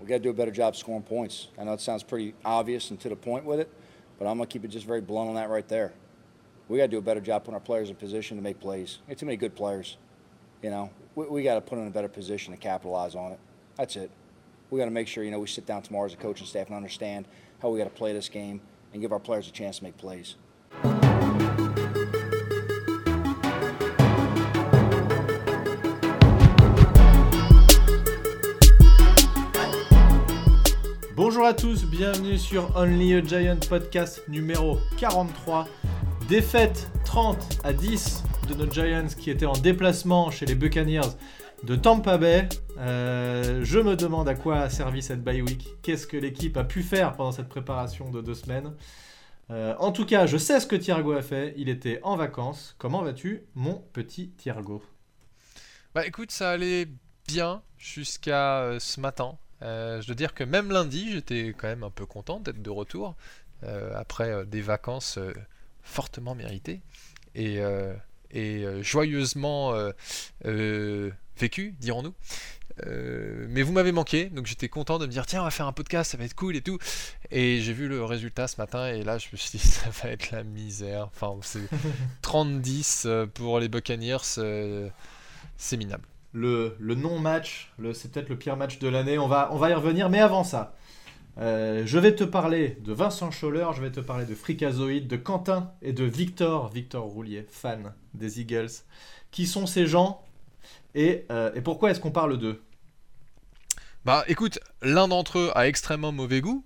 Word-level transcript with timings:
We 0.00 0.06
got 0.06 0.16
to 0.16 0.22
do 0.22 0.30
a 0.30 0.34
better 0.34 0.50
job 0.50 0.76
scoring 0.76 1.02
points. 1.02 1.48
I 1.58 1.64
know 1.64 1.72
it 1.72 1.80
sounds 1.80 2.02
pretty 2.02 2.34
obvious 2.44 2.90
and 2.90 3.00
to 3.00 3.08
the 3.08 3.16
point 3.16 3.44
with 3.44 3.60
it, 3.60 3.70
but 4.18 4.26
I'm 4.26 4.36
going 4.36 4.48
to 4.48 4.52
keep 4.52 4.64
it 4.64 4.68
just 4.68 4.86
very 4.86 5.00
blunt 5.00 5.28
on 5.28 5.34
that 5.36 5.48
right 5.48 5.66
there. 5.68 5.92
We 6.68 6.78
got 6.78 6.84
to 6.84 6.88
do 6.88 6.98
a 6.98 7.02
better 7.02 7.20
job 7.20 7.44
putting 7.44 7.54
our 7.54 7.60
players 7.60 7.90
in 7.90 7.96
position 7.96 8.36
to 8.36 8.42
make 8.42 8.60
plays. 8.60 8.98
We 9.06 9.12
have 9.12 9.18
too 9.18 9.26
many 9.26 9.36
good 9.36 9.54
players. 9.54 9.96
You 10.62 10.70
know, 10.70 10.90
we, 11.14 11.26
we 11.26 11.42
got 11.42 11.54
to 11.54 11.60
put 11.60 11.76
them 11.76 11.82
in 11.82 11.88
a 11.88 11.92
better 11.92 12.08
position 12.08 12.52
to 12.52 12.58
capitalize 12.58 13.14
on 13.14 13.32
it. 13.32 13.38
That's 13.76 13.96
it. 13.96 14.10
We 14.70 14.78
got 14.78 14.86
to 14.86 14.90
make 14.90 15.06
sure, 15.06 15.22
you 15.22 15.30
know, 15.30 15.38
we 15.38 15.46
sit 15.46 15.64
down 15.64 15.82
tomorrow 15.82 16.06
as 16.06 16.14
a 16.14 16.16
coaching 16.16 16.46
staff 16.46 16.66
and 16.66 16.76
understand 16.76 17.26
how 17.62 17.70
we 17.70 17.78
got 17.78 17.84
to 17.84 17.90
play 17.90 18.12
this 18.12 18.28
game 18.28 18.60
and 18.92 19.00
give 19.00 19.12
our 19.12 19.20
players 19.20 19.48
a 19.48 19.52
chance 19.52 19.78
to 19.78 19.84
make 19.84 19.96
plays. 19.96 20.34
Bonjour 31.46 31.58
à 31.58 31.62
tous, 31.62 31.84
bienvenue 31.86 32.38
sur 32.38 32.76
Only 32.76 33.14
a 33.14 33.22
Giant 33.22 33.60
podcast 33.68 34.20
numéro 34.26 34.80
43. 34.98 35.68
Défaite 36.28 36.90
30 37.04 37.60
à 37.62 37.72
10 37.72 38.24
de 38.48 38.54
nos 38.54 38.68
Giants 38.68 39.06
qui 39.16 39.30
étaient 39.30 39.46
en 39.46 39.52
déplacement 39.52 40.32
chez 40.32 40.44
les 40.44 40.56
Buccaneers 40.56 41.12
de 41.62 41.76
Tampa 41.76 42.18
Bay. 42.18 42.48
Euh, 42.78 43.60
je 43.62 43.78
me 43.78 43.94
demande 43.94 44.28
à 44.28 44.34
quoi 44.34 44.58
a 44.58 44.70
servi 44.70 45.02
cette 45.02 45.22
bye 45.22 45.40
week. 45.40 45.68
Qu'est-ce 45.82 46.08
que 46.08 46.16
l'équipe 46.16 46.56
a 46.56 46.64
pu 46.64 46.82
faire 46.82 47.12
pendant 47.12 47.30
cette 47.30 47.48
préparation 47.48 48.10
de 48.10 48.20
deux 48.20 48.34
semaines? 48.34 48.74
Euh, 49.50 49.76
En 49.78 49.92
tout 49.92 50.04
cas, 50.04 50.26
je 50.26 50.38
sais 50.38 50.58
ce 50.58 50.66
que 50.66 50.74
Thiergo 50.74 51.12
a 51.12 51.22
fait. 51.22 51.54
Il 51.56 51.68
était 51.68 52.00
en 52.02 52.16
vacances. 52.16 52.74
Comment 52.76 53.02
vas-tu, 53.02 53.44
mon 53.54 53.84
petit 53.92 54.30
Thiergo 54.30 54.82
Bah 55.94 56.04
écoute, 56.08 56.32
ça 56.32 56.50
allait 56.50 56.88
bien 57.28 57.62
jusqu'à 57.78 58.62
euh, 58.62 58.80
ce 58.80 59.00
matin. 59.00 59.38
Euh, 59.62 60.00
je 60.00 60.06
dois 60.06 60.14
dire 60.14 60.34
que 60.34 60.44
même 60.44 60.70
lundi, 60.70 61.12
j'étais 61.12 61.54
quand 61.56 61.68
même 61.68 61.82
un 61.82 61.90
peu 61.90 62.06
content 62.06 62.40
d'être 62.40 62.62
de 62.62 62.70
retour 62.70 63.16
euh, 63.64 63.92
après 63.96 64.30
euh, 64.30 64.44
des 64.44 64.60
vacances 64.60 65.18
fortement 65.82 66.34
méritées 66.34 66.80
et, 67.34 67.60
et 68.30 68.82
joyeusement 68.82 69.72
vécues, 71.38 71.74
dirons-nous. 71.78 72.14
Mais 72.84 73.62
vous 73.62 73.72
m'avez 73.72 73.92
manqué, 73.92 74.26
donc 74.26 74.46
j'étais 74.46 74.68
content 74.68 74.98
de 74.98 75.06
me 75.06 75.10
dire 75.10 75.26
tiens 75.26 75.42
on 75.42 75.44
va 75.44 75.50
faire 75.50 75.66
un 75.66 75.72
podcast, 75.72 76.10
ça 76.10 76.18
va 76.18 76.24
être 76.24 76.34
cool 76.34 76.56
et 76.56 76.62
tout. 76.62 76.78
Et 77.30 77.60
j'ai 77.60 77.72
vu 77.72 77.88
le 77.88 78.04
résultat 78.04 78.48
ce 78.48 78.60
matin 78.60 78.88
et 78.88 79.04
là 79.04 79.18
je 79.18 79.28
me 79.32 79.36
suis 79.36 79.58
dit 79.58 79.66
ça 79.66 79.90
va 79.90 80.10
être 80.10 80.30
la 80.30 80.42
misère. 80.42 81.04
Enfin 81.06 81.38
c'est 81.42 81.68
30-10 82.22 83.06
euh, 83.06 83.26
pour 83.26 83.60
les 83.60 83.68
Buccaneers, 83.68 84.18
c'est 85.56 85.76
minable. 85.76 86.06
Le, 86.36 86.94
non-match, 86.94 87.72
c'est 87.94 88.12
peut-être 88.12 88.28
le 88.28 88.36
pire 88.36 88.56
match 88.56 88.78
de 88.78 88.88
l'année. 88.88 89.18
On 89.18 89.26
va, 89.26 89.48
on 89.52 89.56
va 89.56 89.70
y 89.70 89.74
revenir, 89.74 90.10
mais 90.10 90.20
avant 90.20 90.44
ça, 90.44 90.74
euh, 91.38 91.82
je 91.86 91.98
vais 91.98 92.14
te 92.14 92.24
parler 92.24 92.78
de 92.84 92.92
Vincent 92.92 93.30
Scholler, 93.30 93.66
je 93.74 93.82
vais 93.82 93.90
te 93.90 94.00
parler 94.00 94.26
de 94.26 94.34
Fricazoïde, 94.34 95.06
de 95.08 95.16
Quentin 95.16 95.72
et 95.82 95.92
de 95.92 96.04
Victor, 96.04 96.68
Victor 96.68 97.04
Roulier, 97.04 97.46
fan 97.48 97.92
des 98.14 98.40
Eagles. 98.40 98.70
Qui 99.30 99.46
sont 99.46 99.66
ces 99.66 99.86
gens 99.86 100.22
et, 100.94 101.26
euh, 101.30 101.52
et 101.54 101.60
pourquoi 101.60 101.90
est-ce 101.90 102.00
qu'on 102.00 102.10
parle 102.10 102.38
d'eux? 102.38 102.62
Bah 104.04 104.24
écoute, 104.28 104.60
l'un 104.82 105.08
d'entre 105.08 105.38
eux 105.38 105.50
a 105.54 105.66
extrêmement 105.66 106.12
mauvais 106.12 106.40
goût, 106.40 106.64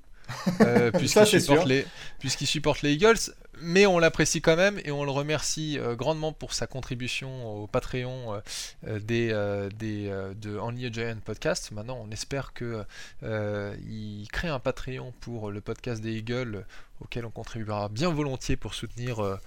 euh, 0.61 0.91
puisqu'il 0.98 1.41
supporte, 1.41 1.67
les, 1.67 1.86
puisqu'il 2.19 2.47
supporte 2.47 2.83
les 2.83 2.92
Eagles, 2.92 3.19
mais 3.61 3.86
on 3.86 3.98
l'apprécie 3.98 4.41
quand 4.41 4.56
même 4.56 4.81
et 4.84 4.91
on 4.91 5.05
le 5.05 5.11
remercie 5.11 5.78
euh, 5.78 5.95
grandement 5.95 6.33
pour 6.33 6.55
sa 6.55 6.67
contribution 6.67 7.62
au 7.62 7.67
Patreon 7.67 8.41
euh, 8.87 8.98
des, 9.00 9.28
des, 9.77 10.11
de 10.41 10.56
Only 10.56 10.87
a 10.87 10.92
Giant 10.92 11.19
Podcast. 11.25 11.70
Maintenant, 11.72 11.98
on 12.03 12.11
espère 12.11 12.53
que 12.53 12.84
il 13.22 14.27
crée 14.33 14.48
un 14.48 14.59
Patreon 14.59 15.12
pour 15.20 15.50
le 15.50 15.61
podcast 15.61 16.03
des 16.03 16.12
Eagles, 16.12 16.65
auquel 17.00 17.25
on 17.25 17.31
contribuera 17.31 17.89
bien 17.89 18.11
volontiers 18.11 18.56
pour 18.56 18.75
soutenir. 18.75 19.39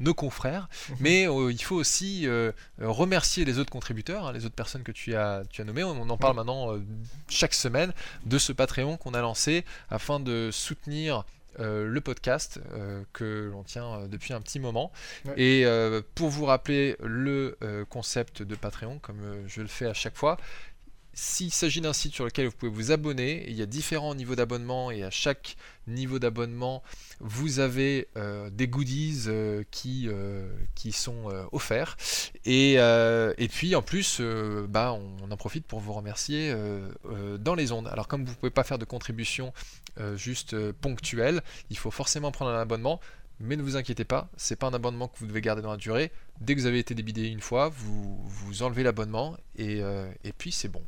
Nos 0.00 0.14
confrères, 0.14 0.68
mais 1.00 1.26
euh, 1.28 1.50
il 1.50 1.62
faut 1.62 1.76
aussi 1.76 2.26
euh, 2.26 2.52
remercier 2.80 3.44
les 3.44 3.58
autres 3.58 3.70
contributeurs, 3.70 4.26
hein, 4.26 4.32
les 4.32 4.44
autres 4.44 4.54
personnes 4.54 4.82
que 4.82 4.92
tu 4.92 5.14
as, 5.14 5.42
tu 5.50 5.62
as 5.62 5.64
nommées. 5.64 5.84
On, 5.84 6.00
on 6.00 6.10
en 6.10 6.16
parle 6.16 6.36
maintenant 6.36 6.74
euh, 6.74 6.82
chaque 7.28 7.54
semaine 7.54 7.92
de 8.24 8.38
ce 8.38 8.52
Patreon 8.52 8.96
qu'on 8.96 9.14
a 9.14 9.20
lancé 9.20 9.64
afin 9.90 10.20
de 10.20 10.50
soutenir 10.52 11.24
euh, 11.58 11.86
le 11.86 12.00
podcast 12.02 12.60
euh, 12.74 13.02
que 13.14 13.48
l'on 13.50 13.62
tient 13.62 13.86
euh, 13.86 14.06
depuis 14.08 14.34
un 14.34 14.42
petit 14.42 14.60
moment. 14.60 14.92
Ouais. 15.24 15.32
Et 15.40 15.66
pour 16.14 16.28
vous 16.28 16.44
rappeler 16.44 16.96
le 17.02 17.56
concept 17.88 18.42
de 18.42 18.54
Patreon, 18.54 18.98
comme 18.98 19.20
je 19.46 19.62
le 19.62 19.68
fais 19.68 19.86
à 19.86 19.94
chaque 19.94 20.16
fois, 20.16 20.36
s'il 21.18 21.50
s'agit 21.50 21.80
d'un 21.80 21.94
site 21.94 22.12
sur 22.14 22.26
lequel 22.26 22.46
vous 22.46 22.52
pouvez 22.52 22.70
vous 22.70 22.92
abonner, 22.92 23.46
il 23.48 23.56
y 23.56 23.62
a 23.62 23.66
différents 23.66 24.14
niveaux 24.14 24.34
d'abonnement 24.34 24.90
et 24.90 25.02
à 25.02 25.08
chaque 25.10 25.56
niveau 25.86 26.18
d'abonnement, 26.18 26.82
vous 27.20 27.58
avez 27.58 28.08
euh, 28.18 28.50
des 28.50 28.68
goodies 28.68 29.24
euh, 29.26 29.64
qui, 29.70 30.08
euh, 30.08 30.46
qui 30.74 30.92
sont 30.92 31.32
offerts. 31.52 31.96
Et, 32.44 32.78
puis 33.50 33.74
en 33.74 33.80
plus, 33.80 34.20
bah, 34.68 34.92
on, 34.92 35.30
en 35.30 35.36
profite 35.38 35.64
pour 35.64 35.80
vous 35.80 35.94
remercier 35.94 36.54
dans 37.40 37.54
les 37.54 37.72
ondes. 37.72 37.88
Alors 37.88 38.08
comme 38.08 38.26
vous 38.26 38.32
ne 38.32 38.36
pouvez 38.36 38.50
pas 38.50 38.64
faire 38.64 38.78
de 38.78 38.84
contribution 38.84 39.54
juste 40.16 40.70
ponctuelle, 40.72 41.40
il 41.70 41.78
faut 41.78 41.90
forcément 41.90 42.30
prendre 42.30 42.50
un 42.50 42.60
abonnement. 42.60 43.00
Mais 43.38 43.56
ne 43.56 43.62
vous 43.62 43.76
inquiétez 43.76 44.04
pas, 44.04 44.30
c'est 44.36 44.56
pas 44.56 44.66
un 44.66 44.74
abonnement 44.74 45.08
que 45.08 45.18
vous 45.18 45.26
devez 45.26 45.40
garder 45.40 45.62
dans 45.62 45.70
la 45.70 45.76
durée. 45.76 46.10
Dès 46.40 46.54
que 46.54 46.60
vous 46.60 46.66
avez 46.66 46.78
été 46.78 46.94
débité 46.94 47.26
une 47.28 47.40
fois, 47.40 47.70
vous, 47.70 48.62
enlevez 48.62 48.82
l'abonnement 48.82 49.36
et 49.56 49.82
puis 50.36 50.52
c'est 50.52 50.68
bon. 50.68 50.82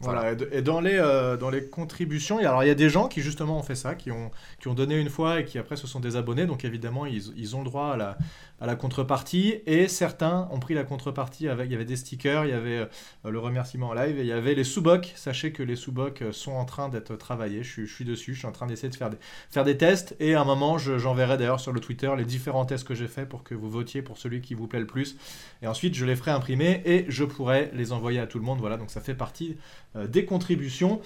Voilà, 0.00 0.32
et 0.52 0.62
dans 0.62 0.80
les, 0.80 0.96
euh, 0.96 1.36
dans 1.36 1.50
les 1.50 1.64
contributions, 1.64 2.38
alors 2.38 2.62
il 2.62 2.68
y 2.68 2.70
a 2.70 2.76
des 2.76 2.88
gens 2.88 3.08
qui 3.08 3.20
justement 3.20 3.58
ont 3.58 3.62
fait 3.64 3.74
ça, 3.74 3.96
qui 3.96 4.12
ont, 4.12 4.30
qui 4.60 4.68
ont 4.68 4.74
donné 4.74 4.96
une 4.96 5.10
fois 5.10 5.40
et 5.40 5.44
qui 5.44 5.58
après 5.58 5.76
se 5.76 5.88
sont 5.88 5.98
désabonnés, 5.98 6.46
donc 6.46 6.64
évidemment 6.64 7.04
ils, 7.04 7.32
ils 7.36 7.56
ont 7.56 7.60
le 7.60 7.64
droit 7.64 7.94
à 7.94 7.96
la, 7.96 8.18
à 8.60 8.66
la 8.66 8.74
contrepartie, 8.74 9.60
et 9.66 9.86
certains 9.86 10.48
ont 10.50 10.58
pris 10.58 10.74
la 10.74 10.82
contrepartie 10.82 11.48
avec, 11.48 11.66
il 11.66 11.72
y 11.72 11.74
avait 11.76 11.84
des 11.84 11.94
stickers, 11.96 12.44
il 12.44 12.50
y 12.50 12.54
avait 12.54 12.78
euh, 12.78 12.86
le 13.30 13.38
remerciement 13.38 13.88
en 13.90 13.94
live, 13.94 14.18
et 14.18 14.22
il 14.22 14.26
y 14.26 14.32
avait 14.32 14.54
les 14.54 14.64
sous-bocs, 14.64 15.12
sachez 15.14 15.52
que 15.52 15.62
les 15.62 15.76
sous-bocs 15.76 16.22
euh, 16.22 16.32
sont 16.32 16.52
en 16.52 16.64
train 16.64 16.88
d'être 16.88 17.14
travaillés, 17.16 17.62
je, 17.62 17.70
suis- 17.70 17.86
je 17.86 17.94
suis 17.94 18.04
dessus, 18.04 18.34
je 18.34 18.38
suis 18.40 18.48
en 18.48 18.52
train 18.52 18.66
d'essayer 18.66 18.88
de 18.88 18.96
faire 18.96 19.10
des, 19.10 19.16
faire 19.50 19.64
des 19.64 19.76
tests, 19.76 20.16
et 20.18 20.34
à 20.34 20.40
un 20.40 20.44
moment 20.44 20.76
je- 20.76 20.98
j'enverrai 20.98 21.36
d'ailleurs 21.38 21.60
sur 21.60 21.72
le 21.72 21.78
Twitter 21.78 22.10
les 22.16 22.24
différents 22.24 22.64
tests 22.64 22.86
que 22.86 22.94
j'ai 22.96 23.06
fait 23.08 23.26
pour 23.26 23.44
que 23.44 23.54
vous 23.54 23.70
votiez 23.70 24.02
pour 24.02 24.18
celui 24.18 24.40
qui 24.40 24.54
vous 24.54 24.66
plaît 24.66 24.80
le 24.80 24.86
plus, 24.88 25.16
et 25.62 25.68
ensuite 25.68 25.94
je 25.94 26.04
les 26.04 26.16
ferai 26.16 26.32
imprimer, 26.32 26.82
et 26.84 27.04
je 27.08 27.22
pourrai 27.24 27.70
les 27.74 27.92
envoyer 27.92 28.18
à 28.18 28.26
tout 28.26 28.38
le 28.38 28.44
monde, 28.44 28.58
voilà, 28.58 28.76
donc 28.76 28.90
ça 28.90 29.00
fait 29.00 29.14
partie 29.14 29.56
euh, 29.94 30.08
des 30.08 30.24
contributions. 30.24 31.00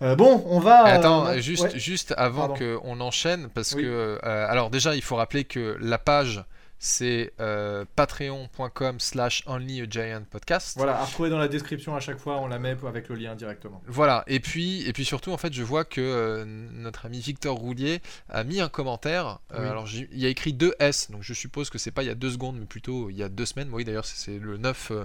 Euh, 0.00 0.16
bon, 0.16 0.42
on 0.48 0.58
va. 0.58 0.82
Attends, 0.84 1.26
euh, 1.28 1.38
juste, 1.38 1.62
ouais. 1.62 1.78
juste 1.78 2.12
avant 2.16 2.48
qu'on 2.48 3.00
enchaîne, 3.00 3.48
parce 3.54 3.72
Oui. 3.74 3.82
que. 3.84 4.18
alors, 4.24 4.68
déjà, 4.68 4.96
il 4.96 5.02
faut 5.02 5.14
rappeler 5.14 5.44
que 5.44 5.76
la 5.80 5.96
page, 5.98 6.44
c'est 6.84 7.32
euh, 7.38 7.84
patreon.com 7.94 8.98
slash 8.98 9.44
only 9.46 9.82
a 9.82 9.86
giant 9.88 10.24
podcast. 10.28 10.76
Voilà, 10.76 10.98
à 11.00 11.04
retrouver 11.04 11.30
dans 11.30 11.38
la 11.38 11.46
description 11.46 11.94
à 11.94 12.00
chaque 12.00 12.18
fois, 12.18 12.40
on 12.40 12.48
la 12.48 12.58
met 12.58 12.76
avec 12.88 13.08
le 13.08 13.14
lien 13.14 13.36
directement. 13.36 13.80
Voilà, 13.86 14.24
et 14.26 14.40
puis, 14.40 14.82
et 14.88 14.92
puis 14.92 15.04
surtout, 15.04 15.30
en 15.30 15.36
fait, 15.36 15.52
je 15.52 15.62
vois 15.62 15.84
que 15.84 16.00
euh, 16.00 16.44
notre 16.44 17.06
ami 17.06 17.20
Victor 17.20 17.56
Roulier 17.56 18.02
a 18.28 18.42
mis 18.42 18.60
un 18.60 18.68
commentaire. 18.68 19.38
Euh, 19.54 19.62
Oui. 19.62 19.68
Alors, 19.68 19.88
il 19.92 20.18
y 20.18 20.26
a 20.26 20.28
écrit 20.28 20.52
2S, 20.54 21.12
donc 21.12 21.22
je 21.22 21.34
suppose 21.34 21.70
que 21.70 21.78
c'est 21.78 21.92
pas 21.92 22.02
il 22.02 22.06
y 22.06 22.10
a 22.10 22.16
deux 22.16 22.30
secondes, 22.32 22.56
mais 22.58 22.66
plutôt 22.66 23.10
il 23.10 23.16
y 23.16 23.22
a 23.22 23.28
deux 23.28 23.46
semaines. 23.46 23.68
Oui, 23.72 23.84
d'ailleurs, 23.84 24.04
c'est- 24.04 24.40
le 24.40 24.56
9, 24.56 24.90
euh, 24.90 25.04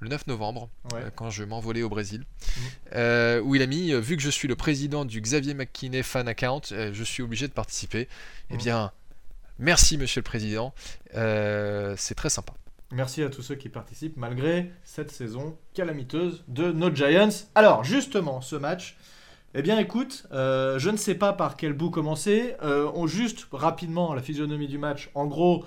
le 0.00 0.10
9 0.10 0.26
novembre, 0.26 0.68
Ouais. 0.92 1.04
quand 1.16 1.30
je 1.30 1.42
m'envolais 1.44 1.80
au 1.82 1.88
Brésil, 1.88 2.24
Mhm. 2.94 3.40
où 3.46 3.54
il 3.54 3.62
a 3.62 3.66
mis 3.66 3.92
Vu 3.94 4.16
que 4.18 4.22
je 4.22 4.28
suis 4.30 4.46
le 4.48 4.56
président 4.56 5.06
du 5.06 5.22
Xavier 5.22 5.54
McKinney 5.54 6.02
fan 6.02 6.28
account, 6.28 6.60
je 6.70 7.02
suis 7.04 7.22
obligé 7.22 7.48
de 7.48 7.52
participer. 7.54 8.08
Eh 8.50 8.54
Mhm. 8.54 8.58
bien, 8.58 8.92
merci, 9.58 9.98
monsieur 9.98 10.20
le 10.20 10.24
président. 10.24 10.74
Euh, 11.14 11.94
c'est 11.96 12.14
très 12.14 12.30
sympa. 12.30 12.54
Merci 12.92 13.22
à 13.22 13.30
tous 13.30 13.42
ceux 13.42 13.54
qui 13.54 13.68
participent 13.68 14.16
malgré 14.16 14.70
cette 14.84 15.10
saison 15.10 15.56
calamiteuse 15.74 16.44
de 16.48 16.70
nos 16.70 16.94
Giants. 16.94 17.28
Alors, 17.54 17.84
justement, 17.84 18.40
ce 18.40 18.56
match. 18.56 18.96
Eh 19.54 19.62
bien, 19.62 19.78
écoute, 19.78 20.26
euh, 20.32 20.78
je 20.78 20.90
ne 20.90 20.96
sais 20.96 21.14
pas 21.14 21.32
par 21.32 21.56
quel 21.56 21.72
bout 21.72 21.90
commencer. 21.90 22.56
Euh, 22.62 22.90
on 22.94 23.06
juste 23.06 23.46
rapidement 23.52 24.14
la 24.14 24.22
physionomie 24.22 24.68
du 24.68 24.78
match. 24.78 25.10
En 25.14 25.26
gros, 25.26 25.64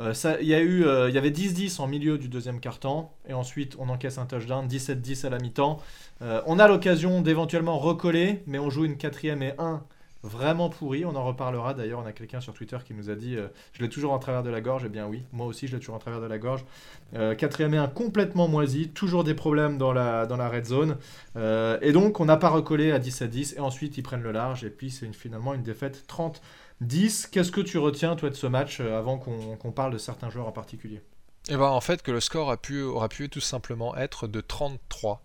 il 0.00 0.46
y 0.46 0.54
a 0.54 0.60
eu, 0.60 0.80
y 0.82 1.18
avait 1.18 1.30
10-10 1.30 1.80
en 1.80 1.86
milieu 1.86 2.18
du 2.18 2.28
deuxième 2.28 2.58
quart-temps, 2.58 3.14
et 3.28 3.32
ensuite 3.32 3.76
on 3.78 3.88
encaisse 3.88 4.18
un 4.18 4.26
touchdown, 4.26 4.66
17-10 4.66 5.24
à 5.24 5.30
la 5.30 5.38
mi-temps. 5.38 5.80
On 6.20 6.58
a 6.58 6.66
l'occasion 6.66 7.20
d'éventuellement 7.20 7.78
recoller, 7.78 8.42
mais 8.48 8.58
on 8.58 8.70
joue 8.70 8.86
une 8.86 8.96
quatrième 8.96 9.40
et 9.44 9.54
1 9.58 9.84
vraiment 10.24 10.70
pourri. 10.70 11.04
On 11.04 11.14
en 11.14 11.24
reparlera 11.24 11.74
d'ailleurs. 11.74 12.00
On 12.00 12.06
a 12.06 12.12
quelqu'un 12.12 12.40
sur 12.40 12.54
Twitter 12.54 12.78
qui 12.84 12.94
nous 12.94 13.10
a 13.10 13.14
dit 13.14 13.36
euh, 13.36 13.48
Je 13.72 13.82
l'ai 13.82 13.88
toujours 13.88 14.12
en 14.12 14.18
travers 14.18 14.42
de 14.42 14.50
la 14.50 14.60
gorge. 14.60 14.82
Eh 14.86 14.88
bien, 14.88 15.06
oui, 15.06 15.22
moi 15.32 15.46
aussi, 15.46 15.68
je 15.68 15.74
l'ai 15.74 15.78
toujours 15.78 15.94
en 15.94 15.98
travers 15.98 16.20
de 16.20 16.26
la 16.26 16.38
gorge. 16.38 16.64
Euh, 17.14 17.34
quatrième 17.34 17.74
et 17.74 17.78
un 17.78 17.86
complètement 17.86 18.48
moisi. 18.48 18.88
Toujours 18.88 19.22
des 19.22 19.34
problèmes 19.34 19.78
dans 19.78 19.92
la, 19.92 20.26
dans 20.26 20.36
la 20.36 20.48
red 20.48 20.64
zone. 20.64 20.96
Euh, 21.36 21.78
et 21.82 21.92
donc, 21.92 22.18
on 22.18 22.24
n'a 22.24 22.36
pas 22.36 22.48
recollé 22.48 22.90
à 22.90 22.98
10 22.98 23.22
à 23.22 23.26
10. 23.26 23.54
Et 23.56 23.60
ensuite, 23.60 23.98
ils 23.98 24.02
prennent 24.02 24.22
le 24.22 24.32
large. 24.32 24.64
Et 24.64 24.70
puis, 24.70 24.90
c'est 24.90 25.12
finalement 25.12 25.54
une 25.54 25.62
défaite 25.62 26.04
30-10. 26.08 27.28
Qu'est-ce 27.30 27.52
que 27.52 27.60
tu 27.60 27.78
retiens, 27.78 28.16
toi, 28.16 28.30
de 28.30 28.34
ce 28.34 28.46
match 28.46 28.80
avant 28.80 29.18
qu'on 29.18 29.56
qu'on 29.56 29.72
parle 29.72 29.92
de 29.92 29.98
certains 29.98 30.30
joueurs 30.30 30.48
en 30.48 30.52
particulier? 30.52 31.00
Et 31.50 31.56
ben 31.58 31.66
en 31.66 31.82
fait 31.82 32.02
que 32.02 32.10
le 32.10 32.20
score 32.20 32.46
aura 32.46 33.08
pu 33.08 33.28
tout 33.28 33.40
simplement 33.40 33.94
être 33.96 34.26
de 34.26 34.40
33 34.40 35.22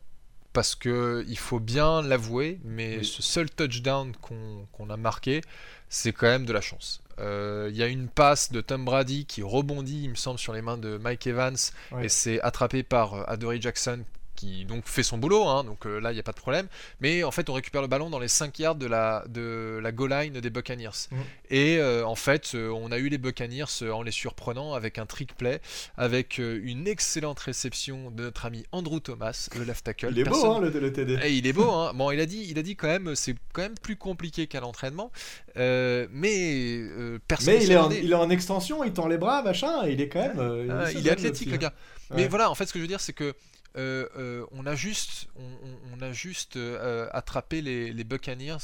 parce 0.53 0.75
que 0.75 1.23
il 1.27 1.37
faut 1.37 1.59
bien 1.59 2.01
l'avouer, 2.01 2.59
mais 2.63 3.03
ce 3.03 3.21
seul 3.21 3.49
touchdown 3.49 4.13
qu'on 4.21 4.89
a 4.89 4.97
marqué, 4.97 5.41
c'est 5.89 6.13
quand 6.13 6.27
même 6.27 6.45
de 6.45 6.53
la 6.53 6.61
chance. 6.61 7.01
Euh, 7.19 7.67
il 7.71 7.77
y 7.77 7.83
a 7.83 7.87
une 7.87 8.07
passe 8.07 8.51
de 8.51 8.61
Tom 8.61 8.85
Brady 8.85 9.25
qui 9.25 9.43
rebondit, 9.43 10.03
il 10.03 10.09
me 10.11 10.15
semble, 10.15 10.39
sur 10.39 10.53
les 10.53 10.61
mains 10.61 10.77
de 10.77 10.97
Mike 10.97 11.27
Evans 11.27 11.57
et 12.01 12.09
c'est 12.09 12.39
attrapé 12.41 12.83
par 12.83 13.13
euh, 13.13 13.23
Adory 13.27 13.61
Jackson 13.61 14.03
qui 14.39 14.63
donc 14.63 14.85
fait 14.85 15.03
son 15.03 15.17
boulot, 15.17 15.45
hein, 15.47 15.65
donc 15.65 15.85
euh, 15.85 15.99
là 15.99 16.11
il 16.11 16.13
n'y 16.13 16.19
a 16.19 16.23
pas 16.23 16.31
de 16.31 16.39
problème. 16.39 16.67
Mais 17.01 17.23
en 17.23 17.31
fait, 17.31 17.49
on 17.49 17.53
récupère 17.53 17.81
le 17.81 17.87
ballon 17.87 18.09
dans 18.09 18.19
les 18.19 18.29
5 18.29 18.57
yards 18.57 18.75
de 18.75 18.85
la, 18.85 19.25
de 19.27 19.79
la 19.83 19.91
goal 19.91 20.11
line 20.11 20.39
des 20.39 20.49
Buccaneers. 20.49 21.09
Mm. 21.11 21.15
Et 21.49 21.77
euh, 21.77 22.05
en 22.05 22.15
fait, 22.15 22.51
euh, 22.55 22.69
on 22.69 22.89
a 22.91 22.97
eu 22.99 23.09
les 23.09 23.17
Buccaneers 23.17 23.83
en 23.91 24.01
les 24.01 24.11
surprenant 24.11 24.73
avec 24.73 24.97
un 24.97 25.05
trick 25.05 25.35
play, 25.35 25.59
avec 25.97 26.37
une 26.37 26.87
excellente 26.87 27.39
réception 27.39 28.11
de 28.11 28.23
notre 28.23 28.45
ami 28.45 28.65
Andrew 28.71 28.99
Thomas, 29.01 29.49
le 29.57 29.65
left 29.65 29.83
tackle. 29.83 30.09
Il 30.11 30.19
est 30.19 30.23
beau, 30.23 30.45
hein, 30.45 30.61
le, 30.61 30.93
TD. 30.93 31.19
Et 31.21 31.33
il 31.33 31.45
est 31.45 31.53
beau, 31.53 31.69
hein. 31.69 31.91
Bon, 31.93 32.11
il 32.11 32.21
a 32.21 32.25
dit, 32.25 32.47
il 32.49 32.57
a 32.57 32.61
dit 32.61 32.77
quand 32.77 32.87
même, 32.87 33.15
c'est 33.15 33.35
quand 33.51 33.61
même 33.61 33.77
plus 33.81 33.97
compliqué 33.97 34.47
qu'à 34.47 34.61
l'entraînement. 34.61 35.11
mais 35.55 36.79
personne. 37.27 37.55
Mais 37.55 37.65
il 37.65 37.71
est, 37.73 37.77
en, 37.77 37.91
il 37.91 38.11
est 38.11 38.15
en 38.15 38.29
extension, 38.29 38.85
il 38.85 38.93
tend 38.93 39.07
les 39.07 39.17
bras, 39.17 39.43
machin, 39.43 39.85
il 39.85 39.99
est 39.99 40.07
quand 40.07 40.21
même. 40.21 40.69
Ah, 40.71 40.91
il, 40.93 41.05
est 41.05 41.11
athlétique, 41.11 41.51
le 41.51 41.57
gars. 41.57 41.73
Mais 42.15 42.27
voilà, 42.27 42.49
en 42.49 42.55
fait, 42.55 42.65
ce 42.65 42.71
que 42.71 42.79
je 42.79 42.83
veux 42.83 42.87
dire, 42.87 43.01
c'est 43.01 43.13
que 43.13 43.25
euh, 43.25 43.33
euh, 43.33 43.58
on 43.75 44.65
a 44.65 44.75
juste, 44.75 45.27
on, 45.35 46.01
a 46.01 46.11
juste 46.11 46.55
euh, 46.57 47.07
attrapé 47.11 47.61
les, 47.61 48.03
Buccaneers 48.03 48.57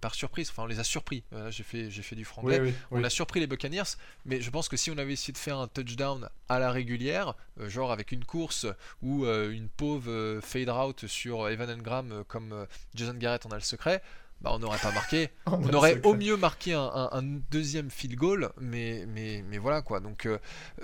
par 0.00 0.14
surprise. 0.14 0.50
Enfin, 0.50 0.64
on 0.64 0.66
les 0.66 0.80
a 0.80 0.84
surpris. 0.84 1.22
j'ai 1.50 1.62
fait, 1.62 1.90
j'ai 1.90 2.02
fait 2.02 2.16
du 2.16 2.24
franglais. 2.24 2.74
on 2.90 3.02
a 3.02 3.10
surpris 3.10 3.40
les 3.40 3.46
Buccaneers, 3.46 3.96
mais 4.26 4.40
je 4.40 4.50
pense 4.50 4.68
que 4.68 4.76
si 4.76 4.90
on 4.90 4.98
avait 4.98 5.12
essayé 5.12 5.32
de 5.32 5.38
faire 5.38 5.58
un 5.58 5.68
touchdown 5.68 6.28
à 6.48 6.58
la 6.58 6.70
régulière, 6.70 7.34
genre 7.66 7.92
avec 7.92 8.12
une 8.12 8.24
course 8.24 8.66
ou 9.02 9.26
une 9.26 9.68
pauvre 9.68 10.40
fade 10.42 10.70
route 10.70 11.06
sur 11.06 11.48
Evan 11.48 11.70
Engram 11.70 12.24
comme 12.28 12.66
Jason 12.94 13.14
Garrett 13.14 13.46
en 13.46 13.50
a 13.50 13.56
le 13.56 13.60
secret, 13.60 14.02
bah, 14.40 14.50
on 14.54 14.58
n'aurait 14.58 14.78
pas 14.78 14.92
marqué. 14.92 15.30
on 15.46 15.72
aurait 15.72 16.00
au 16.04 16.14
mieux 16.14 16.36
marqué 16.36 16.72
un, 16.74 17.22
deuxième 17.50 17.90
field 17.90 18.16
goal, 18.16 18.50
mais, 18.60 19.04
mais, 19.08 19.44
mais 19.48 19.58
voilà 19.58 19.82
quoi. 19.82 20.00
Donc 20.00 20.26
euh, 20.26 20.38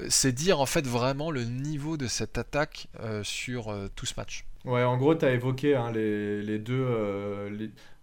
c'est 0.09 0.33
dire 0.33 0.61
en 0.61 0.67
fait 0.67 0.87
vraiment 0.87 1.31
le 1.31 1.45
niveau 1.45 1.97
de 1.97 2.07
cette 2.07 2.39
attaque 2.39 2.89
euh, 3.01 3.23
sur 3.23 3.71
euh, 3.71 3.89
tout 3.95 4.07
ce 4.07 4.15
match. 4.17 4.45
Ouais, 4.65 4.83
en 4.83 4.97
gros, 4.97 5.15
tu 5.15 5.25
as 5.27 5.33
évoqué 5.33 5.77
hein, 5.77 5.93
les, 5.93 6.43
les, 6.43 6.59
deux, 6.59 6.87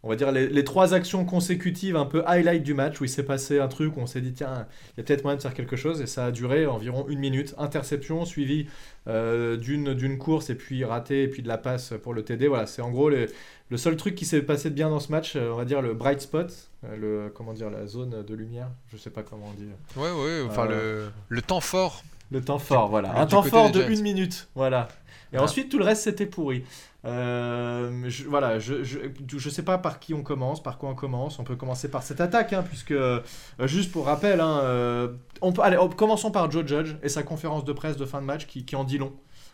on 0.03 0.09
va 0.09 0.15
dire 0.15 0.31
les, 0.31 0.63
trois 0.63 0.93
actions 0.93 1.25
consécutives 1.25 1.95
un 1.95 2.05
peu 2.05 2.23
highlight 2.25 2.63
du 2.63 2.73
match 2.73 2.99
où 2.99 3.03
il 3.03 3.09
s'est 3.09 3.23
passé 3.23 3.59
un 3.59 3.67
truc 3.67 3.95
où 3.97 3.99
on 3.99 4.07
s'est 4.07 4.21
dit 4.21 4.33
tiens 4.33 4.65
il 4.95 4.99
y 4.99 5.01
a 5.01 5.03
peut-être 5.03 5.23
moyen 5.23 5.37
de 5.37 5.41
faire 5.41 5.53
quelque 5.53 5.75
chose 5.75 6.01
et 6.01 6.07
ça 6.07 6.25
a 6.25 6.31
duré 6.31 6.65
environ 6.65 7.05
une 7.07 7.19
minute. 7.19 7.53
Interception 7.57 8.25
suivie 8.25 8.67
euh, 9.07 9.57
d'une 9.57 10.17
course 10.17 10.49
et 10.49 10.55
puis 10.55 10.83
raté 10.83 11.23
et 11.23 11.27
puis 11.27 11.43
de 11.43 11.47
la 11.47 11.57
passe 11.57 11.93
pour 12.01 12.13
le 12.13 12.23
TD 12.23 12.47
voilà 12.47 12.65
c'est 12.65 12.81
en 12.81 12.89
gros 12.89 13.09
le 13.09 13.77
seul 13.77 13.95
truc 13.95 14.15
qui 14.15 14.25
s'est 14.25 14.41
passé 14.41 14.69
de 14.69 14.75
bien 14.75 14.89
dans 14.89 14.99
ce 14.99 15.11
match 15.11 15.35
euh, 15.35 15.51
on 15.51 15.55
va 15.55 15.65
dire 15.65 15.81
le 15.81 15.93
bright 15.93 16.21
spot 16.21 16.69
euh, 16.83 16.97
le 16.97 17.29
comment 17.29 17.53
dire 17.53 17.69
la 17.69 17.85
zone 17.85 18.23
de 18.23 18.33
lumière 18.33 18.69
je 18.91 18.97
sais 18.97 19.11
pas 19.11 19.21
comment 19.21 19.45
on 19.49 19.59
dit. 19.59 19.69
Ouais 19.95 20.11
ouais 20.11 20.41
enfin 20.49 20.65
le, 20.65 21.11
le 21.29 21.41
temps 21.41 21.61
fort. 21.61 22.03
Le 22.31 22.41
temps 22.41 22.59
fort 22.59 22.89
voilà. 22.89 23.19
Un 23.19 23.27
temps 23.27 23.43
fort 23.43 23.71
de 23.71 23.83
une 23.83 24.01
minute 24.01 24.47
voilà. 24.55 24.87
Et 25.33 25.37
ensuite 25.37 25.69
tout 25.69 25.77
le 25.77 25.85
reste 25.85 26.03
c'était 26.03 26.25
pourri 26.25 26.63
euh, 27.03 28.03
je, 28.07 28.25
voilà, 28.25 28.59
je, 28.59 28.83
je, 28.83 28.99
je, 29.27 29.49
sais 29.49 29.63
pas 29.63 29.79
par 29.79 29.99
qui 29.99 30.13
on 30.13 30.21
commence, 30.21 30.61
par 30.61 30.77
quoi 30.77 30.89
on 30.89 30.95
commence. 30.95 31.39
On 31.39 31.43
peut 31.43 31.55
commencer 31.55 31.89
par 31.89 32.03
cette 32.03 32.21
attaque, 32.21 32.53
hein, 32.53 32.63
puisque, 32.67 32.91
euh, 32.91 33.21
juste 33.61 33.91
pour 33.91 34.05
rappel, 34.05 34.39
hein, 34.39 34.59
euh, 34.63 35.07
on 35.41 35.51
peut, 35.51 35.61
allez, 35.63 35.77
commençons 35.97 36.31
par 36.31 36.51
Joe 36.51 36.65
Judge 36.65 36.95
et 37.01 37.09
sa 37.09 37.23
conférence 37.23 37.65
de 37.65 37.73
presse 37.73 37.97
de 37.97 38.05
fin 38.05 38.21
de 38.21 38.25
match 38.25 38.45
qui, 38.45 38.65
qui 38.65 38.75
en 38.75 38.83
dit 38.83 38.99
long, 38.99 39.13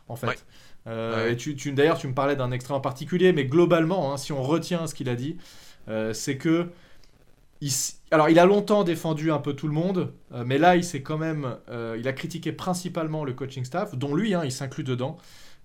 en 0.09 0.15
fait. 0.15 0.45
Et 1.29 1.35
tu, 1.35 1.55
tu 1.55 1.71
d'ailleurs, 1.73 1.97
tu 1.97 2.07
me 2.07 2.13
parlais 2.13 2.35
d'un 2.35 2.51
extrait 2.51 2.73
en 2.73 2.79
particulier, 2.79 3.33
mais 3.33 3.45
globalement, 3.45 4.13
hein, 4.13 4.17
si 4.17 4.31
on 4.31 4.41
retient 4.41 4.87
ce 4.87 4.95
qu'il 4.95 5.09
a 5.09 5.15
dit, 5.15 5.37
c'est 6.13 6.37
que. 6.37 6.69
Il, 7.59 7.71
alors, 8.11 8.29
il 8.29 8.37
a 8.37 8.45
longtemps 8.45 8.83
défendu 8.83 9.31
un 9.31 9.39
peu 9.39 9.53
tout 9.53 9.67
le 9.67 9.73
monde, 9.73 10.13
mais 10.45 10.57
là, 10.59 10.75
il 10.75 10.83
s'est 10.83 11.01
quand 11.01 11.17
même. 11.17 11.57
il 11.97 12.07
a 12.07 12.13
critiqué 12.13 12.51
principalement 12.51 13.23
le 13.25 13.33
coaching 13.33 13.65
staff, 13.65 13.95
dont 13.95 14.15
lui, 14.15 14.33
il 14.43 14.51
s'inclut 14.51 14.83
dedans. 14.83 15.17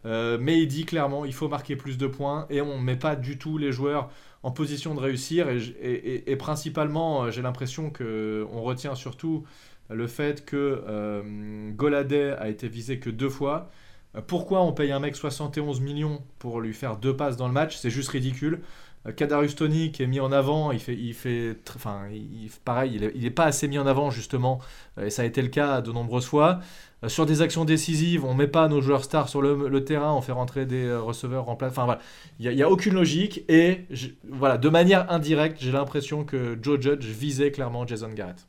Euh, 0.05 0.37
mais 0.41 0.61
il 0.61 0.67
dit 0.67 0.85
clairement 0.85 1.25
il 1.25 1.33
faut 1.33 1.49
marquer 1.49 1.77
plus 1.77 1.97
de 1.97 2.07
points 2.07 2.47
et 2.51 2.61
on 2.61 2.79
ne 2.79 2.83
met 2.83 2.97
pas 2.97 3.15
du 3.15 3.39
tout 3.39 3.57
les 3.57 3.71
joueurs 3.71 4.11
en 4.43 4.51
position 4.51 4.95
de 4.95 5.01
réussir. 5.01 5.47
Et, 5.51 6.37
principalement, 6.37 7.25
euh, 7.25 7.31
j'ai 7.31 7.43
l'impression 7.43 7.91
qu'on 7.91 8.63
retient 8.63 8.95
surtout 8.95 9.45
le 9.89 10.07
fait 10.07 10.45
que 10.45 10.83
euh, 10.89 11.71
Goladay 11.71 12.33
a 12.33 12.49
été 12.49 12.69
visé 12.69 12.99
que 12.99 13.11
deux 13.11 13.29
fois. 13.29 13.71
Pourquoi 14.27 14.63
on 14.63 14.73
paye 14.73 14.93
un 14.93 15.01
mec 15.01 15.17
71 15.17 15.81
millions 15.81 16.23
pour 16.39 16.61
lui 16.61 16.75
faire 16.75 16.97
deux 16.97 17.17
passes 17.17 17.37
dans 17.37 17.47
le 17.47 17.55
match? 17.55 17.77
C'est 17.79 17.91
juste 17.91 18.11
ridicule. 18.11 18.61
Kadarius 19.17 19.57
Tony 19.57 19.91
qui 19.91 20.03
est 20.03 20.07
mis 20.07 20.21
en 20.21 20.31
avant, 20.31 20.71
il 20.71 20.79
fait, 20.79 20.95
il 20.95 21.15
fait, 21.15 21.57
enfin, 21.75 22.03
pareil, 22.65 23.11
il 23.15 23.23
n'est 23.23 23.31
pas 23.31 23.47
assez 23.47 23.67
mis 23.67 23.79
en 23.79 23.87
avant 23.87 24.11
justement, 24.11 24.61
et 25.01 25.11
ça 25.11 25.23
a 25.23 25.25
été 25.25 25.43
le 25.43 25.49
cas 25.49 25.81
de 25.81 25.91
nombreuses 25.91 26.27
fois. 26.27 26.61
Euh, 27.05 27.09
sur 27.09 27.27
des 27.27 27.43
actions 27.43 27.65
décisives, 27.65 28.25
on 28.25 28.35
met 28.35 28.47
pas 28.47 28.69
nos 28.69 28.81
joueurs 28.81 29.05
stars 29.05 29.29
sur 29.29 29.43
le, 29.43 29.85
terrain, 29.85 30.13
on 30.13 30.21
fait 30.21 30.33
rentrer 30.33 30.67
des 30.67 30.85
euh, 30.85 31.01
receveurs 31.01 31.49
en. 31.49 31.59
Enfin 31.61 31.85
voilà, 31.85 31.99
il 32.39 32.55
n'y 32.55 32.63
a, 32.63 32.71
aucune 32.71 32.95
logique 32.95 33.45
et 33.49 33.87
voilà, 34.29 34.59
de 34.59 34.69
manière 34.69 35.11
indirecte, 35.11 35.59
j'ai 35.61 35.73
l'impression 35.73 36.25
que 36.25 36.59
Joe 36.61 36.81
Judge 36.81 37.05
visait 37.05 37.51
clairement 37.51 37.87
Jason 37.87 38.11
Garrett. 38.11 38.47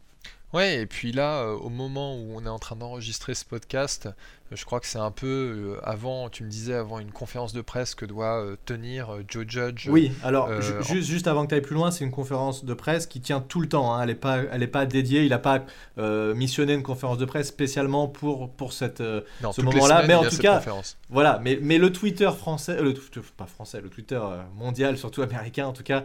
Ouais, 0.54 0.82
et 0.82 0.86
puis 0.86 1.12
là, 1.12 1.40
euh, 1.40 1.56
au 1.56 1.70
moment 1.70 2.16
où 2.16 2.34
on 2.36 2.46
est 2.46 2.50
en 2.50 2.60
train 2.60 2.76
d'enregistrer 2.76 3.34
ce 3.34 3.44
podcast, 3.44 4.06
euh, 4.06 4.56
je 4.56 4.64
crois 4.66 4.80
que 4.80 4.86
c'est 4.86 5.00
un 5.00 5.10
peu 5.10 5.26
euh, 5.28 5.80
avant, 5.84 6.30
tu 6.30 6.44
me 6.44 6.50
disais, 6.50 6.76
avant 6.76 7.00
une 7.00 7.12
conférence 7.12 7.54
de 7.54 7.62
presse 7.62 7.96
que 7.96 8.06
doit 8.06 8.46
tenir 8.66 9.18
Joe 9.28 9.46
Judge. 9.48 9.90
Oui, 9.90 10.12
alors 10.24 10.52
juste, 10.84 11.10
juste 11.10 11.26
avant 11.26 11.44
que 11.46 11.50
tu 11.50 11.56
ailles 11.56 11.62
plus 11.62 11.74
loin, 11.74 11.90
c'est 11.90 12.06
une 12.06 12.12
conférence 12.12 12.66
de 12.66 12.74
presse 12.76 13.08
qui 13.08 13.20
tient 13.20 13.42
tout 13.42 13.62
le 13.62 13.68
temps. 13.68 13.96
Hein. 13.96 14.02
elle 14.04 14.10
n'est 14.10 14.16
pas, 14.16 14.38
elle 14.52 14.70
pas 14.70 14.86
dédiée, 14.86 15.24
il 15.24 15.30
n'a 15.30 15.40
pas 15.40 15.66
missionné 15.98 16.74
une 16.74 16.84
conférence 16.84 17.18
de 17.18 17.26
presse 17.26 17.48
spécialement 17.48 18.08
pour, 18.08 18.52
pour 18.52 18.74
cette, 18.74 19.00
ce 19.00 19.62
moment-là. 19.62 20.06
Mais 20.06 20.14
en 20.14 20.24
tout 20.24 20.38
cas, 20.38 20.62
voilà, 21.10 21.40
mais, 21.42 21.58
mais 21.64 21.80
le 21.80 21.92
Twitter 21.92 22.30
français, 22.38 22.80
le, 22.80 22.94
pas 23.36 23.48
français, 23.48 23.82
le 23.82 23.90
Twitter 23.90 24.22
mondial, 24.56 25.00
surtout 25.00 25.24
américain 25.24 25.66
en 25.66 25.74
tout 25.74 25.84
cas, 25.84 26.04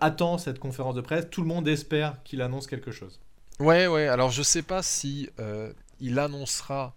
attend 0.00 0.38
cette 0.38 0.58
conférence 0.58 0.96
de 0.96 1.02
presse. 1.02 1.30
Tout 1.30 1.42
le 1.42 1.48
monde 1.48 1.68
espère 1.68 2.16
qu'il 2.24 2.42
annonce 2.42 2.66
quelque 2.66 2.90
chose. 2.90 3.20
Ouais, 3.58 3.86
ouais. 3.86 4.06
Alors 4.06 4.30
je 4.30 4.42
sais 4.42 4.62
pas 4.62 4.82
si 4.82 5.30
euh, 5.40 5.72
il 6.00 6.18
annoncera 6.18 6.94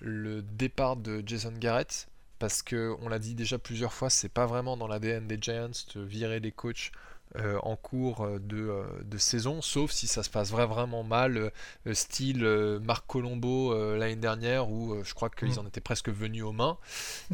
le 0.00 0.42
départ 0.42 0.96
de 0.96 1.22
Jason 1.24 1.52
Garrett 1.52 2.08
parce 2.40 2.62
que 2.62 2.96
on 3.00 3.08
l'a 3.08 3.18
dit 3.18 3.34
déjà 3.34 3.58
plusieurs 3.58 3.92
fois, 3.92 4.10
c'est 4.10 4.28
pas 4.28 4.46
vraiment 4.46 4.76
dans 4.76 4.88
l'ADN 4.88 5.26
des 5.26 5.38
Giants 5.40 5.70
de 5.94 6.00
virer 6.00 6.40
des 6.40 6.50
coachs 6.50 6.90
euh, 7.36 7.58
en 7.62 7.76
cours 7.76 8.24
euh, 8.24 8.40
de, 8.40 9.18
saison, 9.18 9.62
sauf 9.62 9.92
si 9.92 10.08
ça 10.08 10.24
se 10.24 10.30
passe 10.30 10.50
vraiment 10.50 11.04
mal, 11.04 11.52
style 11.92 12.44
Marc 12.82 13.06
Colombo 13.06 13.72
l'année 13.94 14.16
dernière 14.16 14.68
où 14.68 15.04
je 15.04 15.14
crois 15.14 15.30
qu'ils 15.30 15.54
mm. 15.54 15.58
en 15.58 15.66
étaient 15.66 15.80
presque 15.80 16.08
venus 16.08 16.42
aux 16.42 16.52
mains. 16.52 16.78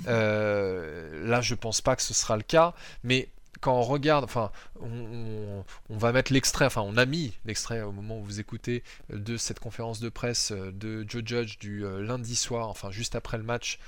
là, 0.07 1.41
je 1.41 1.55
pense 1.55 1.81
pas 1.81 1.97
que 1.97 2.03
ce 2.03 2.13
sera 2.13 2.37
le 2.37 2.43
cas, 2.43 2.75
mais 3.05 3.31
quand 3.61 3.75
on 3.75 3.83
regarde, 3.83 4.25
enfin, 4.25 4.51
on, 4.81 5.65
va 5.91 6.13
mettre 6.13 6.33
l'extrait, 6.33 6.67
enfin, 6.67 6.83
on 6.83 6.97
a 6.97 7.07
mis 7.07 7.35
l'extrait 7.45 7.83
au 7.83 7.93
moment 7.93 8.19
où 8.19 8.23
vous 8.23 8.41
écoutez 8.41 8.83
euh, 9.13 9.19
de 9.19 9.37
cette 9.37 9.61
conférence 9.61 10.01
de 10.01 10.09
presse 10.09 10.53
euh, 10.53 10.73
de 10.73 11.05
Joe 11.09 11.23
Judge 11.25 11.59
du 11.59 11.85
euh, 11.85 12.03
lundi 12.03 12.37
soir, 12.37 12.69
enfin, 12.69 12.91
juste 12.91 13.15
après 13.15 13.39
le 13.39 13.45
match 13.45 13.79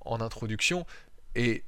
en 0.00 0.20
introduction. 0.20 0.86
Et 1.34 1.64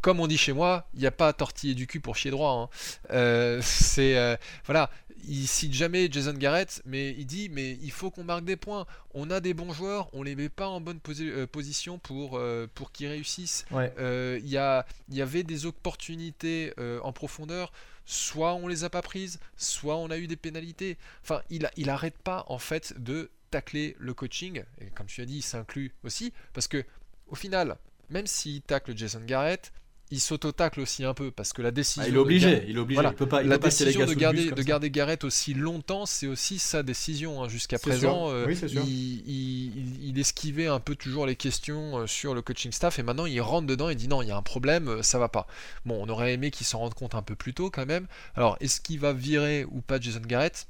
comme 0.00 0.20
on 0.20 0.26
dit 0.26 0.38
chez 0.38 0.52
moi, 0.52 0.88
il 0.94 1.00
n'y 1.00 1.06
a 1.06 1.10
pas 1.10 1.28
à 1.28 1.32
tortiller 1.32 1.74
du 1.74 1.86
cul 1.86 2.00
pour 2.00 2.16
chier 2.16 2.30
droit. 2.30 2.70
Hein. 3.10 3.58
c'est 3.62 4.38
voilà, 4.64 4.88
il 5.26 5.46
cite 5.46 5.72
jamais 5.72 6.08
Jason 6.10 6.32
Garrett, 6.34 6.82
mais 6.84 7.10
il 7.18 7.26
dit 7.26 7.48
mais 7.48 7.78
il 7.82 7.90
faut 7.90 8.10
qu'on 8.10 8.24
marque 8.24 8.44
des 8.44 8.56
points. 8.56 8.86
On 9.14 9.30
a 9.30 9.40
des 9.40 9.54
bons 9.54 9.72
joueurs, 9.72 10.08
on 10.12 10.22
les 10.22 10.36
met 10.36 10.48
pas 10.48 10.68
en 10.68 10.80
bonne 10.80 11.00
euh, 11.20 11.46
position 11.46 11.98
pour, 11.98 12.36
euh, 12.36 12.66
pour 12.74 12.92
qu'ils 12.92 13.08
réussissent. 13.08 13.64
Euh, 13.72 14.38
il 14.42 14.48
y, 14.48 15.14
y 15.16 15.22
avait 15.22 15.42
des 15.42 15.66
opportunités 15.66 16.72
en 17.02 17.12
profondeur, 17.12 17.72
soit 18.04 18.54
on 18.54 18.68
les 18.68 18.84
a 18.84 18.90
pas 18.90 19.02
prises, 19.02 19.38
soit 19.56 19.96
on 19.96 20.10
a 20.10 20.18
eu 20.18 20.26
des 20.26 20.36
pénalités. 20.36 20.98
Enfin, 21.22 21.42
il, 21.50 21.68
il 21.76 21.90
arrête 21.90 22.18
pas 22.18 22.44
en 22.48 22.58
fait 22.58 22.94
de 22.98 23.30
tacler 23.50 23.96
le 23.98 24.14
coaching, 24.14 24.62
et 24.80 24.86
comme 24.90 25.06
tu 25.06 25.20
as 25.20 25.26
dit, 25.26 25.38
il 25.38 25.42
s'inclut 25.42 25.92
aussi, 26.04 26.32
parce 26.52 26.68
que 26.68 26.84
au 27.26 27.34
final, 27.34 27.76
même 28.08 28.26
s'il 28.26 28.62
tacle 28.62 28.96
Jason 28.96 29.22
Garrett, 29.24 29.72
il 30.10 30.20
s'auto-tacle 30.20 30.80
aussi 30.80 31.04
un 31.04 31.14
peu 31.14 31.30
parce 31.30 31.52
que 31.52 31.62
la 31.62 31.70
décision. 31.70 32.02
Ah, 32.04 32.08
il 32.08 32.14
est 32.14 32.18
obligé, 32.18 32.64
il 32.68 32.76
est 32.76 32.80
obligé. 32.80 33.02
peut 33.16 33.26
pas, 33.26 33.42
la 33.42 33.58
décision 33.58 34.06
de 34.06 34.14
garder, 34.14 34.50
de 34.50 34.62
garder 34.62 34.90
Garrett 34.90 35.22
aussi 35.24 35.54
longtemps, 35.54 36.04
c'est 36.04 36.26
aussi 36.26 36.58
sa 36.58 36.82
décision. 36.82 37.42
Hein. 37.42 37.48
Jusqu'à 37.48 37.78
présent, 37.78 38.30
euh, 38.30 38.46
il, 38.86 40.18
esquivait 40.18 40.66
un 40.66 40.80
peu 40.80 40.96
toujours 40.96 41.26
les 41.26 41.36
questions 41.36 41.98
euh, 41.98 42.06
sur 42.06 42.34
le 42.34 42.42
coaching 42.42 42.72
staff 42.72 42.98
et 42.98 43.02
maintenant 43.02 43.24
il 43.24 43.40
rentre 43.40 43.66
dedans 43.66 43.88
et 43.88 43.94
dit 43.94 44.08
non, 44.08 44.22
il 44.22 44.28
y 44.28 44.30
a 44.30 44.36
un 44.36 44.42
problème, 44.42 44.88
euh, 44.88 45.02
ça 45.02 45.18
va 45.18 45.28
pas. 45.28 45.46
Bon, 45.84 46.02
on 46.02 46.08
aurait 46.08 46.34
aimé 46.34 46.50
qu'il 46.50 46.66
s'en 46.66 46.80
rende 46.80 46.94
compte 46.94 47.14
un 47.14 47.22
peu 47.22 47.36
plus 47.36 47.54
tôt 47.54 47.70
quand 47.70 47.86
même. 47.86 48.06
Alors, 48.34 48.56
est-ce 48.60 48.80
qu'il 48.80 48.98
va 48.98 49.12
virer 49.12 49.64
ou 49.70 49.80
pas 49.80 50.00
Jason 50.00 50.20
Garrett 50.20 50.66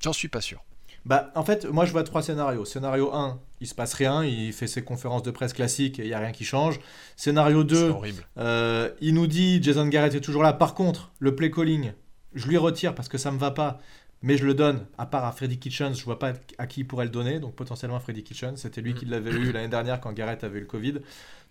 J'en 0.00 0.12
suis 0.12 0.28
pas 0.28 0.40
sûr. 0.40 0.64
Bah, 1.04 1.32
en 1.34 1.44
fait, 1.44 1.64
moi 1.64 1.84
je 1.84 1.92
vois 1.92 2.04
trois 2.04 2.22
scénarios. 2.22 2.64
Scénario 2.64 3.12
1, 3.12 3.40
il 3.60 3.66
se 3.66 3.74
passe 3.74 3.94
rien, 3.94 4.24
il 4.24 4.52
fait 4.52 4.66
ses 4.68 4.82
conférences 4.82 5.22
de 5.22 5.30
presse 5.30 5.52
classiques 5.52 5.98
et 5.98 6.02
il 6.04 6.08
n'y 6.08 6.14
a 6.14 6.18
rien 6.20 6.32
qui 6.32 6.44
change. 6.44 6.78
Scénario 7.16 7.64
2, 7.64 7.88
horrible. 7.90 8.26
euh, 8.38 8.90
il 9.00 9.14
nous 9.14 9.26
dit 9.26 9.62
Jason 9.62 9.86
Garrett 9.88 10.14
est 10.14 10.20
toujours 10.20 10.42
là. 10.42 10.52
Par 10.52 10.74
contre, 10.74 11.10
le 11.18 11.34
play 11.34 11.50
calling, 11.50 11.92
je 12.34 12.46
lui 12.46 12.56
retire 12.56 12.94
parce 12.94 13.08
que 13.08 13.18
ça 13.18 13.30
me 13.32 13.38
va 13.38 13.50
pas. 13.50 13.78
Mais 14.22 14.36
je 14.36 14.46
le 14.46 14.54
donne, 14.54 14.86
à 14.98 15.06
part 15.06 15.24
à 15.24 15.32
Freddy 15.32 15.58
Kitchens, 15.58 15.94
je 15.94 16.04
vois 16.04 16.18
pas 16.18 16.32
à 16.58 16.66
qui 16.68 16.80
il 16.80 16.84
pourrait 16.86 17.06
le 17.06 17.10
donner, 17.10 17.40
donc 17.40 17.54
potentiellement 17.56 17.96
à 17.96 18.00
Freddy 18.00 18.22
Kitchens. 18.22 18.56
C'était 18.56 18.80
lui 18.80 18.94
qui 18.94 19.04
l'avait 19.04 19.32
eu 19.32 19.50
l'année 19.50 19.68
dernière 19.68 20.00
quand 20.00 20.12
Garrett 20.12 20.44
avait 20.44 20.58
eu 20.58 20.60
le 20.60 20.66
Covid. 20.66 20.94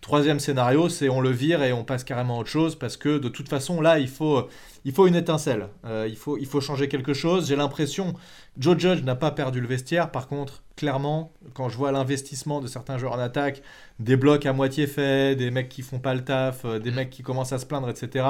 Troisième 0.00 0.40
scénario, 0.40 0.88
c'est 0.88 1.08
on 1.08 1.20
le 1.20 1.30
vire 1.30 1.62
et 1.62 1.72
on 1.72 1.84
passe 1.84 2.02
carrément 2.02 2.38
à 2.38 2.40
autre 2.40 2.48
chose 2.48 2.74
parce 2.76 2.96
que 2.96 3.18
de 3.18 3.28
toute 3.28 3.48
façon, 3.48 3.80
là, 3.80 3.98
il 3.98 4.08
faut, 4.08 4.48
il 4.84 4.92
faut 4.92 5.06
une 5.06 5.14
étincelle. 5.14 5.68
Euh, 5.84 6.06
il, 6.08 6.16
faut, 6.16 6.38
il 6.38 6.46
faut 6.46 6.60
changer 6.60 6.88
quelque 6.88 7.12
chose. 7.12 7.46
J'ai 7.46 7.56
l'impression, 7.56 8.14
Joe 8.58 8.76
Judge 8.78 9.02
n'a 9.02 9.14
pas 9.14 9.30
perdu 9.30 9.60
le 9.60 9.68
vestiaire. 9.68 10.10
Par 10.10 10.26
contre, 10.26 10.64
clairement, 10.74 11.32
quand 11.54 11.68
je 11.68 11.76
vois 11.76 11.92
l'investissement 11.92 12.60
de 12.60 12.66
certains 12.66 12.98
joueurs 12.98 13.12
en 13.12 13.18
attaque, 13.18 13.62
des 14.00 14.16
blocs 14.16 14.44
à 14.44 14.52
moitié 14.52 14.88
faits, 14.88 15.38
des 15.38 15.50
mecs 15.52 15.68
qui 15.68 15.82
font 15.82 16.00
pas 16.00 16.14
le 16.14 16.24
taf, 16.24 16.64
euh, 16.64 16.80
des 16.80 16.90
mecs 16.90 17.10
qui 17.10 17.22
commencent 17.22 17.52
à 17.52 17.58
se 17.58 17.66
plaindre, 17.66 17.88
etc. 17.88 18.24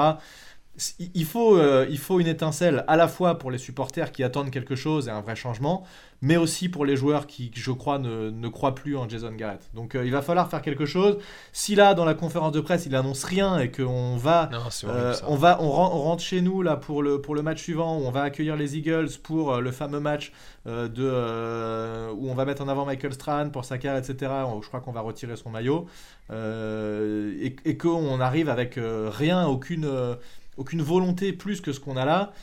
Il 1.13 1.25
faut, 1.25 1.55
euh, 1.55 1.85
il 1.87 1.99
faut 1.99 2.19
une 2.19 2.25
étincelle 2.25 2.83
à 2.87 2.97
la 2.97 3.07
fois 3.07 3.37
pour 3.37 3.51
les 3.51 3.59
supporters 3.59 4.11
qui 4.11 4.23
attendent 4.23 4.49
quelque 4.49 4.75
chose 4.75 5.07
et 5.07 5.11
un 5.11 5.21
vrai 5.21 5.35
changement, 5.35 5.83
mais 6.23 6.35
aussi 6.35 6.67
pour 6.67 6.83
les 6.83 6.95
joueurs 6.95 7.27
qui, 7.27 7.51
je 7.53 7.71
crois, 7.71 7.99
ne, 7.99 8.31
ne 8.31 8.47
croient 8.47 8.73
plus 8.73 8.97
en 8.97 9.07
Jason 9.07 9.33
Garrett. 9.33 9.69
Donc 9.75 9.93
euh, 9.93 10.03
il 10.03 10.11
va 10.11 10.23
falloir 10.23 10.49
faire 10.49 10.63
quelque 10.63 10.87
chose. 10.87 11.19
Si 11.51 11.75
là, 11.75 11.93
dans 11.93 12.05
la 12.05 12.15
conférence 12.15 12.53
de 12.53 12.59
presse, 12.59 12.87
il 12.87 12.95
annonce 12.95 13.23
rien 13.23 13.59
et 13.59 13.69
qu'on 13.69 14.17
va, 14.17 14.49
Non, 14.51 14.61
euh, 14.85 15.13
on 15.27 15.35
va, 15.35 15.61
on, 15.61 15.65
on 15.65 16.01
rentre 16.01 16.23
chez 16.23 16.41
nous 16.41 16.63
là 16.63 16.75
pour 16.75 17.03
le 17.03 17.21
pour 17.21 17.35
le 17.35 17.43
match 17.43 17.61
suivant 17.61 17.99
où 17.99 18.05
on 18.05 18.11
va 18.11 18.23
accueillir 18.23 18.55
les 18.55 18.75
Eagles 18.75 19.09
pour 19.21 19.57
le 19.57 19.71
fameux 19.71 19.99
match 19.99 20.31
de 20.65 22.11
où 22.13 22.31
on 22.31 22.33
va 22.33 22.45
mettre 22.45 22.63
en 22.63 22.67
avant 22.67 22.85
Michael 22.85 23.13
Strahan 23.13 23.51
pour 23.51 23.63
sa 23.63 23.77
carrière, 23.77 24.01
etc. 24.01 24.31
Je 24.59 24.67
crois 24.67 24.79
qu'on 24.79 24.91
va 24.91 25.01
retirer 25.01 25.35
son 25.35 25.51
maillot 25.51 25.85
et, 26.31 27.55
et 27.63 27.77
qu'on 27.77 28.19
arrive 28.19 28.49
avec 28.49 28.79
rien, 28.79 29.45
aucune 29.45 30.17
aucune 30.57 30.81
volonté 30.81 31.33
plus 31.33 31.61
que 31.61 31.71
ce 31.71 31.79
qu'on 31.79 31.97
a 31.97 32.05
là. 32.05 32.33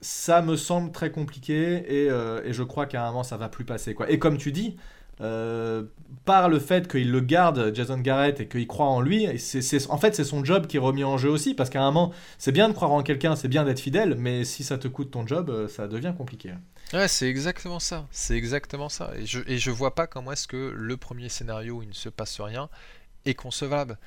Ça 0.00 0.42
me 0.42 0.56
semble 0.56 0.90
très 0.90 1.10
compliqué 1.12 1.84
et, 1.86 2.10
euh, 2.10 2.42
et 2.44 2.52
je 2.52 2.62
crois 2.62 2.86
qu'à 2.86 3.04
un 3.04 3.06
moment 3.08 3.22
ça 3.22 3.36
va 3.36 3.48
plus 3.48 3.64
passer 3.64 3.94
quoi. 3.94 4.10
Et 4.10 4.18
comme 4.18 4.36
tu 4.36 4.50
dis, 4.50 4.76
euh, 5.20 5.84
par 6.24 6.48
le 6.48 6.58
fait 6.58 6.88
qu'il 6.88 7.12
le 7.12 7.20
garde, 7.20 7.72
Jason 7.74 7.98
Garrett, 7.98 8.40
et 8.40 8.48
qu'il 8.48 8.66
croit 8.66 8.86
en 8.86 9.00
lui, 9.00 9.28
en 9.28 9.98
fait 9.98 10.14
c'est 10.16 10.24
son 10.24 10.44
job 10.44 10.66
qui 10.66 10.78
est 10.78 10.80
remis 10.80 11.04
en 11.04 11.18
jeu 11.18 11.28
aussi, 11.28 11.54
parce 11.54 11.70
qu'à 11.70 11.82
un 11.82 11.90
moment, 11.92 12.12
c'est 12.38 12.50
bien 12.50 12.68
de 12.68 12.74
croire 12.74 12.90
en 12.92 13.02
quelqu'un, 13.02 13.36
c'est 13.36 13.48
bien 13.48 13.64
d'être 13.64 13.80
fidèle, 13.80 14.16
mais 14.18 14.44
si 14.44 14.64
ça 14.64 14.78
te 14.78 14.88
coûte 14.88 15.10
ton 15.10 15.26
job, 15.26 15.50
euh, 15.50 15.68
ça 15.68 15.86
devient 15.86 16.14
compliqué. 16.16 16.54
Ouais, 16.92 17.08
c'est 17.08 17.28
exactement 17.28 17.78
ça. 17.78 18.06
C'est 18.10 18.36
exactement 18.36 18.88
ça. 18.88 19.12
Et 19.16 19.26
je, 19.26 19.40
et 19.46 19.58
je 19.58 19.70
vois 19.70 19.94
pas 19.94 20.06
comment 20.06 20.32
est-ce 20.32 20.48
que 20.48 20.72
le 20.74 20.96
premier 20.96 21.28
scénario 21.28 21.76
où 21.76 21.82
il 21.82 21.88
ne 21.88 21.94
se 21.94 22.08
passe 22.08 22.40
rien 22.40 22.68
est 23.24 23.34
concevable. 23.34 23.98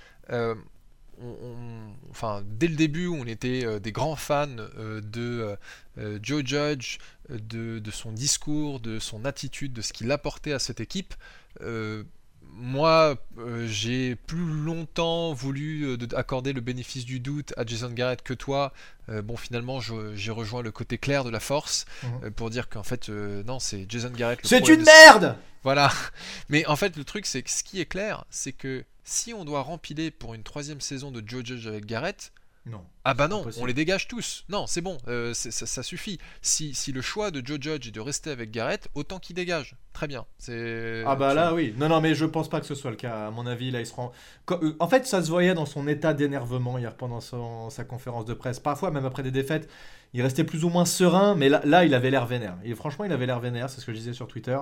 On- 1.21 1.37
on- 1.47 2.09
enfin, 2.11 2.43
dès 2.45 2.67
le 2.67 2.75
début, 2.75 3.07
on 3.07 3.25
était 3.25 3.65
euh, 3.65 3.79
des 3.79 3.91
grands 3.91 4.15
fans 4.15 4.47
euh, 4.77 5.01
de 5.01 5.55
euh, 5.97 6.19
Joe 6.21 6.43
Judge, 6.45 6.97
de, 7.29 7.79
de 7.79 7.91
son 7.91 8.11
discours, 8.11 8.79
de 8.79 8.99
son 8.99 9.25
attitude, 9.25 9.73
de 9.73 9.81
ce 9.81 9.93
qu'il 9.93 10.11
apportait 10.11 10.53
à 10.53 10.59
cette 10.59 10.79
équipe. 10.79 11.13
Moi, 12.57 13.17
j'ai 13.65 14.15
plus 14.15 14.45
longtemps 14.45 15.33
voulu 15.33 15.97
de- 15.97 16.15
accorder 16.15 16.53
le 16.53 16.61
bénéfice 16.61 17.03
du 17.03 17.19
doute 17.19 17.53
à 17.57 17.65
Jason 17.65 17.89
Garrett 17.89 18.21
que 18.21 18.33
toi. 18.33 18.71
Bon, 19.09 19.35
finalement, 19.35 19.79
j'ai 19.81 20.31
rejoint 20.31 20.61
le 20.61 20.71
côté 20.71 20.97
clair 20.97 21.23
de 21.25 21.29
la 21.29 21.41
force 21.41 21.85
Mhm. 22.03 22.31
pour 22.31 22.49
dire 22.49 22.69
qu'en 22.69 22.83
fait, 22.83 23.09
non, 23.09 23.59
c'est 23.59 23.85
Jason 23.89 24.11
Garrett. 24.11 24.39
C'est 24.43 24.67
une 24.69 24.81
de- 24.81 24.85
merde 24.85 25.37
Voilà. 25.63 25.91
Mais 26.49 26.65
en 26.67 26.75
fait, 26.77 26.95
le 26.95 27.03
truc, 27.03 27.25
c'est 27.25 27.41
que 27.41 27.49
ce 27.51 27.63
qui 27.63 27.81
est 27.81 27.85
clair, 27.87 28.23
c'est 28.29 28.53
que 28.53 28.85
si 29.05 29.33
on 29.33 29.45
doit 29.45 29.61
rempiler 29.61 30.11
pour 30.11 30.33
une 30.33 30.43
troisième 30.43 30.81
saison 30.81 31.11
de 31.11 31.23
Joe 31.25 31.45
Judge 31.45 31.65
avec 31.67 31.85
Garrett, 31.85 32.33
Non. 32.65 32.83
ah 33.05 33.13
bah 33.13 33.27
non, 33.27 33.45
on 33.59 33.65
les 33.65 33.73
dégage 33.75 34.07
tous. 34.07 34.43
Non, 34.49 34.65
c'est 34.67 34.81
bon, 34.81 34.97
euh, 35.07 35.33
ça, 35.33 35.51
ça 35.51 35.83
suffit. 35.83 36.17
Si, 36.41 36.73
si 36.73 36.91
le 36.91 37.01
choix 37.01 37.29
de 37.31 37.45
Joe 37.45 37.59
Judge 37.61 37.87
est 37.87 37.91
de 37.91 37.99
rester 38.01 38.31
avec 38.31 38.49
Garrett, 38.51 38.89
autant 38.95 39.19
qu'il 39.19 39.35
dégage. 39.35 39.75
Très 39.93 40.07
bien. 40.07 40.25
C'est. 40.39 41.03
Ah 41.07 41.15
bah 41.15 41.33
là 41.33 41.53
oui. 41.53 41.73
Non 41.77 41.87
non 41.87 42.01
mais 42.01 42.15
je 42.15 42.25
pense 42.25 42.49
pas 42.49 42.59
que 42.59 42.65
ce 42.65 42.75
soit 42.75 42.89
le 42.91 42.97
cas. 42.97 43.27
À 43.27 43.31
mon 43.31 43.45
avis 43.47 43.71
là 43.71 43.79
il 43.79 43.85
se 43.85 43.93
rend. 43.93 44.11
Euh, 44.51 44.75
En 44.79 44.89
fait 44.89 45.05
ça 45.07 45.23
se 45.23 45.29
voyait 45.29 45.53
dans 45.53 45.65
son 45.65 45.87
état 45.87 46.13
d'énervement 46.13 46.77
hier 46.77 46.97
pendant 46.97 47.21
son- 47.21 47.69
sa 47.69 47.85
conférence 47.85 48.25
de 48.25 48.33
presse. 48.33 48.59
Parfois 48.59 48.91
même 48.91 49.05
après 49.05 49.23
des 49.23 49.31
défaites, 49.31 49.69
il 50.13 50.21
restait 50.21 50.43
plus 50.43 50.65
ou 50.65 50.69
moins 50.69 50.83
serein, 50.83 51.35
mais 51.35 51.47
là, 51.47 51.61
là 51.63 51.85
il 51.85 51.93
avait 51.93 52.09
l'air 52.11 52.25
vénère. 52.25 52.57
Et 52.65 52.75
franchement 52.75 53.05
il 53.05 53.11
avait 53.13 53.25
l'air 53.25 53.39
vénère, 53.39 53.69
c'est 53.69 53.79
ce 53.79 53.85
que 53.85 53.93
je 53.93 53.97
disais 53.99 54.11
sur 54.13 54.27
Twitter. 54.27 54.57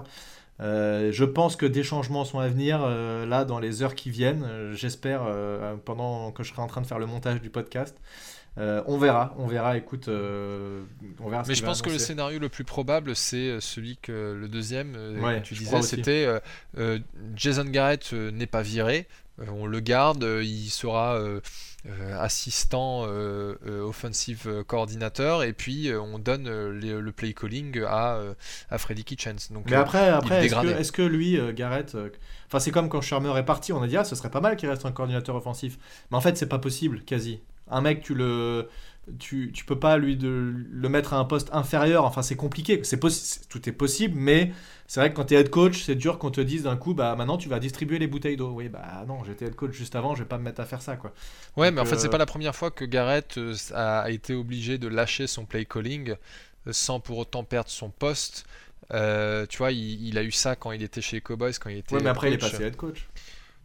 Euh, 0.60 1.12
je 1.12 1.26
pense 1.26 1.56
que 1.56 1.66
des 1.66 1.84
changements 1.84 2.26
sont 2.26 2.40
à 2.40 2.48
venir 2.48 2.82
euh, 2.84 3.26
là 3.26 3.44
dans 3.46 3.60
les 3.60 3.82
heures 3.82 3.96
qui 3.96 4.10
viennent. 4.10 4.44
Euh, 4.44 4.74
J'espère 4.74 5.24
euh, 5.26 5.76
pendant 5.84 6.32
que 6.32 6.44
je 6.44 6.50
serai 6.50 6.62
en 6.62 6.68
train 6.68 6.82
de 6.82 6.88
faire 6.88 7.00
le 7.00 7.06
montage 7.06 7.42
du 7.42 7.50
podcast. 7.50 7.98
On 8.56 9.00
verra, 9.00 9.34
on 9.40 9.48
verra. 9.48 9.78
Écoute, 9.78 10.08
on 10.08 11.30
verra. 11.30 11.44
Mais 11.48 11.56
je 11.56 11.66
pense 11.66 11.82
que 11.82 11.90
le 11.90 11.98
scénario 11.98 12.38
le 12.38 12.50
plus 12.50 12.64
probable, 12.64 13.16
c'est 13.16 13.60
celui 13.60 13.98
que 13.98 14.38
le 14.40 14.48
deuxième, 14.48 14.96
Ouais, 15.22 15.42
tu 15.42 15.56
disais, 15.56 15.82
c'était 15.82 16.28
Jason 17.36 17.66
Garrett 17.66 18.14
n'est 18.14 18.46
pas 18.46 18.62
viré, 18.62 19.08
on 19.48 19.66
le 19.66 19.80
garde, 19.80 20.24
il 20.44 20.70
sera 20.70 21.20
assistant 22.20 23.04
euh, 23.06 23.56
euh, 23.68 23.82
offensive 23.82 24.44
euh, 24.48 24.64
coordinateur, 24.64 25.44
et 25.44 25.54
puis 25.54 25.90
euh, 25.90 26.00
on 26.02 26.20
donne 26.20 26.48
euh, 26.48 26.72
les- 26.72 26.94
le 27.00 27.12
play 27.12 27.34
calling 27.34 27.82
à, 27.84 28.16
euh, 28.16 28.34
à 28.70 28.78
Freddy 28.78 29.04
Kitchens. 29.04 29.52
Donc, 29.52 29.66
Mais 29.70 29.76
euh, 29.76 29.82
après, 29.82 30.10
après 30.10 30.46
est-ce 30.46 30.56
que, 30.56 30.68
est-ce 30.80 30.92
que 30.92 31.02
lui, 31.02 31.38
euh, 31.38 31.52
Garrett, 31.54 31.96
euh, 31.96 32.10
enfin 32.48 32.60
c'est 32.60 32.72
comme 32.72 32.90
quand 32.90 33.02
Shermer 33.02 33.38
est 33.38 33.44
parti, 33.44 33.74
on 33.74 33.82
a 33.82 33.88
dit 33.88 33.98
ah 33.98 34.04
ce 34.04 34.16
serait 34.16 34.32
pas 34.32 34.42
mal 34.42 34.56
qu'il 34.56 34.70
reste 34.70 34.86
un 34.86 34.92
coordinateur 34.92 35.36
offensif. 35.36 35.78
Mais 36.12 36.18
en 36.18 36.22
fait 36.22 36.38
c'est 36.38 36.50
pas 36.50 36.60
possible, 36.60 37.02
quasi. 37.06 37.42
Un 37.70 37.82
mec 37.82 38.02
tu 38.02 38.14
le, 38.14 38.70
tu, 39.20 39.52
tu 39.54 39.66
peux 39.66 39.80
pas 39.80 39.98
lui 39.98 40.16
de, 40.16 40.54
le 40.72 40.90
mettre 40.90 41.14
à 41.14 41.18
un 41.18 41.26
poste 41.26 41.50
inférieur. 41.54 42.06
Enfin 42.06 42.22
c'est 42.22 42.36
compliqué. 42.36 42.82
C'est- 42.84 43.00
tout 43.50 43.68
est 43.70 43.72
possible, 43.74 44.16
mais 44.18 44.52
c'est 44.88 45.00
vrai 45.00 45.10
que 45.12 45.16
quand 45.16 45.26
t'es 45.26 45.36
head 45.36 45.50
coach, 45.50 45.84
c'est 45.84 45.96
dur 45.96 46.20
qu'on 46.20 46.32
te 46.32 46.42
dise 46.42 46.64
d'un 46.64 46.78
coup 46.78 46.94
bah 46.94 47.16
maintenant 47.16 47.38
tu 47.38 47.50
vas 47.50 47.60
distribuer 47.60 48.00
les 48.00 48.08
bouteilles 48.08 48.38
d'eau. 48.38 48.52
Oui 48.52 48.70
bah 48.70 49.04
non, 49.08 49.24
j'étais 49.24 49.46
head 49.46 49.56
coach 49.56 49.72
juste 49.74 49.96
avant, 49.96 50.16
je 50.16 50.24
vais 50.24 50.30
pas 50.30 50.38
me 50.38 50.44
mettre 50.44 50.62
à 50.62 50.66
faire 50.66 50.82
ça 50.82 50.96
quoi. 50.98 51.14
Ouais, 51.56 51.70
Donc, 51.70 51.76
mais 51.76 51.82
en 51.82 51.86
fait, 51.86 51.98
c'est 51.98 52.08
euh, 52.08 52.10
pas 52.10 52.18
la 52.18 52.26
première 52.26 52.56
fois 52.56 52.72
que 52.72 52.86
Garrett 52.86 53.38
euh, 53.38 53.56
a, 53.74 54.10
été 54.10 54.34
obligé 54.34 54.78
de 54.78 54.88
lâcher 54.88 55.28
son 55.28 55.46
play 55.46 55.66
calling 55.66 56.16
euh, 56.68 56.74
sans 56.74 57.00
pour 57.00 57.18
autant 57.20 57.44
perdre 57.44 57.70
son 57.70 57.90
poste. 57.90 58.46
Euh, 58.94 59.46
tu 59.48 59.60
vois, 59.60 59.72
il, 59.72 60.08
il 60.08 60.18
a 60.18 60.24
eu 60.24 60.32
ça 60.32 60.56
quand 60.56 60.72
il 60.72 60.84
était 60.84 61.02
chez 61.02 61.18
les 61.18 61.22
Cowboys, 61.22 61.54
quand 61.60 61.70
il 61.70 61.78
était 61.78 61.96
Ouais 61.96 62.02
mais 62.02 62.10
après 62.10 62.30
il 62.30 62.34
est 62.34 62.38
coach. 62.38 62.52
passé 62.52 62.64
head 62.64 62.76
coach. 62.76 63.08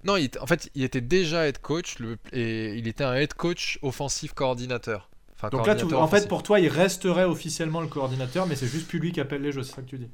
Non, 0.05 0.17
il 0.17 0.31
en 0.41 0.47
fait, 0.47 0.71
il 0.75 0.85
était 0.85 1.01
déjà 1.01 1.47
head 1.49 1.59
coach 1.59 1.99
le- 1.99 2.19
et 2.33 2.75
il 2.75 2.87
était 2.87 3.05
un 3.05 3.15
head 3.15 3.35
coach 3.35 3.79
offensif 3.83 4.33
coordinateur. 4.33 5.09
Enfin, 5.35 5.49
Donc 5.51 5.67
là 5.67 5.75
tu, 5.75 5.85
en 5.95 6.09
fait 6.09 6.29
pour 6.29 6.43
toi 6.43 6.59
il 6.61 6.69
resterait 6.69 7.25
officiellement 7.25 7.81
le 7.81 7.87
coordinateur, 7.87 8.47
mais 8.47 8.57
c'est 8.57 8.67
juste 8.67 8.89
plus 8.89 8.99
lui 8.99 9.13
qui 9.13 9.21
appelle 9.21 9.43
les 9.43 9.53
jeux, 9.53 9.63
c'est 9.63 9.75
ça 9.75 9.83
que 9.83 9.89
tu 9.89 9.99
dis? 9.99 10.09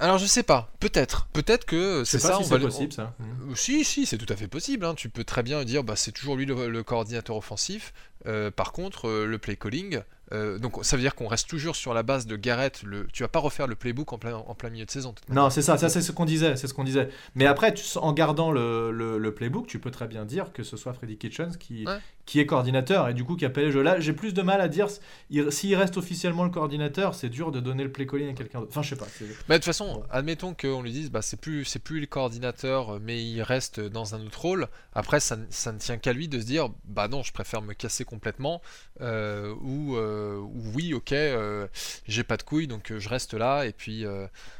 Alors, 0.00 0.18
je 0.18 0.26
sais 0.26 0.42
pas. 0.42 0.70
Peut-être. 0.80 1.28
Peut-être 1.32 1.64
que 1.64 2.04
c'est 2.04 2.18
ça. 2.18 2.34
si 2.34 2.44
on 2.44 2.46
va 2.46 2.58
possible 2.58 2.92
ça. 2.92 3.14
Euh, 3.20 3.54
Si, 3.54 3.84
si, 3.84 4.06
c'est 4.06 4.18
tout 4.18 4.32
à 4.32 4.36
fait 4.36 4.48
possible. 4.48 4.84
hein. 4.84 4.94
Tu 4.94 5.08
peux 5.08 5.24
très 5.24 5.42
bien 5.42 5.64
dire, 5.64 5.82
bah, 5.84 5.96
c'est 5.96 6.12
toujours 6.12 6.36
lui 6.36 6.46
le, 6.46 6.68
le 6.68 6.82
coordinateur 6.82 7.36
offensif. 7.36 7.92
Euh, 8.26 8.50
par 8.50 8.72
contre, 8.72 9.08
euh, 9.08 9.26
le 9.26 9.38
play 9.38 9.54
calling, 9.56 10.00
euh, 10.32 10.58
donc 10.58 10.84
ça 10.84 10.96
veut 10.96 11.02
dire 11.02 11.14
qu'on 11.14 11.28
reste 11.28 11.48
toujours 11.48 11.76
sur 11.76 11.94
la 11.94 12.02
base 12.02 12.26
de 12.26 12.36
Garrett. 12.36 12.82
Le, 12.82 13.06
tu 13.12 13.22
vas 13.22 13.28
pas 13.28 13.38
refaire 13.38 13.66
le 13.68 13.76
playbook 13.76 14.12
en 14.12 14.18
plein, 14.18 14.34
en 14.36 14.54
plein 14.54 14.70
milieu 14.70 14.84
de 14.84 14.90
saison. 14.90 15.14
Non, 15.28 15.50
c'est 15.50 15.62
ça, 15.62 15.78
ça 15.78 15.88
c'est 15.88 16.02
ce 16.02 16.10
qu'on 16.12 16.24
disait, 16.24 16.56
c'est 16.56 16.66
ce 16.66 16.74
qu'on 16.74 16.82
disait. 16.84 17.08
Mais 17.36 17.46
après, 17.46 17.72
tu, 17.72 17.84
en 17.96 18.12
gardant 18.12 18.50
le, 18.50 18.90
le- 18.90 19.18
le 19.18 19.34
playbook, 19.34 19.68
tu 19.68 19.78
peux 19.78 19.92
très 19.92 20.08
bien 20.08 20.24
dire 20.24 20.52
que 20.52 20.64
ce 20.64 20.76
soit 20.76 20.92
Freddy 20.94 21.16
Kitchens 21.16 21.56
qui, 21.58 21.84
Ouais. 21.86 21.98
Qui 22.28 22.40
est 22.40 22.44
coordinateur 22.46 23.08
et 23.08 23.14
du 23.14 23.24
coup 23.24 23.36
qui 23.36 23.46
appelle 23.46 23.64
les 23.64 23.72
jeux. 23.72 23.80
Là, 23.80 24.00
j'ai 24.00 24.12
plus 24.12 24.34
de 24.34 24.42
mal 24.42 24.60
à 24.60 24.68
dire 24.68 24.88
il- 25.30 25.50
s'il 25.50 25.74
reste 25.74 25.96
officiellement 25.96 26.44
le 26.44 26.50
coordinateur, 26.50 27.14
c'est 27.14 27.30
dur 27.30 27.50
de 27.52 27.58
donner 27.58 27.82
le 27.84 27.90
play 27.90 28.06
calling 28.06 28.28
à 28.28 28.34
quelqu'un 28.34 28.58
d'autre. 28.60 28.70
Enfin, 28.72 28.82
je 28.82 28.90
sais 28.90 28.96
pas. 28.96 29.06
Mais 29.48 29.54
de 29.54 29.54
toute 29.54 29.64
façon, 29.64 30.02
admettons 30.10 30.52
qu'on 30.52 30.82
lui 30.82 30.92
dise, 30.92 31.10
bah, 31.10 31.22
c'est 31.22 31.40
plus, 31.40 31.64
c'est 31.64 31.78
plus 31.78 32.00
le 32.00 32.06
coordinateur, 32.06 33.00
mais 33.00 33.24
il 33.24 33.40
reste 33.40 33.80
dans 33.80 34.14
un 34.14 34.20
autre 34.26 34.42
rôle. 34.42 34.68
Après, 34.92 35.20
ça, 35.20 35.38
ça 35.48 35.72
ne 35.72 35.78
tient 35.78 35.96
qu'à 35.96 36.12
lui 36.12 36.28
de 36.28 36.38
se 36.38 36.44
dire, 36.44 36.68
bah 36.84 37.08
non, 37.08 37.22
je 37.22 37.32
préfère 37.32 37.62
me 37.62 37.72
casser 37.72 38.04
complètement, 38.04 38.60
euh, 39.00 39.54
ou, 39.62 39.96
euh, 39.96 40.36
ou 40.36 40.72
oui, 40.74 40.92
ok, 40.92 41.12
euh, 41.12 41.66
j'ai 42.06 42.24
pas 42.24 42.36
de 42.36 42.42
couilles, 42.42 42.66
donc 42.66 42.92
je 42.94 43.08
reste 43.08 43.32
là, 43.32 43.64
et 43.64 43.72
puis, 43.72 44.04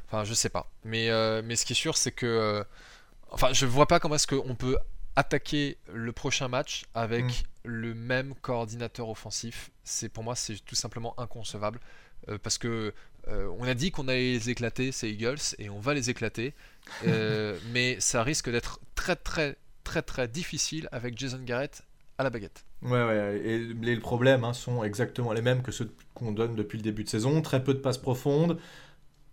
enfin, 0.06 0.24
je 0.24 0.32
sais 0.32 0.48
pas. 0.48 0.70
Mais, 0.84 1.10
mais 1.42 1.54
ce 1.54 1.66
qui 1.66 1.74
est 1.74 1.76
sûr, 1.76 1.98
c'est 1.98 2.12
que, 2.12 2.64
enfin, 3.30 3.52
je 3.52 3.66
vois 3.66 3.86
pas 3.86 4.00
comment 4.00 4.14
est-ce 4.14 4.26
qu'on 4.26 4.54
peut 4.54 4.78
attaquer 5.16 5.78
le 5.92 6.12
prochain 6.12 6.46
match 6.46 6.84
avec 6.94 7.24
Mm. 7.24 7.30
Le 7.68 7.94
même 7.94 8.34
coordinateur 8.40 9.08
offensif. 9.08 9.70
C'est 9.84 10.08
pour 10.08 10.24
moi, 10.24 10.34
c'est 10.34 10.64
tout 10.64 10.74
simplement 10.74 11.18
inconcevable, 11.20 11.80
euh, 12.28 12.38
parce 12.42 12.58
que 12.58 12.92
euh, 13.28 13.48
on 13.58 13.64
a 13.64 13.74
dit 13.74 13.90
qu'on 13.90 14.08
allait 14.08 14.32
les 14.32 14.50
éclater, 14.50 14.90
ces 14.90 15.10
Eagles, 15.10 15.54
et 15.58 15.68
on 15.70 15.78
va 15.78 15.94
les 15.94 16.10
éclater. 16.10 16.54
Euh, 17.06 17.58
mais 17.74 18.00
ça 18.00 18.22
risque 18.22 18.50
d'être 18.50 18.80
très 18.94 19.14
très 19.14 19.56
très 19.84 20.00
très 20.00 20.26
difficile 20.26 20.88
avec 20.90 21.18
Jason 21.18 21.38
Garrett 21.44 21.82
à 22.16 22.24
la 22.24 22.30
baguette. 22.30 22.64
Ouais, 22.80 23.04
ouais. 23.04 23.42
Et 23.44 23.58
les 23.58 23.98
problèmes 23.98 24.42
hein, 24.42 24.54
sont 24.54 24.82
exactement 24.82 25.34
les 25.34 25.42
mêmes 25.42 25.60
que 25.60 25.70
ceux 25.70 25.92
qu'on 26.14 26.32
donne 26.32 26.56
depuis 26.56 26.78
le 26.78 26.82
début 26.82 27.04
de 27.04 27.10
saison. 27.10 27.42
Très 27.42 27.62
peu 27.62 27.74
de 27.74 27.80
passes 27.80 27.98
profondes. 27.98 28.58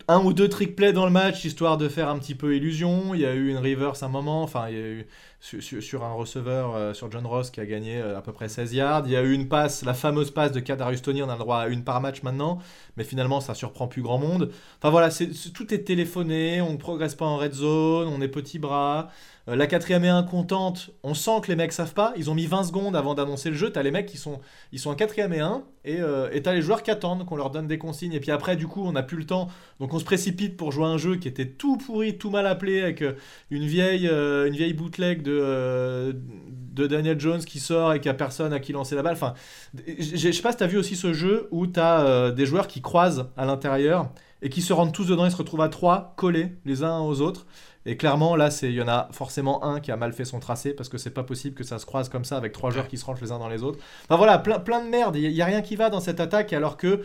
Un 0.08 0.20
ou 0.24 0.34
deux 0.34 0.48
trick 0.50 0.76
plays 0.76 0.94
dans 0.94 1.06
le 1.06 1.12
match 1.12 1.46
histoire 1.46 1.78
de 1.78 1.90
faire 1.90 2.10
un 2.10 2.20
petit 2.20 2.36
peu 2.36 2.56
illusion. 2.56 3.14
Il 3.14 3.22
y 3.22 3.26
a 3.26 3.34
eu 3.34 3.50
une 3.50 3.58
reverse 3.58 4.04
à 4.04 4.06
un 4.06 4.10
moment, 4.10 4.44
enfin 4.44 4.70
il 4.70 4.76
y 4.76 4.80
a 4.80 4.86
eu 4.86 5.08
sur, 5.40 6.04
un 6.04 6.14
receveur 6.14 6.76
euh, 6.76 6.94
sur 6.94 7.12
John 7.12 7.26
Ross 7.26 7.52
qui 7.52 7.60
a 7.60 7.66
gagné 7.66 7.98
euh, 7.98 8.18
à 8.18 8.22
peu 8.22 8.32
près 8.32 8.50
16 8.50 8.74
yards. 8.74 9.04
Il 9.06 9.12
y 9.12 9.16
a 9.16 9.22
eu 9.24 9.34
une 9.34 9.48
passe, 9.48 9.84
la 9.84 9.94
fameuse 9.94 10.32
passe 10.32 10.52
de 10.52 10.60
Kadarius 10.60 11.02
on 11.08 11.30
a 11.30 11.34
le 11.34 11.40
droit 11.40 11.58
à 11.60 11.68
une 11.68 11.84
par 11.84 12.02
match 12.02 12.24
maintenant, 12.24 12.60
mais 12.98 13.04
finalement 13.04 13.42
ça 13.42 13.54
surprend 13.54 13.88
plus 13.88 14.02
grand 14.02 14.18
monde. 14.18 14.52
Enfin 14.80 14.90
voilà, 14.90 15.10
tout 15.54 15.74
est 15.74 15.84
téléphoné, 15.84 16.62
on 16.62 16.74
ne 16.74 16.78
progresse 16.78 17.16
pas 17.16 17.26
en 17.26 17.38
red 17.38 17.54
zone, 17.54 18.08
on 18.08 18.22
est 18.22 18.28
petit 18.28 18.60
bras. 18.60 19.10
Euh, 19.48 19.56
la 19.56 19.68
quatrième 19.68 20.04
et 20.06 20.10
un 20.10 20.24
contente, 20.24 20.92
on 21.04 21.14
sent 21.14 21.42
que 21.44 21.48
les 21.48 21.56
mecs 21.56 21.72
savent 21.72 21.94
pas. 21.94 22.14
Ils 22.18 22.30
ont 22.30 22.36
mis 22.36 22.48
20 22.48 22.64
secondes 22.64 22.96
avant 22.96 23.14
d'annoncer 23.14 23.50
le 23.50 23.56
jeu. 23.56 23.70
T'as 23.70 23.84
les 23.84 23.92
mecs 23.92 24.08
qui 24.08 24.18
sont, 24.18 24.40
ils 24.72 24.80
sont 24.80 24.90
en 24.90 24.96
quatrième 24.96 25.34
et 25.34 25.40
un, 25.40 25.64
et 25.84 25.98
euh, 26.00 26.30
t'as 26.44 26.54
les 26.54 26.62
joueurs 26.62 26.82
qui 26.82 26.92
attendent 26.92 27.26
qu'on 27.26 27.36
leur 27.36 27.52
donne 27.52 27.68
des 27.68 27.78
consignes. 27.78 28.14
Et 28.14 28.20
puis 28.20 28.32
après, 28.32 28.56
du 28.56 28.68
coup, 28.68 28.84
on 28.84 28.94
n'a 28.94 29.04
plus 29.04 29.18
le 29.18 29.26
temps, 29.26 29.48
donc 29.80 29.94
on 29.94 30.00
se 30.00 30.06
précipite 30.06 30.58
pour 30.58 30.72
jouer 30.72 30.86
un 30.86 30.98
jeu 30.98 31.18
qui 31.18 31.28
était 31.28 31.48
tout 31.48 31.78
pourri, 31.78 32.18
tout 32.18 32.32
mal 32.32 32.48
appelé, 32.48 32.82
avec 32.82 33.02
euh, 33.02 33.14
une 33.52 33.66
vieille, 33.66 34.08
une 34.08 34.56
vieille 34.56 34.74
bootleg 34.74 35.22
de 35.22 36.16
Daniel 36.88 37.20
Jones 37.20 37.44
qui 37.44 37.60
sort 37.60 37.94
et 37.94 38.02
qui 38.02 38.10
a 38.10 38.14
personne 38.14 38.52
à 38.52 38.60
qui 38.60 38.74
lancer 38.74 38.96
la 38.96 39.04
balle. 39.04 39.14
Enfin, 39.14 39.36
je 40.00 40.32
sais 40.32 40.42
pas 40.42 40.52
si 40.52 40.58
t'as 40.58 40.68
vu 40.68 40.78
aussi 40.78 40.96
ce 40.96 41.14
jeu 41.14 41.48
où 41.52 41.68
t'as 41.68 42.32
des 42.32 42.46
joueurs 42.46 42.68
qui 42.68 42.82
croisent 42.82 43.30
à 43.38 43.46
l'intérieur 43.46 44.10
et 44.42 44.50
qui 44.50 44.62
se 44.62 44.74
rendent 44.74 44.94
tous 44.94 45.08
dedans, 45.08 45.26
ils 45.26 45.32
se 45.32 45.38
retrouvent 45.38 45.62
à 45.62 45.70
trois 45.70 46.14
collés 46.18 46.56
les 46.66 46.84
uns 46.84 47.00
aux 47.00 47.22
autres. 47.22 47.46
Et 47.86 47.98
clairement, 47.98 48.36
là, 48.36 48.50
il 48.64 48.72
y 48.72 48.82
en 48.82 48.88
a 48.88 49.10
forcément 49.12 49.64
un 49.64 49.80
qui 49.80 49.92
a 49.92 49.98
mal 49.98 50.12
fait 50.12 50.26
son 50.26 50.40
tracé 50.40 50.74
parce 50.74 50.90
que 50.90 50.98
c'est 50.98 51.12
pas 51.12 51.24
possible 51.24 51.56
que 51.56 51.64
ça 51.64 51.78
se 51.78 51.86
croise 51.86 52.10
comme 52.10 52.26
ça 52.26 52.36
avec 52.36 52.52
trois 52.52 52.72
joueurs 52.72 52.88
qui 52.88 52.98
se 52.98 53.06
rangent 53.06 53.22
les 53.22 53.32
uns 53.32 53.38
dans 53.38 53.50
les 53.50 53.62
autres. 53.62 53.80
Enfin 54.06 54.18
voilà, 54.18 54.40
plein, 54.40 54.60
plein 54.60 54.84
de 54.84 54.90
merde. 54.90 55.16
Il 55.16 55.32
n'y 55.32 55.42
a, 55.42 55.46
rien 55.46 55.62
qui 55.62 55.76
va 55.76 55.90
dans 55.90 56.00
cette 56.00 56.20
attaque 56.20 56.52
alors 56.52 56.78
que, 56.78 57.04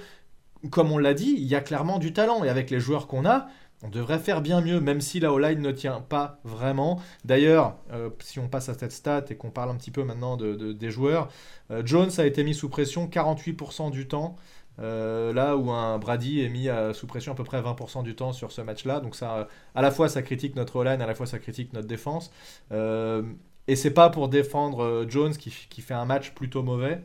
comme 0.70 0.90
on 0.90 0.98
l'a 0.98 1.12
dit, 1.12 1.34
il 1.36 1.44
y 1.44 1.54
a 1.54 1.60
clairement 1.60 1.98
du 1.98 2.14
talent. 2.14 2.44
Et 2.44 2.48
avec 2.48 2.70
les 2.70 2.80
joueurs 2.80 3.06
qu'on 3.08 3.26
a, 3.26 3.48
on 3.82 3.88
devrait 3.88 4.18
faire 4.18 4.40
bien 4.40 4.62
mieux, 4.62 4.80
même 4.80 5.00
si 5.02 5.20
la 5.20 5.32
O-line 5.32 5.60
ne 5.60 5.70
tient 5.70 6.00
pas 6.00 6.38
vraiment. 6.44 7.00
D'ailleurs, 7.24 7.76
euh, 7.92 8.08
si 8.20 8.38
on 8.38 8.48
passe 8.48 8.70
à 8.70 8.74
cette 8.74 8.92
stat 8.92 9.24
et 9.30 9.36
qu'on 9.36 9.50
parle 9.50 9.70
un 9.70 9.76
petit 9.76 9.90
peu 9.90 10.04
maintenant 10.04 10.36
de, 10.36 10.72
des 10.72 10.90
joueurs, 10.90 11.28
euh, 11.70 11.82
Jones 11.84 12.10
a 12.18 12.24
été 12.24 12.42
mis 12.42 12.54
sous 12.54 12.70
pression 12.70 13.06
48% 13.06 13.90
du 13.90 14.08
temps. 14.08 14.36
Euh, 14.80 15.32
là 15.32 15.56
où 15.56 15.70
un 15.70 15.98
Brady 15.98 16.40
est 16.42 16.48
mis 16.48 16.68
sous 16.94 17.06
pression 17.06 17.32
à 17.32 17.34
peu 17.34 17.44
près 17.44 17.60
20% 17.60 18.02
du 18.02 18.14
temps 18.14 18.32
sur 18.32 18.52
ce 18.52 18.60
match-là. 18.62 19.00
Donc 19.00 19.14
ça, 19.14 19.48
à 19.74 19.82
la 19.82 19.90
fois 19.90 20.08
ça 20.08 20.22
critique 20.22 20.56
notre 20.56 20.84
line, 20.84 21.00
à 21.02 21.06
la 21.06 21.14
fois 21.14 21.26
ça 21.26 21.38
critique 21.38 21.72
notre 21.72 21.88
défense. 21.88 22.30
Euh, 22.72 23.22
et 23.68 23.76
c'est 23.76 23.92
pas 23.92 24.10
pour 24.10 24.28
défendre 24.28 24.82
euh, 24.82 25.06
Jones 25.08 25.36
qui, 25.36 25.54
qui, 25.68 25.82
fait 25.82 25.94
un 25.94 26.04
match 26.04 26.32
plutôt 26.32 26.62
mauvais. 26.62 27.02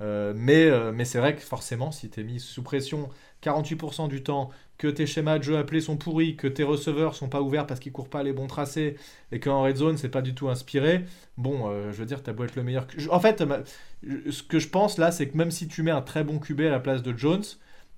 Euh, 0.00 0.32
mais 0.34 0.70
mais 0.92 1.04
c'est 1.04 1.18
vrai 1.18 1.36
que 1.36 1.42
forcément, 1.42 1.92
si 1.92 2.08
tu 2.10 2.20
es 2.20 2.24
mis 2.24 2.40
sous 2.40 2.62
pression 2.62 3.10
48% 3.42 4.08
du 4.08 4.22
temps, 4.22 4.50
que 4.78 4.88
tes 4.88 5.06
schémas 5.06 5.38
de 5.38 5.44
jeu 5.44 5.58
appelés 5.58 5.80
sont 5.80 5.96
pourris, 5.96 6.36
que 6.36 6.46
tes 6.46 6.62
receveurs 6.62 7.14
sont 7.14 7.28
pas 7.28 7.42
ouverts 7.42 7.66
parce 7.66 7.80
qu'ils 7.80 7.92
courent 7.92 8.08
pas 8.08 8.22
les 8.22 8.32
bons 8.32 8.46
tracés 8.46 8.96
et 9.30 9.40
qu'en 9.40 9.62
red 9.62 9.76
zone 9.76 9.98
c'est 9.98 10.08
pas 10.08 10.22
du 10.22 10.34
tout 10.34 10.48
inspiré, 10.48 11.04
bon, 11.36 11.68
euh, 11.70 11.92
je 11.92 11.98
veux 11.98 12.06
dire, 12.06 12.22
t'as 12.22 12.32
beau 12.32 12.44
être 12.44 12.56
le 12.56 12.62
meilleur. 12.62 12.86
En 13.10 13.20
fait, 13.20 13.44
ce 14.02 14.42
que 14.42 14.58
je 14.58 14.68
pense 14.68 14.98
là, 14.98 15.12
c'est 15.12 15.28
que 15.28 15.36
même 15.36 15.50
si 15.50 15.68
tu 15.68 15.82
mets 15.82 15.90
un 15.90 16.02
très 16.02 16.24
bon 16.24 16.38
QB 16.38 16.60
à 16.62 16.70
la 16.70 16.80
place 16.80 17.02
de 17.02 17.16
Jones, 17.16 17.44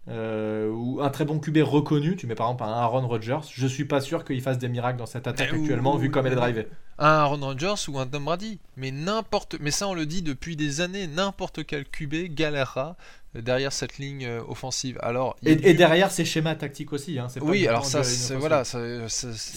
euh, 0.09 0.69
ou 0.69 1.01
un 1.01 1.11
très 1.11 1.25
bon 1.25 1.39
QB 1.39 1.59
reconnu, 1.59 2.17
tu 2.17 2.27
mets 2.27 2.35
par 2.35 2.49
exemple 2.49 2.65
un 2.65 2.73
Aaron 2.73 3.07
Rodgers, 3.07 3.39
je 3.53 3.67
suis 3.67 3.85
pas 3.85 4.01
sûr 4.01 4.25
qu'il 4.25 4.41
fasse 4.43 4.59
des 4.59 4.69
miracles 4.69 4.99
dans 4.99 5.07
cette 5.07 5.29
attaque 5.29 5.53
actuellement, 5.53 5.97
vu 5.97 6.11
comme 6.11 6.27
elle 6.27 6.33
est 6.33 6.37
drivée. 6.37 6.69
Un 6.99 7.09
Aaron 7.09 7.39
Rodgers 7.41 7.89
ou 7.89 7.99
un 7.99 8.07
Tom 8.07 8.25
Brady, 8.25 8.59
mais 8.77 8.91
n'importe, 8.91 9.57
mais 9.61 9.71
ça 9.71 9.87
on 9.89 9.95
le 9.95 10.07
dit 10.07 10.23
depuis 10.23 10.57
des 10.57 10.81
années, 10.81 11.07
n'importe 11.07 11.65
quel 11.65 11.85
QB 11.85 12.35
galérera 12.35 12.97
derrière 13.35 13.73
cette 13.73 13.99
ligne 13.99 14.27
euh, 14.27 14.43
offensive. 14.47 14.99
Alors 15.03 15.37
et, 15.45 15.75
derrière 15.75 16.11
ces 16.11 16.25
schémas 16.25 16.55
tactiques 16.55 16.93
aussi. 16.93 17.19
Hein, 17.19 17.29
oui, 17.41 17.67
alors 17.67 17.87
ça, 17.87 18.05
c'est 18.05 18.35
voilà, 18.35 18.65
c'est 18.65 18.79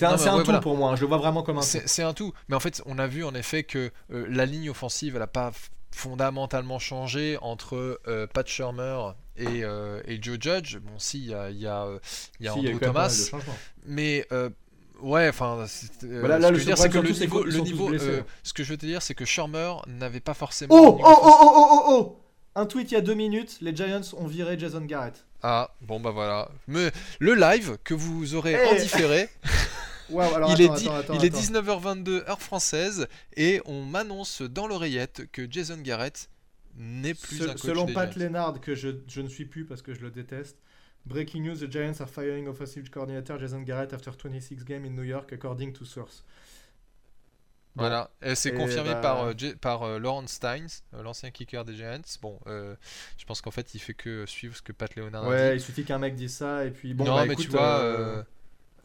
un, 0.03 0.43
tout 0.43 0.59
pour 0.61 0.77
moi. 0.77 0.91
Hein, 0.91 0.95
je 0.95 1.01
le 1.01 1.07
vois 1.07 1.17
vraiment 1.17 1.43
comme 1.43 1.57
un. 1.57 1.61
C'est 1.61 2.03
un 2.03 2.13
tout. 2.13 2.33
Mais 2.47 2.55
en 2.55 2.59
fait, 2.59 2.81
on 2.85 2.99
a 2.99 3.07
vu 3.07 3.23
en 3.23 3.33
effet 3.33 3.63
que 3.63 3.91
euh, 4.11 4.25
la 4.29 4.45
ligne 4.45 4.69
offensive, 4.69 5.15
elle 5.15 5.21
n'a 5.21 5.27
pas 5.27 5.51
fondamentalement 5.91 6.79
changé 6.79 7.37
entre 7.41 7.99
euh, 8.07 8.27
Pat 8.27 8.47
Shermer 8.47 9.13
et, 9.37 9.63
et, 10.07 10.21
Joe 10.21 10.37
Judge. 10.39 10.77
Bon, 10.77 10.97
si, 10.97 11.19
il 11.19 11.29
y 11.29 11.33
a, 11.33 11.49
y 11.49 11.67
a, 11.67 11.87
y 12.39 12.47
a 12.47 12.53
Andrew 12.53 12.79
Thomas, 12.79 13.31
mais 13.85 14.27
Ouais, 15.01 15.27
enfin, 15.27 15.65
voilà, 16.03 16.39
là, 16.39 16.47
ce 16.47 16.53
que 16.53 16.57
je 16.57 16.59
veux 16.59 16.65
dire, 16.65 16.77
c'est 16.77 16.89
que 16.89 16.97
le 16.97 17.09
niveau, 17.11 17.43
le 17.43 17.59
niveau 17.59 17.91
ce 18.43 18.53
que 18.53 18.63
je 18.63 18.69
veux 18.71 18.77
te 18.77 18.85
dire, 18.85 19.01
c'est 19.01 19.13
que 19.13 19.25
Shermer 19.25 19.73
n'avait 19.87 20.19
pas 20.19 20.33
forcément. 20.33 20.73
Oh, 20.73 20.99
oh, 21.03 21.19
oh, 21.23 21.37
oh, 21.41 21.51
oh, 21.53 21.69
oh, 21.69 21.83
oh 21.87 22.21
un 22.57 22.65
tweet 22.65 22.91
il 22.91 22.93
y 22.93 22.97
a 22.97 23.01
deux 23.01 23.15
minutes, 23.15 23.57
les 23.59 23.75
Giants 23.75 24.01
ont 24.17 24.27
viré 24.27 24.57
Jason 24.57 24.81
Garrett. 24.81 25.25
Ah, 25.43 25.71
bon 25.81 25.99
bah 25.99 26.11
voilà. 26.11 26.49
Mais 26.67 26.89
le 27.19 27.35
live 27.35 27.77
que 27.83 27.93
vous 27.93 28.33
aurez 28.33 28.53
hey. 28.53 28.69
en 28.69 28.81
différé. 28.81 29.29
il, 30.09 30.61
est, 30.61 30.69
il 31.13 31.25
est 31.25 31.35
19h22 31.35 32.29
heure 32.29 32.41
française 32.41 33.07
et 33.35 33.61
on 33.65 33.83
m'annonce 33.83 34.41
dans 34.41 34.67
l'oreillette 34.67 35.29
que 35.33 35.45
Jason 35.51 35.77
Garrett 35.81 36.29
n'est 36.77 37.13
plus 37.13 37.41
un 37.43 37.53
coach 37.53 37.61
Selon 37.61 37.85
Pat 37.85 38.15
Lennard, 38.15 38.59
que 38.59 38.75
je, 38.75 38.89
je, 39.07 39.21
ne 39.21 39.27
suis 39.27 39.45
plus 39.45 39.65
parce 39.65 39.81
que 39.81 39.93
je 39.93 40.01
le 40.01 40.11
déteste. 40.11 40.57
Breaking 41.05 41.43
news: 41.43 41.55
The 41.55 41.71
Giants 41.71 42.01
are 42.01 42.09
firing 42.09 42.47
offensive 42.47 42.89
coordinator 42.89 43.39
Jason 43.39 43.61
Garrett 43.61 43.93
after 43.93 44.11
26 44.11 44.65
games 44.65 44.85
in 44.85 44.91
New 44.91 45.03
York, 45.03 45.31
according 45.33 45.73
to 45.73 45.85
source. 45.85 46.23
Voilà, 47.77 48.09
et 48.21 48.35
c'est 48.35 48.53
confirmé 48.53 48.91
bah, 48.91 49.01
par, 49.01 49.23
euh, 49.25 49.33
par 49.59 49.83
euh, 49.83 49.99
Laurent 49.99 50.25
Steins, 50.27 50.67
euh, 50.93 51.03
l'ancien 51.03 51.29
kicker 51.29 51.65
des 51.65 51.75
Giants. 51.75 51.99
Bon, 52.21 52.39
je 52.45 53.25
pense 53.27 53.41
qu'en 53.41 53.51
fait, 53.51 53.75
il 53.75 53.79
fait 53.79 53.93
que 53.93 54.25
suivre 54.25 54.55
ce 54.55 54.61
que 54.61 54.71
Pat 54.71 54.95
Leonard 54.95 55.27
ouais, 55.27 55.41
a 55.41 55.49
dit. 55.51 55.57
il 55.57 55.61
suffit 55.61 55.83
qu'un 55.83 55.99
mec 55.99 56.15
dise 56.15 56.33
ça, 56.33 56.65
et 56.65 56.71
puis 56.71 56.93
bon, 56.93 57.03
non, 57.03 57.15
bah, 57.15 57.25
mais 57.27 57.35
tu 57.35 57.49
vois. 57.49 58.25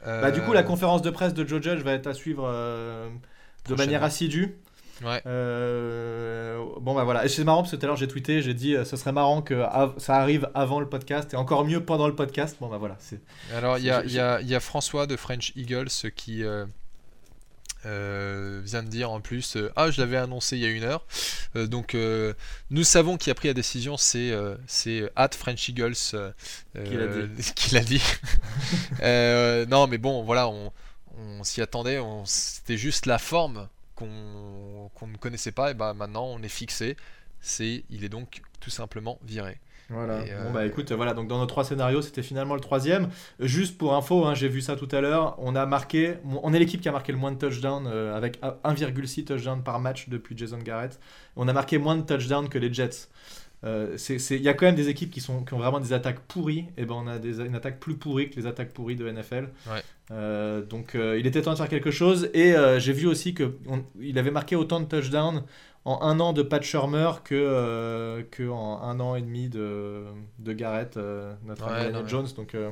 Bah, 0.04 0.30
du 0.30 0.40
coup, 0.42 0.52
la 0.52 0.64
conférence 0.64 1.02
de 1.02 1.10
presse 1.10 1.34
de 1.34 1.46
Joe 1.46 1.62
Judge 1.62 1.82
va 1.82 1.92
être 1.92 2.08
à 2.08 2.14
suivre 2.14 2.50
de 3.66 3.74
manière 3.74 4.02
assidue. 4.02 4.56
Ouais. 5.02 5.22
bon 5.24 6.94
bah 6.94 7.04
voilà, 7.04 7.24
et 7.24 7.28
c'est 7.28 7.44
marrant 7.44 7.62
parce 7.62 7.72
que 7.72 7.76
tout 7.76 7.84
à 7.84 7.86
l'heure 7.86 7.96
j'ai 7.96 8.08
tweeté, 8.08 8.42
j'ai 8.42 8.54
dit 8.54 8.76
ce 8.84 8.96
serait 8.96 9.12
marrant 9.12 9.42
que 9.42 9.64
ça 9.98 10.16
arrive 10.16 10.48
avant 10.54 10.80
le 10.80 10.88
podcast 10.88 11.32
et 11.32 11.36
encore 11.36 11.64
mieux 11.64 11.84
pendant 11.84 12.06
le 12.06 12.14
podcast. 12.14 12.56
Bon 12.60 12.68
bah 12.68 12.78
voilà. 12.78 12.98
Alors 13.54 13.78
il 13.78 13.84
y, 13.84 13.88
y, 13.88 14.46
y, 14.46 14.54
a 14.54 14.60
François 14.60 15.06
de 15.06 15.16
French 15.16 15.52
Eagles 15.56 15.88
qui, 16.14 16.44
euh, 17.86 18.60
vient 18.62 18.82
de 18.82 18.88
dire 18.88 19.10
en 19.10 19.20
plus 19.20 19.56
euh, 19.56 19.72
Ah, 19.74 19.90
je 19.90 20.00
l'avais 20.02 20.18
annoncé 20.18 20.56
il 20.56 20.62
y 20.62 20.66
a 20.66 20.68
une 20.68 20.84
heure. 20.84 21.06
Euh, 21.56 21.66
donc, 21.66 21.96
nous 22.70 22.84
savons 22.84 23.16
qui 23.16 23.30
a 23.30 23.34
pris 23.34 23.48
la 23.48 23.54
décision, 23.54 23.96
c'est 23.96 24.32
c'est 24.66 25.10
At 25.16 25.30
French 25.36 25.68
Eagles 25.68 25.94
qui 27.54 27.74
l'a 27.74 27.80
dit. 27.80 28.02
non, 29.70 29.86
mais 29.86 29.98
bon, 29.98 30.22
voilà, 30.24 30.48
on, 30.48 30.72
on 31.18 31.44
s'y 31.44 31.62
attendait. 31.62 32.00
C'était 32.24 32.76
juste 32.76 33.06
la 33.06 33.18
forme 33.18 33.68
qu'on 34.04 35.06
ne 35.06 35.16
connaissait 35.16 35.52
pas. 35.52 35.70
Et 35.70 35.74
bah 35.74 35.94
maintenant, 35.94 36.24
on 36.26 36.42
est 36.42 36.48
fixé. 36.48 36.96
C'est, 37.40 37.84
il 37.90 38.04
est 38.04 38.08
donc 38.08 38.42
tout 38.60 38.70
simplement 38.70 39.18
viré. 39.22 39.58
Voilà. 39.90 40.20
Euh, 40.20 40.44
bon 40.44 40.52
bah 40.52 40.64
écoute, 40.66 40.92
voilà, 40.92 41.14
donc 41.14 41.26
dans 41.26 41.38
nos 41.38 41.46
trois 41.46 41.64
scénarios, 41.64 42.00
c'était 42.00 42.22
finalement 42.22 42.54
le 42.54 42.60
troisième. 42.60 43.08
Juste 43.40 43.76
pour 43.76 43.94
info, 43.94 44.24
hein, 44.24 44.34
j'ai 44.34 44.48
vu 44.48 44.60
ça 44.60 44.76
tout 44.76 44.88
à 44.92 45.00
l'heure, 45.00 45.34
on 45.38 45.56
a 45.56 45.66
marqué, 45.66 46.16
on 46.24 46.52
est 46.54 46.58
l'équipe 46.60 46.80
qui 46.80 46.88
a 46.88 46.92
marqué 46.92 47.10
le 47.10 47.18
moins 47.18 47.32
de 47.32 47.38
touchdowns 47.38 47.88
euh, 47.88 48.16
avec 48.16 48.40
1,6 48.40 49.24
touchdowns 49.24 49.64
par 49.64 49.80
match 49.80 50.08
depuis 50.08 50.36
Jason 50.38 50.58
Garrett. 50.58 51.00
On 51.34 51.48
a 51.48 51.52
marqué 51.52 51.78
moins 51.78 51.96
de 51.96 52.02
touchdowns 52.02 52.48
que 52.48 52.58
les 52.58 52.72
Jets. 52.72 53.08
Euh, 53.64 53.96
il 54.08 54.42
y 54.42 54.48
a 54.48 54.54
quand 54.54 54.66
même 54.66 54.74
des 54.74 54.88
équipes 54.88 55.10
qui, 55.10 55.20
sont, 55.20 55.44
qui 55.44 55.54
ont 55.54 55.58
vraiment 55.58 55.80
des 55.80 55.92
attaques 55.92 56.20
pourries, 56.20 56.66
et 56.76 56.84
ben 56.84 56.94
on 56.94 57.06
a 57.06 57.18
des, 57.18 57.40
une 57.40 57.54
attaque 57.54 57.78
plus 57.78 57.96
pourrie 57.96 58.30
que 58.30 58.36
les 58.36 58.46
attaques 58.46 58.72
pourries 58.72 58.96
de 58.96 59.10
NFL. 59.10 59.48
donc 60.68 60.94
il 60.94 61.26
était 61.26 61.42
temps 61.42 61.52
de 61.52 61.56
faire 61.56 61.68
quelque 61.68 61.90
chose, 61.90 62.30
et 62.32 62.54
j'ai 62.78 62.92
vu 62.92 63.06
aussi 63.06 63.34
qu'il 63.34 64.18
avait 64.18 64.30
marqué 64.30 64.56
autant 64.56 64.80
de 64.80 64.86
touchdowns 64.86 65.44
en 65.84 66.02
un 66.02 66.20
an 66.20 66.32
de 66.32 66.42
Pat 66.42 66.62
Shermer 66.62 67.10
que, 67.24 67.34
euh, 67.34 68.22
que 68.30 68.48
en 68.48 68.82
un 68.82 69.00
an 69.00 69.14
et 69.14 69.22
demi 69.22 69.48
de, 69.48 70.04
de 70.38 70.52
Garrett, 70.52 70.96
euh, 70.96 71.34
notre 71.44 71.64
ami 71.64 71.96
Jones. 72.06 72.28
Donc, 72.36 72.54
euh, 72.54 72.70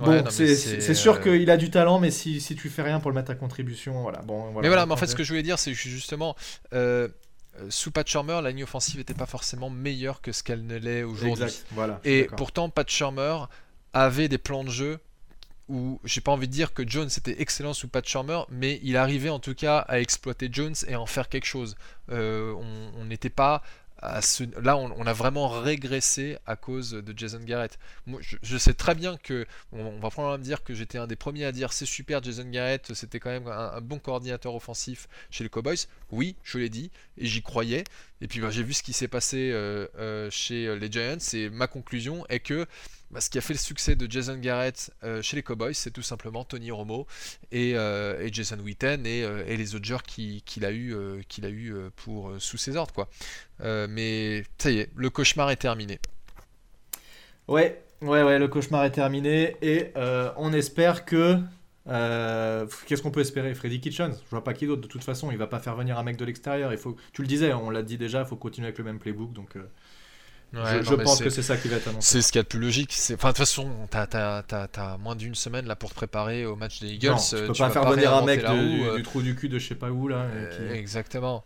bon, 0.00 0.24
c'est 0.28 0.94
sûr 0.94 1.20
qu'il 1.20 1.50
a 1.50 1.56
du 1.56 1.70
talent, 1.70 2.00
mais 2.00 2.10
si, 2.10 2.40
si 2.40 2.56
tu 2.56 2.68
fais 2.68 2.82
rien 2.82 3.00
pour 3.00 3.10
le 3.10 3.14
mettre 3.14 3.30
à 3.30 3.34
contribution, 3.34 4.02
voilà. 4.02 4.22
Bon, 4.22 4.52
mais 4.60 4.68
voilà, 4.68 4.86
mais 4.86 4.92
en 4.92 4.96
fait, 4.96 5.06
ce 5.06 5.14
que 5.16 5.22
je 5.22 5.30
voulais 5.30 5.42
dire, 5.42 5.58
c'est 5.58 5.74
justement. 5.74 6.34
Sous 7.68 7.90
Pat 7.90 8.06
Shermer, 8.06 8.40
la 8.42 8.50
ligne 8.50 8.64
offensive 8.64 8.98
n'était 8.98 9.14
pas 9.14 9.26
forcément 9.26 9.70
meilleure 9.70 10.20
que 10.20 10.32
ce 10.32 10.42
qu'elle 10.42 10.66
ne 10.66 10.76
l'est 10.76 11.02
aujourd'hui. 11.02 11.62
Voilà, 11.72 12.00
et 12.04 12.28
pourtant, 12.36 12.68
Pat 12.70 12.88
Shermer 12.88 13.38
avait 13.92 14.28
des 14.28 14.38
plans 14.38 14.64
de 14.64 14.70
jeu 14.70 14.98
où 15.68 16.00
j'ai 16.04 16.20
pas 16.20 16.30
envie 16.30 16.46
de 16.46 16.52
dire 16.52 16.72
que 16.72 16.88
Jones 16.88 17.08
était 17.16 17.40
excellent 17.40 17.74
sous 17.74 17.88
Pat 17.88 18.06
Shermer, 18.06 18.42
mais 18.50 18.78
il 18.82 18.96
arrivait 18.96 19.30
en 19.30 19.40
tout 19.40 19.54
cas 19.54 19.78
à 19.78 20.00
exploiter 20.00 20.48
Jones 20.50 20.74
et 20.86 20.94
en 20.94 21.06
faire 21.06 21.28
quelque 21.28 21.46
chose. 21.46 21.76
Euh, 22.10 22.52
on 22.96 23.04
n'était 23.04 23.30
pas 23.30 23.62
là, 24.02 24.76
on, 24.76 25.06
a 25.06 25.12
vraiment 25.12 25.48
régressé 25.48 26.38
à 26.46 26.56
cause 26.56 26.92
de 26.92 27.14
Jason 27.16 27.40
Garrett. 27.40 27.78
Moi, 28.06 28.20
je, 28.20 28.58
sais 28.58 28.74
très 28.74 28.94
bien 28.94 29.16
que 29.16 29.46
on, 29.72 29.98
va 29.98 30.10
probablement 30.10 30.38
me 30.38 30.44
dire 30.44 30.62
que 30.62 30.74
j'étais 30.74 30.98
un 30.98 31.06
des 31.06 31.16
premiers 31.16 31.44
à 31.44 31.52
dire 31.52 31.72
c'est 31.72 31.86
super 31.86 32.22
Jason 32.22 32.48
Garrett, 32.48 32.92
c'était 32.94 33.20
quand 33.20 33.30
même 33.30 33.48
un, 33.48 33.80
bon 33.80 33.98
coordinateur 33.98 34.54
offensif 34.54 35.08
chez 35.30 35.44
les 35.44 35.50
Cowboys. 35.50 35.86
Oui, 36.10 36.36
je 36.44 36.58
l'ai 36.58 36.68
dit 36.68 36.90
et 37.18 37.26
j'y 37.26 37.42
croyais, 37.42 37.84
Et 38.20 38.28
puis 38.28 38.40
bah, 38.40 38.50
j'ai 38.50 38.62
vu 38.62 38.74
ce 38.74 38.82
qui 38.82 38.92
s'est 38.92 39.08
passé 39.08 39.50
euh, 39.52 39.86
euh, 39.98 40.30
chez 40.30 40.76
les 40.78 40.90
Giants 40.90 41.16
et 41.32 41.50
ma 41.50 41.66
conclusion 41.66 42.26
est 42.28 42.40
que 42.40 42.66
bah, 43.10 43.20
ce 43.20 43.30
qui 43.30 43.38
a 43.38 43.40
fait 43.40 43.54
le 43.54 43.58
succès 43.58 43.96
de 43.96 44.10
Jason 44.10 44.36
Garrett 44.38 44.90
chez 45.22 45.36
les 45.36 45.42
Cowboys, 45.42 45.74
c'est 45.74 45.90
tout 45.90 46.02
simplement 46.02 46.44
Tony 46.44 46.70
Romo 46.70 47.06
et, 47.52 47.76
Jason 48.32 48.58
Witten 48.58 49.06
et, 49.06 49.56
les 49.56 49.74
autres 49.74 49.84
joueurs 49.84 50.02
qu'il 50.02 50.64
a 50.64 50.70
eu, 50.72 51.74
pour, 51.96 52.32
sous 52.38 52.56
ses 52.56 52.76
ordres. 52.76 53.08
Mais 53.60 54.44
ça 54.58 54.70
y 54.70 54.78
est, 54.78 54.90
le 54.96 55.10
cauchemar 55.10 55.50
est 55.50 55.56
terminé. 55.56 55.98
Ouais, 57.48 57.80
ouais, 58.02 58.22
ouais, 58.22 58.38
le 58.38 58.48
cauchemar 58.48 58.84
est 58.84 58.90
terminé 58.90 59.56
et 59.62 59.92
on 60.36 60.52
espère 60.52 61.04
que 61.04 61.40
euh, 61.88 62.66
qu'est-ce 62.86 63.02
qu'on 63.02 63.10
peut 63.10 63.20
espérer? 63.20 63.54
Freddy 63.54 63.80
Kitchens 63.80 64.14
Je 64.24 64.30
vois 64.30 64.42
pas 64.42 64.54
qui 64.54 64.66
d'autre. 64.66 64.82
De 64.82 64.86
toute 64.86 65.04
façon, 65.04 65.30
il 65.30 65.38
va 65.38 65.46
pas 65.46 65.60
faire 65.60 65.76
venir 65.76 65.98
un 65.98 66.02
mec 66.02 66.16
de 66.16 66.24
l'extérieur. 66.24 66.72
Il 66.72 66.78
faut, 66.78 66.96
tu 67.12 67.22
le 67.22 67.28
disais, 67.28 67.52
on 67.52 67.70
l'a 67.70 67.82
dit 67.82 67.98
déjà, 67.98 68.20
il 68.20 68.26
faut 68.26 68.36
continuer 68.36 68.68
avec 68.68 68.78
le 68.78 68.84
même 68.84 68.98
playbook. 68.98 69.32
Donc, 69.32 69.56
euh, 69.56 69.62
je, 70.82 70.94
pense 70.94 71.20
que 71.20 71.30
c'est 71.30 71.42
ça 71.42 71.56
qui 71.56 71.68
va 71.68 71.76
être 71.76 71.88
annoncé. 71.88 72.12
C'est 72.12 72.22
ce 72.22 72.32
qu'il 72.32 72.38
y 72.38 72.40
a 72.40 72.42
de 72.42 72.48
plus 72.48 72.58
logique. 72.58 72.94
Enfin, 73.14 73.28
de 73.28 73.32
toute 73.32 73.36
façon, 73.38 73.70
t'as 73.90 74.42
as, 74.42 74.98
moins 74.98 75.16
d'une 75.16 75.34
semaine 75.34 75.66
là 75.66 75.76
pour 75.76 75.90
te 75.90 75.94
préparer 75.94 76.46
au 76.46 76.56
match 76.56 76.80
des 76.80 76.88
Eagles. 76.88 77.16
tu 77.28 77.36
peux 77.36 77.52
pas 77.52 77.70
faire 77.70 77.90
venir 77.90 78.14
un 78.14 78.24
mec 78.24 78.44
du, 78.44 79.02
trou 79.02 79.22
du 79.22 79.34
cul 79.34 79.48
de 79.48 79.58
je 79.58 79.68
sais 79.68 79.74
pas 79.74 79.90
où 79.90 80.08
là. 80.08 80.26
Exactement. 80.72 81.44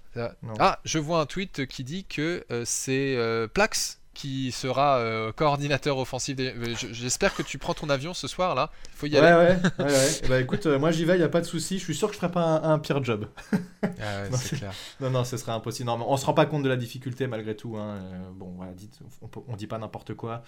Ah, 0.58 0.80
je 0.84 0.98
vois 0.98 1.20
un 1.20 1.26
tweet 1.26 1.66
qui 1.66 1.84
dit 1.84 2.04
que 2.04 2.44
c'est 2.64 3.16
Plax 3.54 3.99
qui 4.20 4.52
sera 4.52 4.98
euh, 4.98 5.32
coordinateur 5.32 5.96
offensif. 5.96 6.36
Des... 6.36 6.54
J'espère 6.74 7.34
que 7.34 7.42
tu 7.42 7.56
prends 7.56 7.72
ton 7.72 7.88
avion 7.88 8.12
ce 8.12 8.28
soir 8.28 8.54
là. 8.54 8.70
Il 8.92 8.96
faut 8.96 9.06
y 9.06 9.16
aller. 9.16 9.34
Ouais, 9.34 9.56
ouais, 9.78 9.90
ouais. 9.90 10.28
bah 10.28 10.40
écoute, 10.40 10.66
euh, 10.66 10.78
moi 10.78 10.90
j'y 10.90 11.06
vais, 11.06 11.14
il 11.14 11.18
n'y 11.18 11.24
a 11.24 11.28
pas 11.30 11.40
de 11.40 11.46
souci. 11.46 11.78
Je 11.78 11.84
suis 11.84 11.94
sûr 11.94 12.08
que 12.08 12.14
je 12.14 12.18
ferai 12.18 12.30
pas 12.30 12.60
un, 12.62 12.78
pire 12.78 13.02
job. 13.02 13.28
ah 13.82 13.86
ouais, 13.86 14.28
c'est 14.32 14.58
clair. 14.58 14.72
Non, 15.00 15.08
non, 15.08 15.24
ce 15.24 15.38
serait 15.38 15.52
impossible. 15.52 15.86
Non, 15.86 16.04
on 16.06 16.16
se 16.18 16.26
rend 16.26 16.34
pas 16.34 16.44
compte 16.44 16.62
de 16.62 16.68
la 16.68 16.76
difficulté 16.76 17.26
malgré 17.28 17.56
tout. 17.56 17.78
Hein. 17.78 17.96
Euh, 17.96 18.18
bon, 18.34 18.52
voilà, 18.56 18.72
dites, 18.72 18.98
on, 19.22 19.30
on 19.48 19.56
dit 19.56 19.66
pas 19.66 19.78
n'importe 19.78 20.12
quoi. 20.12 20.42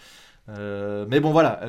Mais 0.48 1.20
bon, 1.20 1.32
voilà. 1.32 1.60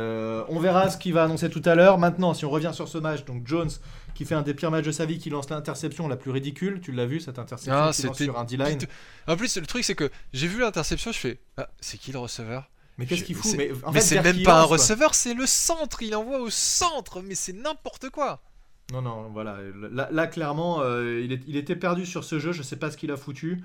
on 0.50 0.60
verra 0.60 0.90
ce 0.90 0.98
qu'il 0.98 1.14
va 1.14 1.24
annoncer 1.24 1.50
tout 1.50 1.62
à 1.66 1.76
l'heure. 1.76 1.98
Maintenant, 1.98 2.34
si 2.34 2.46
on 2.46 2.50
revient 2.50 2.72
sur 2.74 2.88
ce 2.88 2.98
match, 2.98 3.26
donc 3.26 3.48
Jones 3.48 3.70
qui 4.14 4.26
fait 4.26 4.36
un 4.36 4.42
des 4.42 4.54
pires 4.54 4.72
matchs 4.72 4.86
de 4.86 4.92
sa 4.92 5.06
vie, 5.06 5.18
qui 5.18 5.30
lance 5.30 5.50
l'interception 5.50 6.08
la 6.08 6.18
plus 6.18 6.32
ridicule. 6.32 6.82
Tu 6.82 6.92
l'as 6.92 7.06
vu 7.06 7.20
cette 7.20 7.40
interception 7.40 7.74
ah, 7.74 7.94
sur 7.94 8.38
un 8.38 8.44
D-line. 8.44 8.80
En 9.28 9.36
plus, 9.36 9.58
le 9.58 9.66
truc 9.66 9.84
c'est 9.84 9.96
que 9.96 10.10
j'ai 10.34 10.48
vu 10.48 10.60
l'interception, 10.60 11.12
je 11.12 11.20
fais 11.20 11.40
ah, 11.58 11.70
c'est 11.80 11.98
qui 11.98 12.12
le 12.12 12.20
receveur? 12.20 12.70
Mais 12.98 13.08
qu'est-ce 13.08 13.24
qu'il 13.24 13.36
fout 13.36 13.56
Mais, 13.56 14.02
c'est 14.02 14.22
même 14.22 14.44
pas 14.44 14.62
un 14.62 14.66
receveur, 14.66 15.16
c'est 15.16 15.34
le 15.34 15.48
centre. 15.48 16.04
Il 16.04 16.16
envoie 16.16 16.40
au 16.40 16.52
centre, 16.52 17.22
mais 17.22 17.34
c'est 17.34 17.54
n'importe 17.54 18.10
quoi. 18.10 18.42
Non, 18.92 19.02
non, 19.02 19.30
voilà. 19.32 19.58
Là, 20.12 20.28
clairement, 20.28 20.82
euh, 20.82 21.22
il, 21.24 21.42
il, 21.48 21.56
était 21.56 21.76
perdu 21.76 22.06
sur 22.06 22.24
ce 22.24 22.38
jeu. 22.38 22.52
Je 22.52 22.62
sais 22.62 22.76
pas 22.76 22.92
ce 22.92 22.98
qu'il 22.98 23.10
a 23.10 23.18
foutu. 23.18 23.64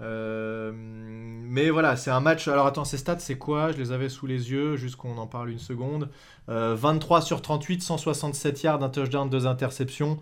Euh, 0.00 0.72
mais 0.74 1.70
voilà, 1.70 1.96
c'est 1.96 2.10
un 2.10 2.20
match. 2.20 2.48
Alors 2.48 2.66
attends, 2.66 2.84
ces 2.84 2.98
stats, 2.98 3.18
c'est 3.18 3.38
quoi? 3.38 3.72
Je 3.72 3.78
les 3.78 3.92
avais 3.92 4.08
sous 4.08 4.26
les 4.26 4.50
yeux, 4.50 4.76
juste 4.76 4.96
qu'on 4.96 5.18
en 5.18 5.26
parle 5.26 5.50
une 5.50 5.58
seconde. 5.58 6.10
23 6.46 7.18
euh, 7.18 7.22
sur 7.22 7.42
38, 7.42 7.82
167 7.82 8.62
yards, 8.62 8.82
un 8.82 8.88
touchdown, 8.88 9.28
deux 9.28 9.46
interceptions. 9.46 10.18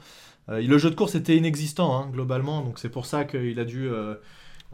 Euh, 0.48 0.60
le 0.60 0.78
jeu 0.78 0.90
de 0.90 0.94
course 0.94 1.14
était 1.14 1.36
inexistant, 1.36 1.96
hein, 1.96 2.08
globalement, 2.10 2.62
donc 2.62 2.78
c'est 2.78 2.88
pour 2.88 3.06
ça 3.06 3.24
qu'il 3.24 3.58
a 3.58 3.64
dû. 3.64 3.90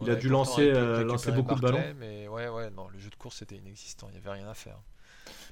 il 0.03 0.11
a 0.11 0.15
dû 0.15 0.29
lancer, 0.29 0.71
lancer 0.71 1.33
beaucoup 1.33 1.55
de 1.55 1.61
ballons. 1.61 1.83
Mais 1.99 2.29
ouais, 2.29 2.49
ouais, 2.49 2.71
non, 2.71 2.89
le 2.93 2.99
jeu 2.99 3.11
de 3.11 3.17
course 3.17 3.43
était 3.43 3.57
inexistant, 3.57 4.09
il 4.11 4.13
n'y 4.13 4.19
avait 4.19 4.39
rien 4.41 4.49
à 4.49 4.55
faire. 4.55 4.79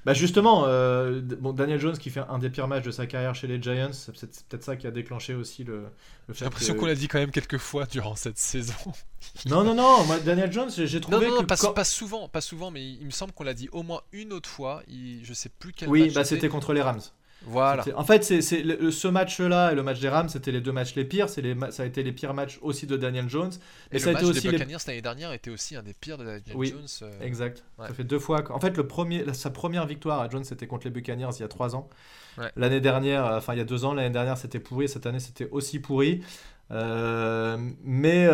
Bah 0.03 0.13
justement, 0.13 0.63
euh, 0.65 1.21
bon, 1.21 1.53
Daniel 1.53 1.79
Jones 1.79 1.97
qui 1.97 2.09
fait 2.09 2.23
un 2.27 2.39
des 2.39 2.49
pires 2.49 2.67
matchs 2.67 2.85
de 2.85 2.91
sa 2.91 3.05
carrière 3.05 3.35
chez 3.35 3.45
les 3.47 3.61
Giants, 3.61 3.93
c'est 3.93 4.11
peut-être 4.11 4.63
ça 4.63 4.75
qui 4.75 4.87
a 4.87 4.91
déclenché 4.91 5.35
aussi 5.35 5.63
le, 5.63 5.83
le 6.27 6.33
J'ai 6.33 6.45
l'impression 6.45 6.73
qu'on 6.73 6.87
l'a 6.87 6.95
dit 6.95 7.07
quand 7.07 7.19
même 7.19 7.29
quelques 7.31 7.59
fois 7.59 7.85
durant 7.85 8.15
cette 8.15 8.39
saison. 8.39 8.73
non, 9.45 9.63
non, 9.63 9.75
non, 9.75 10.03
moi, 10.05 10.19
Daniel 10.19 10.51
Jones, 10.51 10.71
j'ai 10.71 10.99
trouvé. 10.99 11.27
Non, 11.27 11.35
non, 11.35 11.41
que 11.41 11.45
pas, 11.45 11.73
pas, 11.73 11.83
souvent, 11.83 12.27
pas 12.27 12.41
souvent, 12.41 12.71
mais 12.71 12.83
il 12.83 13.05
me 13.05 13.11
semble 13.11 13.31
qu'on 13.31 13.43
l'a 13.43 13.53
dit 13.53 13.69
au 13.71 13.83
moins 13.83 14.01
une 14.11 14.33
autre 14.33 14.49
fois. 14.49 14.81
Il, 14.87 15.23
je 15.23 15.33
sais 15.33 15.49
plus 15.49 15.71
quel 15.71 15.89
Oui, 15.89 16.09
bah 16.09 16.23
c'était 16.23 16.49
contre 16.49 16.73
les 16.73 16.81
Rams. 16.81 17.01
Voilà. 17.45 17.83
En 17.95 18.03
fait, 18.03 18.23
c'est 18.23 18.41
ce 18.41 19.07
match-là 19.07 19.71
et 19.71 19.75
le 19.75 19.83
match 19.83 19.99
des 19.99 20.09
Rams, 20.09 20.29
c'était 20.29 20.51
les 20.51 20.61
deux 20.61 20.71
matchs 20.71 20.95
les 20.95 21.05
pires. 21.05 21.27
Les, 21.37 21.55
ça 21.71 21.83
a 21.83 21.85
été 21.85 22.03
les 22.03 22.11
pires 22.11 22.33
matchs 22.33 22.59
aussi 22.61 22.85
de 22.85 22.95
Daniel 22.97 23.29
Jones. 23.29 23.51
Et, 23.91 23.99
ça 23.99 24.11
le 24.11 24.17
a 24.17 24.19
été 24.19 24.29
aussi 24.29 24.41
des 24.41 24.51
Buccaneers 24.51 24.77
l'année 24.87 25.01
dernière 25.01 25.33
était 25.33 25.49
aussi 25.49 25.75
un 25.75 25.81
des 25.83 25.93
pires 25.93 26.17
de 26.17 26.25
Daniel 26.25 26.55
oui, 26.55 26.69
Jones. 26.69 27.09
Euh, 27.09 27.21
exact. 27.21 27.63
Ça 27.79 27.93
fait 27.93 28.03
deux 28.03 28.19
fois. 28.19 28.43
En 28.51 28.59
fait, 28.59 28.77
le 28.77 28.85
premier, 28.85 29.33
sa 29.33 29.49
première 29.49 29.87
victoire 29.87 30.19
à 30.19 30.29
Jones, 30.29 30.43
c'était 30.43 30.67
contre 30.67 30.85
les 30.85 30.91
Buccaneers 30.91 31.29
il 31.37 31.41
y 31.41 31.45
a 31.45 31.47
trois 31.47 31.75
ans. 31.75 31.89
L'année 32.55 32.81
dernière, 32.81 33.25
euh, 33.25 33.37
enfin 33.37 33.53
il 33.53 33.57
y 33.57 33.61
a 33.61 33.65
deux 33.65 33.85
ans, 33.85 33.93
l'année 33.93 34.09
dernière 34.09 34.37
c'était 34.37 34.59
pourri. 34.59 34.87
Cette 34.87 35.05
année 35.05 35.19
c'était 35.19 35.49
aussi 35.51 35.79
pourri. 35.79 36.21
Euh, 36.71 37.57
mais 37.83 38.27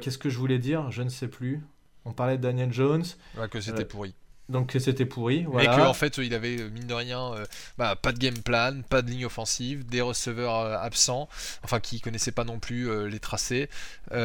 qu'est-ce 0.00 0.18
que 0.18 0.30
je 0.30 0.38
voulais 0.38 0.58
dire? 0.58 0.90
Je 0.90 1.02
ne 1.02 1.10
sais 1.10 1.28
plus. 1.28 1.62
On 2.04 2.12
parlait 2.12 2.38
de 2.38 2.42
Daniel 2.42 2.72
Jones. 2.72 3.04
que 3.50 3.60
c'était 3.60 3.84
pourri. 3.84 4.14
Donc 4.48 4.76
c'était 4.78 5.06
pourri. 5.06 5.44
Voilà. 5.44 5.76
Mais 5.76 5.76
qu'en 5.76 5.92
fait 5.92 6.18
il 6.18 6.32
avait 6.34 6.56
mine 6.70 6.86
de 6.86 6.94
rien 6.94 7.32
euh, 7.34 7.44
bah, 7.78 7.96
pas 7.96 8.12
de 8.12 8.18
game 8.18 8.38
plan, 8.38 8.82
pas 8.88 9.02
de 9.02 9.10
ligne 9.10 9.26
offensive, 9.26 9.84
des 9.86 10.00
receveurs 10.00 10.60
euh, 10.60 10.76
absents, 10.78 11.28
enfin 11.64 11.80
qui 11.80 12.00
connaissaient 12.00 12.32
pas 12.32 12.44
non 12.44 12.60
plus 12.60 12.88
euh, 12.88 13.08
les 13.08 13.18
tracés. 13.18 13.68
en 14.12 14.16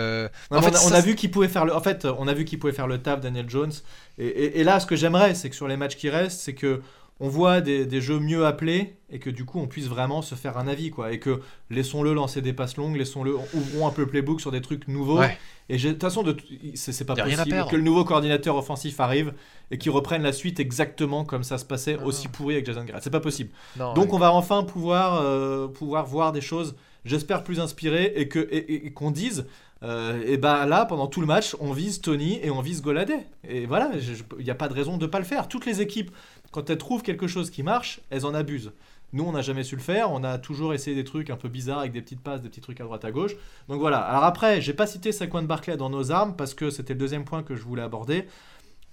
fait, 0.61 0.75
on, 0.85 0.91
a, 0.91 1.01
vu 1.01 1.15
qu'il 1.15 1.31
pouvait 1.31 1.47
faire 1.47 1.65
le. 1.65 1.75
En 1.75 1.81
fait, 1.81 2.05
on 2.05 2.27
a 2.27 2.33
vu 2.33 2.45
qu'il 2.45 2.59
pouvait 2.59 2.73
faire 2.73 2.87
le 2.87 3.01
taf 3.01 3.19
Daniel 3.19 3.49
Jones. 3.49 3.73
Et, 4.19 4.59
et 4.59 4.63
là, 4.63 4.79
ce 4.79 4.85
que 4.85 4.95
j'aimerais, 4.95 5.33
c'est 5.33 5.49
que 5.49 5.55
sur 5.55 5.67
les 5.67 5.77
matchs 5.77 5.95
qui 5.95 6.09
restent, 6.09 6.41
c'est 6.41 6.53
que 6.53 6.81
on 7.23 7.29
voit 7.29 7.61
des, 7.61 8.01
jeux 8.01 8.19
mieux 8.19 8.47
appelés 8.47 8.95
et 9.11 9.19
que 9.19 9.29
du 9.29 9.45
coup 9.45 9.59
on 9.59 9.67
puisse 9.67 9.85
vraiment 9.85 10.23
se 10.23 10.33
faire 10.33 10.57
un 10.57 10.67
avis 10.67 10.89
quoi. 10.89 11.13
Et 11.13 11.19
que 11.19 11.39
laissons-le 11.69 12.13
lancer 12.13 12.41
des 12.41 12.51
passes 12.51 12.77
longues 12.77 12.97
laissons-le 12.97 13.35
ouvrons 13.53 13.87
un 13.87 13.91
peu 13.91 14.01
le 14.01 14.07
playbook 14.07 14.41
sur 14.41 14.51
des 14.51 14.61
trucs 14.61 14.87
nouveaux. 14.87 15.21
Et 15.69 15.77
de 15.77 15.91
toute 15.91 16.01
façon 16.01 16.25
c'est 16.73 17.05
pas 17.05 17.13
possible 17.13 17.65
que 17.69 17.75
le 17.75 17.83
nouveau 17.83 18.03
coordinateur 18.03 18.55
offensif 18.55 18.99
arrive 18.99 19.33
et 19.69 19.77
qu'il 19.77 19.91
reprenne 19.91 20.23
la 20.23 20.33
suite 20.33 20.59
exactement 20.59 21.23
comme 21.23 21.43
ça 21.43 21.59
se 21.59 21.65
passait 21.65 21.97
aussi 21.97 22.27
pourri 22.27 22.55
avec 22.55 22.65
Jason 22.65 22.83
Garrett 22.83 23.03
c'est 23.03 23.11
pas 23.11 23.19
possible. 23.19 23.51
Donc 23.77 24.13
on 24.13 24.17
va 24.17 24.33
enfin 24.33 24.63
pouvoir 24.63 25.21
euh, 25.21 25.67
pouvoir 25.67 26.07
voir 26.07 26.31
des 26.31 26.41
choses 26.41 26.75
j'espère 27.05 27.43
plus 27.43 27.59
inspirées 27.59 28.13
et 28.15 28.27
que 28.27 28.89
qu'on 28.89 29.11
dise 29.11 29.45
euh, 29.83 30.21
et 30.25 30.37
bah 30.37 30.65
là, 30.67 30.85
pendant 30.85 31.07
tout 31.07 31.21
le 31.21 31.27
match, 31.27 31.55
on 31.59 31.73
vise 31.73 32.01
Tony 32.01 32.39
et 32.43 32.51
on 32.51 32.61
vise 32.61 32.81
Goladay. 32.81 33.25
Et 33.47 33.65
voilà, 33.65 33.91
il 34.37 34.43
n'y 34.43 34.51
a 34.51 34.55
pas 34.55 34.67
de 34.67 34.73
raison 34.73 34.97
de 34.97 35.05
ne 35.05 35.09
pas 35.09 35.17
le 35.17 35.25
faire. 35.25 35.47
Toutes 35.47 35.65
les 35.65 35.81
équipes 35.81 36.11
quand 36.51 36.69
elles 36.69 36.77
trouvent 36.77 37.01
quelque 37.01 37.27
chose 37.27 37.49
qui 37.49 37.63
marche, 37.63 38.01
elles 38.09 38.25
en 38.25 38.33
abusent. 38.33 38.71
Nous, 39.13 39.23
on 39.23 39.33
n'a 39.33 39.41
jamais 39.41 39.63
su 39.63 39.75
le 39.75 39.81
faire. 39.81 40.11
On 40.11 40.23
a 40.23 40.37
toujours 40.37 40.73
essayé 40.73 40.95
des 40.95 41.03
trucs 41.03 41.29
un 41.29 41.35
peu 41.35 41.49
bizarres 41.49 41.79
avec 41.79 41.91
des 41.91 42.01
petites 42.01 42.21
passes, 42.21 42.41
des 42.41 42.49
petits 42.49 42.61
trucs 42.61 42.79
à 42.79 42.83
droite 42.83 43.03
à 43.03 43.11
gauche. 43.11 43.35
Donc 43.67 43.79
voilà. 43.79 43.99
Alors 43.99 44.23
après, 44.23 44.61
j'ai 44.61 44.73
pas 44.73 44.87
cité 44.87 45.11
Saquon 45.11 45.43
Barclay 45.43 45.75
dans 45.75 45.89
nos 45.89 46.11
armes 46.11 46.35
parce 46.35 46.53
que 46.53 46.69
c'était 46.69 46.93
le 46.93 46.99
deuxième 46.99 47.25
point 47.25 47.43
que 47.43 47.55
je 47.55 47.63
voulais 47.63 47.81
aborder. 47.81 48.27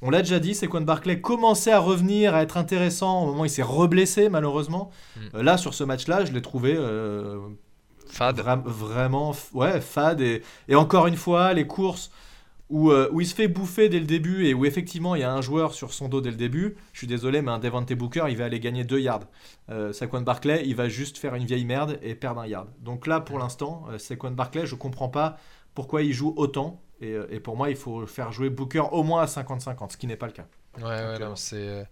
On 0.02 0.10
l'a 0.10 0.22
déjà 0.22 0.38
dit, 0.38 0.54
Saquon 0.54 0.80
Barclay 0.80 1.20
commençait 1.20 1.72
à 1.72 1.78
revenir, 1.78 2.34
à 2.34 2.42
être 2.42 2.56
intéressant 2.56 3.22
au 3.22 3.26
moment 3.26 3.42
où 3.42 3.44
il 3.44 3.50
s'est 3.50 3.62
reblessé 3.62 4.28
malheureusement. 4.28 4.90
Mm. 5.16 5.20
Euh, 5.34 5.42
là, 5.42 5.56
sur 5.56 5.74
ce 5.74 5.84
match-là, 5.84 6.24
je 6.24 6.32
l'ai 6.32 6.42
trouvé 6.42 6.74
euh, 6.76 7.38
fade. 8.08 8.40
vraiment, 8.40 9.34
ouais, 9.54 9.80
fade. 9.80 10.20
Et, 10.20 10.42
et 10.68 10.74
encore 10.74 11.06
une 11.06 11.16
fois, 11.16 11.52
les 11.52 11.66
courses 11.66 12.10
euh, 12.70 13.08
où, 13.12 13.20
il 13.20 13.26
se 13.26 13.34
fait 13.34 13.48
bouffer 13.48 13.88
dès 13.88 13.98
le 13.98 14.04
début 14.04 14.46
et 14.46 14.54
où 14.54 14.64
effectivement 14.64 15.14
il 15.14 15.20
y 15.20 15.24
a 15.24 15.32
un 15.32 15.40
joueur 15.40 15.72
sur 15.72 15.92
son 15.92 16.08
dos 16.08 16.20
dès 16.20 16.30
le 16.30 16.36
début. 16.36 16.76
Je 16.92 16.98
suis 16.98 17.06
désolé, 17.06 17.40
mais 17.40 17.50
un 17.50 17.58
Devante 17.58 17.92
Booker, 17.92 18.26
il 18.28 18.36
va 18.36 18.44
aller 18.44 18.60
gagner 18.60 18.84
2 18.84 19.00
yards. 19.00 19.26
Euh, 19.70 19.92
Saquon 19.92 20.20
Barclay, 20.20 20.62
il 20.66 20.76
va 20.76 20.88
juste 20.88 21.18
faire 21.18 21.34
une 21.34 21.44
vieille 21.44 21.64
merde 21.64 21.98
et 22.02 22.14
perdre 22.14 22.40
un 22.40 22.46
yard. 22.46 22.68
Donc 22.80 23.06
là, 23.06 23.20
pour 23.20 23.38
l'instant, 23.38 23.86
euh, 23.90 23.98
Saquon 23.98 24.32
Barclay, 24.32 24.66
je 24.66 24.74
comprends 24.74 25.08
pas 25.08 25.38
pourquoi 25.74 26.02
il 26.02 26.12
joue 26.12 26.34
autant. 26.36 26.82
Et, 27.00 27.16
et, 27.30 27.38
pour 27.38 27.56
moi, 27.56 27.70
il 27.70 27.76
faut 27.76 28.06
faire 28.06 28.32
jouer 28.32 28.50
Booker 28.50 28.82
au 28.90 29.04
moins 29.04 29.22
à 29.22 29.26
50-50, 29.26 29.92
ce 29.92 29.96
qui 29.96 30.08
n'est 30.08 30.16
pas 30.16 30.26
le 30.26 30.32
cas. 30.32 30.46
Ouais, 30.78 30.84
ouais, 30.84 31.18
non, 31.20 31.36
c'est. 31.36 31.86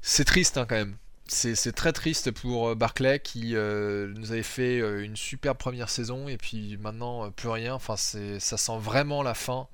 C'est 0.00 0.24
triste 0.24 0.58
hein, 0.58 0.66
quand 0.68 0.74
même 0.74 0.96
c'est 1.26 1.72
très 1.72 1.92
triste 1.92 2.30
pour 2.30 2.68
euh, 2.68 2.74
Barclay 2.74 3.20
qui 3.20 3.54
euh, 3.54 4.12
nous 4.16 4.32
avait 4.32 4.42
fait 4.42 4.80
euh, 4.80 5.04
une 5.04 5.16
super 5.16 5.56
première 5.56 5.88
saison 5.88 6.28
et 6.28 6.36
puis 6.36 6.76
maintenant 6.80 7.30
plus 7.30 7.48
rien. 7.48 7.74
Enfin, 7.74 7.96
ça 7.96 8.38
sent 8.56 8.78
vraiment 8.78 9.22
la 9.22 9.34
fin 9.34 9.68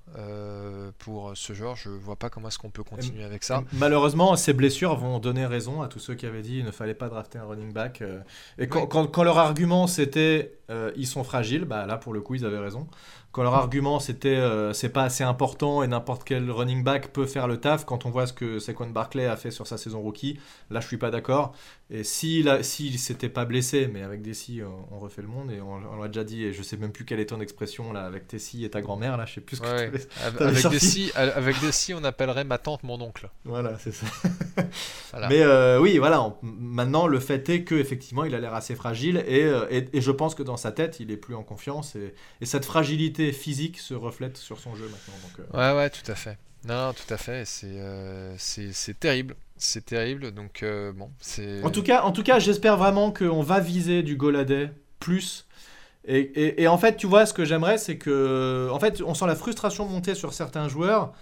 pour 0.98 1.32
ce 1.34 1.52
joueur. 1.52 1.76
Je 1.76 1.90
vois 1.90 2.16
pas 2.16 2.30
comment 2.30 2.48
est-ce 2.48 2.58
qu'on 2.58 2.70
peut 2.70 2.82
continuer 2.82 3.24
avec 3.24 3.44
ça. 3.44 3.62
Malheureusement, 3.72 4.36
ces 4.36 4.52
blessures 4.52 4.96
vont 4.96 5.18
donner 5.18 5.44
raison 5.46 5.82
à 5.82 5.88
tous 5.88 5.98
ceux 5.98 6.14
qui 6.14 6.26
avaient 6.26 6.42
dit 6.42 6.56
qu'il 6.56 6.64
ne 6.64 6.70
fallait 6.70 6.94
pas 6.94 7.08
drafter 7.08 7.38
un 7.38 7.44
running 7.44 7.72
back. 7.72 8.02
et 8.58 8.68
quand, 8.68 8.86
quand, 8.86 9.22
leur 9.22 9.38
argument 9.38 9.86
c'était 9.86 10.58
ils 10.96 11.06
sont 11.06 11.24
fragiles, 11.24 11.64
bah 11.64 11.86
là 11.86 11.96
pour 11.98 12.12
le 12.12 12.20
coup 12.20 12.34
ils 12.34 12.44
avaient 12.44 12.58
raison 12.58 12.88
quand 13.32 13.42
leur 13.42 13.54
argument 13.54 14.00
c'était 14.00 14.36
euh, 14.36 14.72
c'est 14.72 14.88
pas 14.88 15.04
assez 15.04 15.24
important 15.24 15.82
et 15.82 15.86
n'importe 15.86 16.24
quel 16.24 16.50
running 16.50 16.82
back 16.82 17.12
peut 17.12 17.26
faire 17.26 17.46
le 17.46 17.58
taf, 17.58 17.84
quand 17.84 18.06
on 18.06 18.10
voit 18.10 18.26
ce 18.26 18.32
que 18.32 18.58
Saquon 18.58 18.90
Barclay 18.90 19.26
a 19.26 19.36
fait 19.36 19.50
sur 19.50 19.66
sa 19.66 19.76
saison 19.78 20.00
rookie, 20.00 20.38
là 20.70 20.80
je 20.80 20.86
suis 20.86 20.96
pas 20.96 21.10
d'accord. 21.10 21.54
Et 21.90 22.04
s'il 22.04 22.58
si 22.62 22.98
s'était 22.98 23.30
pas 23.30 23.46
blessé, 23.46 23.88
mais 23.90 24.02
avec 24.02 24.20
Desi 24.20 24.60
on, 24.92 24.98
refait 24.98 25.22
le 25.22 25.28
monde 25.28 25.50
et 25.50 25.60
on, 25.62 25.96
l'a 25.96 26.08
déjà 26.08 26.22
dit 26.22 26.44
et 26.44 26.52
je 26.52 26.62
sais 26.62 26.76
même 26.76 26.92
plus 26.92 27.06
quelle 27.06 27.18
est 27.18 27.26
ton 27.26 27.40
expression 27.40 27.92
là 27.94 28.04
avec 28.04 28.28
Tessie 28.28 28.64
et 28.64 28.70
ta 28.70 28.82
grand-mère 28.82 29.16
là, 29.16 29.24
je 29.24 29.34
sais 29.34 29.40
plus 29.40 29.56
ce 29.56 29.62
que 29.62 29.66
avec, 29.66 30.68
Desi, 30.70 31.10
avec 31.14 31.58
Desi 31.60 31.94
on 31.94 32.04
appellerait 32.04 32.44
ma 32.44 32.58
tante 32.58 32.82
mon 32.82 33.00
oncle. 33.00 33.30
Voilà 33.44 33.78
c'est 33.78 33.92
ça. 33.92 34.06
Voilà. 35.10 35.28
Mais 35.30 35.40
euh, 35.40 35.80
oui, 35.80 35.96
voilà. 35.96 36.20
on- 36.20 36.36
maintenant, 36.42 37.06
le 37.06 37.18
fait 37.18 37.48
est 37.48 37.64
que 37.64 37.74
effectivement, 37.74 38.24
il 38.24 38.34
a 38.34 38.40
l'air 38.40 38.52
assez 38.52 38.74
fragile 38.74 39.24
et, 39.26 39.44
euh, 39.44 39.66
et, 39.70 39.88
et 39.94 40.00
je 40.02 40.10
pense 40.10 40.34
que 40.34 40.42
dans 40.42 40.58
sa 40.58 40.70
tête, 40.70 41.00
il 41.00 41.10
est 41.10 41.16
plus 41.16 41.34
en 41.34 41.42
confiance 41.42 41.96
et, 41.96 42.12
et 42.42 42.44
cette 42.46 42.66
fragilité 42.66 43.32
physique 43.32 43.78
se 43.78 43.94
reflète 43.94 44.36
sur 44.36 44.58
son 44.58 44.74
jeu 44.74 44.84
maintenant. 44.84 45.14
Donc, 45.22 45.46
euh, 45.54 45.72
Ouais, 45.72 45.78
ouais, 45.78 45.88
tout 45.90 46.10
à 46.10 46.14
fait. 46.14 46.36
Non, 46.66 46.92
tout 46.92 47.12
à 47.12 47.16
fait. 47.16 47.44
C'est 47.44 47.66
euh, 47.78 48.36
terrible. 48.98 49.36
C'est 49.56 49.84
terrible. 49.84 50.32
Donc, 50.32 50.62
euh, 50.62 50.92
bon. 50.92 51.10
En 51.64 51.70
tout 51.70 51.82
cas, 51.82 52.02
en 52.02 52.12
tout 52.12 52.22
cas, 52.22 52.38
j'espère 52.38 52.76
vraiment 52.76 53.12
qu'on 53.12 53.42
va 53.42 53.60
viser 53.60 54.02
du 54.02 54.16
Goladay 54.16 54.70
plus. 55.00 55.46
Et, 56.06 56.18
et- 56.20 56.62
et 56.62 56.68
en 56.68 56.78
fait, 56.78 56.96
tu 56.96 57.06
vois, 57.06 57.26
ce 57.26 57.34
que 57.34 57.44
j'aimerais, 57.44 57.78
c'est 57.78 57.98
que, 57.98 58.68
en 58.72 58.78
fait, 58.78 59.02
on 59.02 59.14
sent 59.14 59.26
la 59.26 59.34
frustration 59.36 59.86
monter 59.86 60.14
sur 60.14 60.32
certains 60.32 60.68
joueurs 60.68 61.12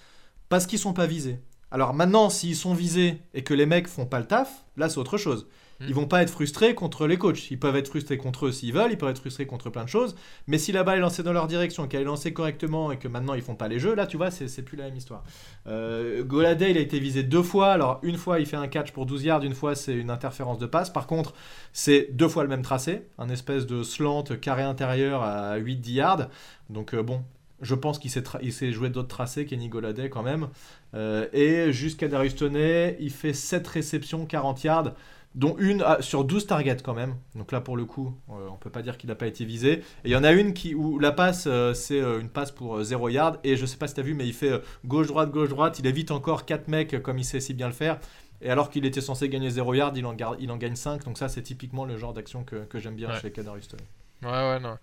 parce 0.48 0.66
qu'ils 0.66 0.78
sont 0.78 0.92
pas 0.92 1.06
visés. 1.06 1.38
Alors 1.70 1.92
maintenant, 1.94 2.30
s'ils 2.30 2.54
sont 2.56 2.74
visés 2.74 3.18
et 3.34 3.42
que 3.42 3.52
les 3.52 3.66
mecs 3.66 3.88
font 3.88 4.06
pas 4.06 4.20
le 4.20 4.26
taf, 4.26 4.64
là, 4.76 4.88
c'est 4.88 4.98
autre 4.98 5.18
chose. 5.18 5.46
Ils 5.80 5.94
vont 5.94 6.06
pas 6.06 6.22
être 6.22 6.30
frustrés 6.30 6.74
contre 6.74 7.06
les 7.06 7.16
coachs. 7.16 7.50
Ils 7.50 7.58
peuvent 7.58 7.76
être 7.76 7.88
frustrés 7.88 8.16
contre 8.16 8.46
eux 8.46 8.52
s'ils 8.52 8.72
veulent, 8.72 8.92
ils 8.92 8.98
peuvent 8.98 9.10
être 9.10 9.20
frustrés 9.20 9.46
contre 9.46 9.70
plein 9.70 9.84
de 9.84 9.88
choses. 9.88 10.14
Mais 10.46 10.58
si 10.58 10.72
la 10.72 10.84
balle 10.84 10.98
est 10.98 11.02
lancée 11.02 11.22
dans 11.22 11.32
leur 11.32 11.46
direction, 11.46 11.86
qu'elle 11.86 12.02
est 12.02 12.04
lancée 12.04 12.32
correctement 12.32 12.92
et 12.92 12.98
que 12.98 13.08
maintenant 13.08 13.34
ils 13.34 13.42
font 13.42 13.54
pas 13.54 13.68
les 13.68 13.78
jeux, 13.78 13.94
là, 13.94 14.06
tu 14.06 14.16
vois, 14.16 14.30
c'est 14.30 14.62
plus 14.62 14.76
la 14.76 14.84
même 14.84 14.96
histoire. 14.96 15.24
Euh, 15.66 16.24
Goladay, 16.24 16.70
il 16.70 16.78
a 16.78 16.80
été 16.80 16.98
visé 16.98 17.22
deux 17.22 17.42
fois. 17.42 17.72
Alors, 17.72 18.00
une 18.02 18.16
fois, 18.16 18.40
il 18.40 18.46
fait 18.46 18.56
un 18.56 18.68
catch 18.68 18.92
pour 18.92 19.06
12 19.06 19.24
yards, 19.24 19.44
une 19.44 19.54
fois, 19.54 19.74
c'est 19.74 19.94
une 19.94 20.10
interférence 20.10 20.58
de 20.58 20.66
passe. 20.66 20.90
Par 20.90 21.06
contre, 21.06 21.34
c'est 21.72 22.08
deux 22.12 22.28
fois 22.28 22.42
le 22.42 22.48
même 22.48 22.62
tracé, 22.62 23.02
un 23.18 23.28
espèce 23.28 23.66
de 23.66 23.82
slant 23.82 24.24
carré 24.40 24.62
intérieur 24.62 25.22
à 25.22 25.58
8-10 25.58 25.92
yards. 25.92 26.28
Donc, 26.70 26.94
euh, 26.94 27.02
bon, 27.02 27.22
je 27.60 27.74
pense 27.74 27.98
qu'il 27.98 28.10
s'est 28.10 28.72
joué 28.72 28.90
d'autres 28.90 29.08
tracés, 29.08 29.46
Kenny 29.46 29.68
Goladay, 29.68 30.08
quand 30.10 30.22
même. 30.22 30.48
Euh, 30.94 31.26
et 31.32 31.72
jusqu'à 31.72 32.08
Darius 32.08 32.36
Toney, 32.36 32.96
il 33.00 33.10
fait 33.10 33.32
7 33.32 33.66
réceptions, 33.66 34.26
40 34.26 34.64
yards 34.64 34.94
dont 35.36 35.54
une 35.58 35.84
sur 36.00 36.24
12 36.24 36.46
targets 36.46 36.78
quand 36.82 36.94
même. 36.94 37.14
Donc 37.36 37.52
là, 37.52 37.60
pour 37.60 37.76
le 37.76 37.84
coup, 37.84 38.14
euh, 38.30 38.48
on 38.50 38.56
peut 38.56 38.70
pas 38.70 38.82
dire 38.82 38.96
qu'il 38.98 39.08
n'a 39.08 39.14
pas 39.14 39.26
été 39.26 39.44
visé. 39.44 39.72
Et 39.72 39.82
il 40.06 40.10
y 40.10 40.16
en 40.16 40.24
a 40.24 40.32
une 40.32 40.54
qui, 40.54 40.74
où 40.74 40.98
la 40.98 41.12
passe, 41.12 41.44
euh, 41.46 41.74
c'est 41.74 42.00
euh, 42.00 42.20
une 42.20 42.30
passe 42.30 42.50
pour 42.50 42.82
0 42.82 43.08
yard. 43.10 43.38
Et 43.44 43.56
je 43.56 43.66
sais 43.66 43.76
pas 43.76 43.86
si 43.86 43.94
tu 43.94 44.00
as 44.00 44.02
vu, 44.02 44.14
mais 44.14 44.26
il 44.26 44.32
fait 44.32 44.60
gauche-droite, 44.86 45.30
gauche-droite. 45.30 45.78
Il 45.78 45.86
évite 45.86 46.10
encore 46.10 46.46
4 46.46 46.68
mecs 46.68 47.02
comme 47.02 47.18
il 47.18 47.24
sait 47.24 47.40
si 47.40 47.54
bien 47.54 47.68
le 47.68 47.74
faire. 47.74 48.00
Et 48.42 48.50
alors 48.50 48.70
qu'il 48.70 48.84
était 48.84 49.00
censé 49.00 49.28
gagner 49.28 49.50
0 49.50 49.74
yard, 49.74 49.96
il 49.96 50.04
en, 50.06 50.14
garde, 50.14 50.38
il 50.40 50.50
en 50.50 50.56
gagne 50.56 50.76
5. 50.76 51.04
Donc 51.04 51.18
ça, 51.18 51.28
c'est 51.28 51.42
typiquement 51.42 51.84
le 51.84 51.96
genre 51.98 52.12
d'action 52.14 52.42
que, 52.42 52.64
que 52.64 52.78
j'aime 52.78 52.96
bien 52.96 53.08
Ouais. 53.10 53.20
chez 53.20 53.30
Kadarius 53.30 53.68
Toney. 53.68 53.84
Ouais, 54.22 54.28
ouais, 54.30 54.60
non. 54.60 54.78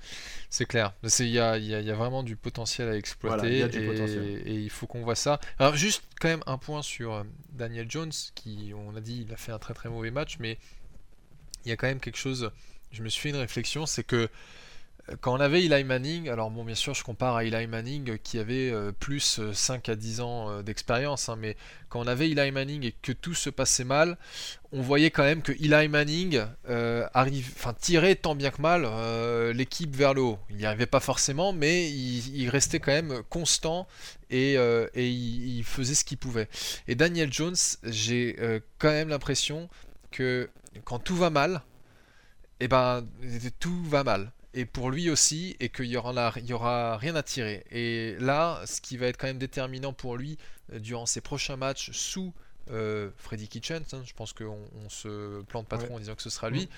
C'est 0.50 0.66
clair. 0.66 0.94
C'est- 1.06 1.26
Il 1.26 1.32
y 1.32 1.40
a, 1.40 1.58
il 1.58 1.66
y 1.66 1.74
a- 1.74 1.82
y 1.82 1.90
a 1.90 1.96
vraiment 1.96 2.22
du 2.24 2.36
potentiel 2.36 2.88
à 2.90 2.96
exploiter. 2.96 3.36
Voilà, 3.38 3.52
il 3.52 3.58
y 3.60 3.64
a 3.64 3.68
du 3.68 3.80
et, 3.80 3.86
potentiel. 3.88 4.42
et 4.46 4.54
il 4.54 4.70
faut 4.70 4.86
qu'on 4.88 5.02
voit 5.04 5.16
ça. 5.16 5.40
Alors, 5.60 5.76
juste 5.76 6.04
quand 6.22 6.28
même 6.28 6.44
un 6.46 6.58
point 6.58 6.82
sur 6.84 7.14
euh, 7.14 7.24
Daniel 7.52 7.90
Jones, 7.90 8.12
qui, 8.36 8.74
on 8.76 8.96
a 8.96 9.02
dit, 9.02 9.26
il 9.28 9.34
a 9.34 9.38
fait 9.38 9.52
un 9.52 9.60
très 9.60 9.74
très 9.74 9.90
mauvais 9.90 10.12
match, 10.12 10.38
mais 10.40 10.60
il 11.66 11.70
y 11.70 11.72
a 11.72 11.78
quand 11.78 11.88
même 11.88 12.00
quelque 12.00 12.18
chose. 12.18 12.52
Je 12.92 13.02
me 13.02 13.10
suis 13.10 13.22
fait 13.22 13.30
une 13.30 13.36
réflexion, 13.38 13.86
c'est 13.88 14.04
que 14.04 14.30
quand 15.22 15.34
on 15.34 15.40
avait 15.40 15.64
Eli 15.64 15.84
Manning, 15.84 16.30
alors 16.30 16.50
bon, 16.50 16.64
bien 16.64 16.76
sûr, 16.76 16.94
je 16.94 17.04
compare 17.04 17.36
à 17.36 17.44
Eli 17.44 17.68
Manning 17.68 18.12
euh, 18.12 18.18
qui 18.18 18.40
avait 18.40 18.72
euh, 18.72 18.92
plus 18.92 19.40
euh, 19.40 19.54
5 19.54 19.90
à 19.90 19.96
10 19.96 20.22
ans 20.22 20.50
euh, 20.50 20.62
d'expérience, 20.62 21.30
hein, 21.30 21.36
mais 21.38 21.58
quand 21.90 22.00
on 22.00 22.08
avait 22.08 22.30
Eli 22.30 22.52
Manning 22.52 22.84
et 22.86 22.96
que 23.02 23.12
tout 23.12 23.36
se 23.36 23.50
passait 23.50 23.84
mal, 23.84 24.18
on 24.74 24.82
voyait 24.82 25.12
quand 25.12 25.24
même 25.24 25.44
que 25.44 25.52
Eli 25.52 25.88
Manning 25.88 26.44
euh, 26.68 27.08
arrive, 27.14 27.54
tirait 27.80 28.16
tant 28.16 28.34
bien 28.34 28.50
que 28.50 28.60
mal 28.62 28.84
euh, 28.86 29.54
l'équipe 29.54 29.96
vers 29.96 30.16
le 30.16 30.22
haut. 30.22 30.40
Il 30.50 30.56
n'y 30.56 30.66
arrivait 30.66 30.88
pas 30.88 31.00
forcément, 31.00 31.54
mais 31.54 31.88
il, 31.92 32.50
restait 32.50 32.80
quand 32.80 32.92
même 32.92 33.22
constant 33.30 33.88
et, 34.32 34.58
euh, 34.58 34.88
il, 34.96 35.64
faisait 35.64 35.94
ce 35.94 36.04
qu'il 36.04 36.18
pouvait. 36.18 36.50
Et 36.88 36.96
Daniel 36.96 37.32
Jones, 37.32 37.56
j'ai 37.84 38.36
euh, 38.40 38.60
quand 38.80 38.90
même 38.90 39.10
l'impression 39.10 39.70
que 40.10 40.50
quand 40.86 40.98
tout 40.98 41.16
va 41.16 41.30
mal, 41.30 41.62
et 42.60 42.68
ben 42.68 43.06
tout 43.60 43.84
va 43.84 44.04
mal. 44.04 44.32
Et 44.54 44.66
pour 44.66 44.92
lui 44.92 45.10
aussi, 45.10 45.56
et 45.60 45.70
qu'il 45.70 45.86
y 45.86 45.98
aura, 45.98 46.34
y 46.40 46.54
aura 46.54 46.98
rien 46.98 47.16
à 47.16 47.24
tirer. 47.24 47.66
Et 47.72 48.16
là, 48.20 48.62
ce 48.66 48.82
qui 48.82 48.98
va 48.98 49.08
être 49.08 49.18
quand 49.18 49.28
même 49.28 49.40
déterminant 49.40 49.94
pour 49.94 50.16
lui 50.16 50.38
euh, 50.72 50.80
durant 50.80 51.06
ses 51.08 51.22
prochains 51.22 51.56
matchs 51.56 51.92
sous 51.92 52.34
euh, 52.72 53.10
Freddy 53.18 53.50
Kitchens, 53.50 53.84
hein, 53.92 54.04
je 54.06 54.14
pense 54.14 54.32
qu'on 54.32 54.58
on 54.86 54.90
se 54.90 55.42
plante 55.44 55.68
pas 55.68 55.78
Ouais. 55.78 55.86
trop 55.86 55.96
en 55.96 56.00
disant 56.00 56.16
que 56.16 56.22
ce 56.22 56.30
sera 56.30 56.50
lui, 56.50 56.70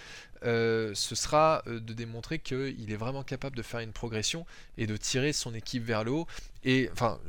euh, 0.43 0.91
ce 0.95 1.13
sera 1.13 1.61
euh, 1.67 1.79
de 1.79 1.93
démontrer 1.93 2.39
qu'il 2.39 2.91
est 2.91 2.95
vraiment 2.95 3.23
capable 3.23 3.55
de 3.55 3.61
faire 3.61 3.81
une 3.81 3.91
progression 3.91 4.47
et 4.79 4.87
de 4.87 4.97
tirer 4.97 5.31
son 5.31 5.53
équipe 5.53 5.83
vers 5.83 6.03
le 6.03 6.11
haut. 6.11 6.27
Et 6.63 6.89
enfin, 6.91 7.19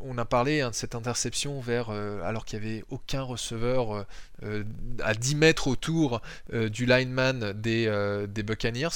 on 0.00 0.18
a 0.18 0.24
parlé 0.24 0.60
hein, 0.60 0.70
de 0.70 0.74
cette 0.74 0.96
interception 0.96 1.60
vers 1.60 1.90
euh, 1.90 2.20
alors 2.22 2.44
qu'il 2.44 2.58
n'y 2.60 2.66
avait 2.66 2.84
aucun 2.90 3.22
receveur 3.22 4.06
à 5.02 5.14
10 5.14 5.34
mètres 5.36 5.68
autour 5.68 6.20
du 6.52 6.86
lineman 6.86 7.52
des, 7.52 7.86
des 8.28 8.42
Buccaneers. 8.42 8.88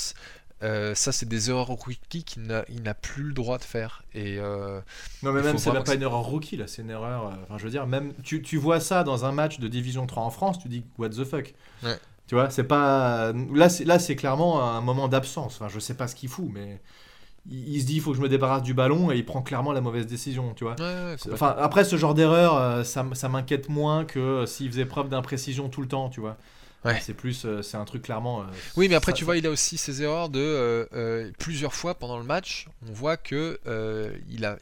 Euh, 0.64 0.94
ça, 0.94 1.12
c'est 1.12 1.29
des 1.29 1.50
erreurs 1.50 1.66
rookie 1.66 2.24
qu'il 2.24 2.42
n'a 2.42 2.94
plus 2.94 3.24
le 3.24 3.35
droit 3.35 3.59
de 3.59 3.64
faire. 3.64 4.03
Et 4.14 4.38
euh, 4.38 4.81
Non, 5.22 5.33
mais 5.33 5.42
même, 5.42 5.59
c'est 5.59 5.68
vraiment 5.68 5.85
pas 5.85 5.94
une 5.94 6.03
erreur 6.03 6.22
rookie, 6.22 6.57
là, 6.57 6.66
c'est 6.66 6.83
une 6.83 6.90
erreur. 6.90 7.27
euh, 7.27 7.31
Enfin, 7.42 7.59
je 7.59 7.64
veux 7.64 7.70
dire, 7.70 7.87
même 7.87 8.14
tu, 8.22 8.40
tu 8.40 8.57
vois 8.57 8.81
ça 8.81 9.05
dans 9.05 9.24
un 9.24 9.33
match 9.33 9.59
de 9.59 9.68
Division 9.68 10.07
3 10.07 10.22
en 10.22 10.31
France, 10.31 10.59
tu 10.59 10.68
dis 10.68 10.85
what 10.98 11.11
the 11.11 11.24
fuck? 11.24 11.55
Ouais. 11.83 11.98
Tu 12.27 12.35
vois, 12.35 12.48
c'est 12.48 12.64
pas. 12.64 13.33
Là, 13.53 13.68
c'est, 13.68 14.16
clairement 14.16 14.62
un 14.62 14.81
moment 14.81 15.09
d'absence. 15.09 15.57
Enfin, 15.57 15.68
je 15.68 15.79
sais 15.79 15.94
pas 15.94 16.09
ce 16.09 16.14
qu'il 16.14 16.31
fout, 16.31 16.48
mais 16.50 16.81
il, 17.50 17.79
se 17.83 17.87
dit 17.87 17.96
il 17.96 18.00
faut 18.00 18.12
que 18.12 18.16
je 18.16 18.22
me 18.22 18.31
débarrasse 18.31 18.62
du 18.62 18.72
ballon 18.72 19.12
et 19.12 19.16
il 19.16 19.27
prend 19.27 19.42
clairement 19.42 19.72
la 19.72 19.83
mauvaise 19.83 20.07
décision, 20.07 20.55
tu 20.55 20.64
vois. 20.64 20.77
ouais, 20.79 20.85
ouais. 20.85 21.33
Enfin, 21.35 21.55
après, 21.59 21.85
ce 21.85 21.96
genre 21.96 22.14
d'erreur, 22.14 22.87
ça, 22.87 23.05
ça 23.12 23.29
m'inquiète 23.29 23.68
moins 23.68 24.07
que 24.07 24.46
s'il 24.46 24.70
faisait 24.70 24.87
preuve 24.87 25.11
d'imprécision 25.11 25.68
tout 25.68 25.83
le 25.83 25.88
temps, 25.88 26.09
tu 26.09 26.20
vois. 26.20 26.38
Ouais. 26.85 27.01
C'est 27.03 27.14
plus, 27.14 27.44
euh, 27.47 27.62
c'est 27.62 27.77
un 27.77 27.85
truc 27.85 28.03
clairement. 28.03 28.42
euh, 28.42 28.44
Oui, 28.77 28.88
mais 28.88 28.94
après, 28.94 29.12
ça- 29.12 29.16
tu 29.16 29.25
vois, 29.25 29.37
il 29.37 29.47
a 29.47 29.51
aussi 29.51 29.79
ses 29.79 30.03
erreurs 30.03 30.29
de 30.29 30.40
euh, 30.92 31.31
plusieurs 31.38 31.75
fois 31.75 31.94
pendant 31.94 32.18
le 32.18 32.25
match. 32.25 32.66
On 32.88 32.92
voit 32.92 33.16
que 33.16 33.59
il 34.29 34.44
a, 34.44 34.57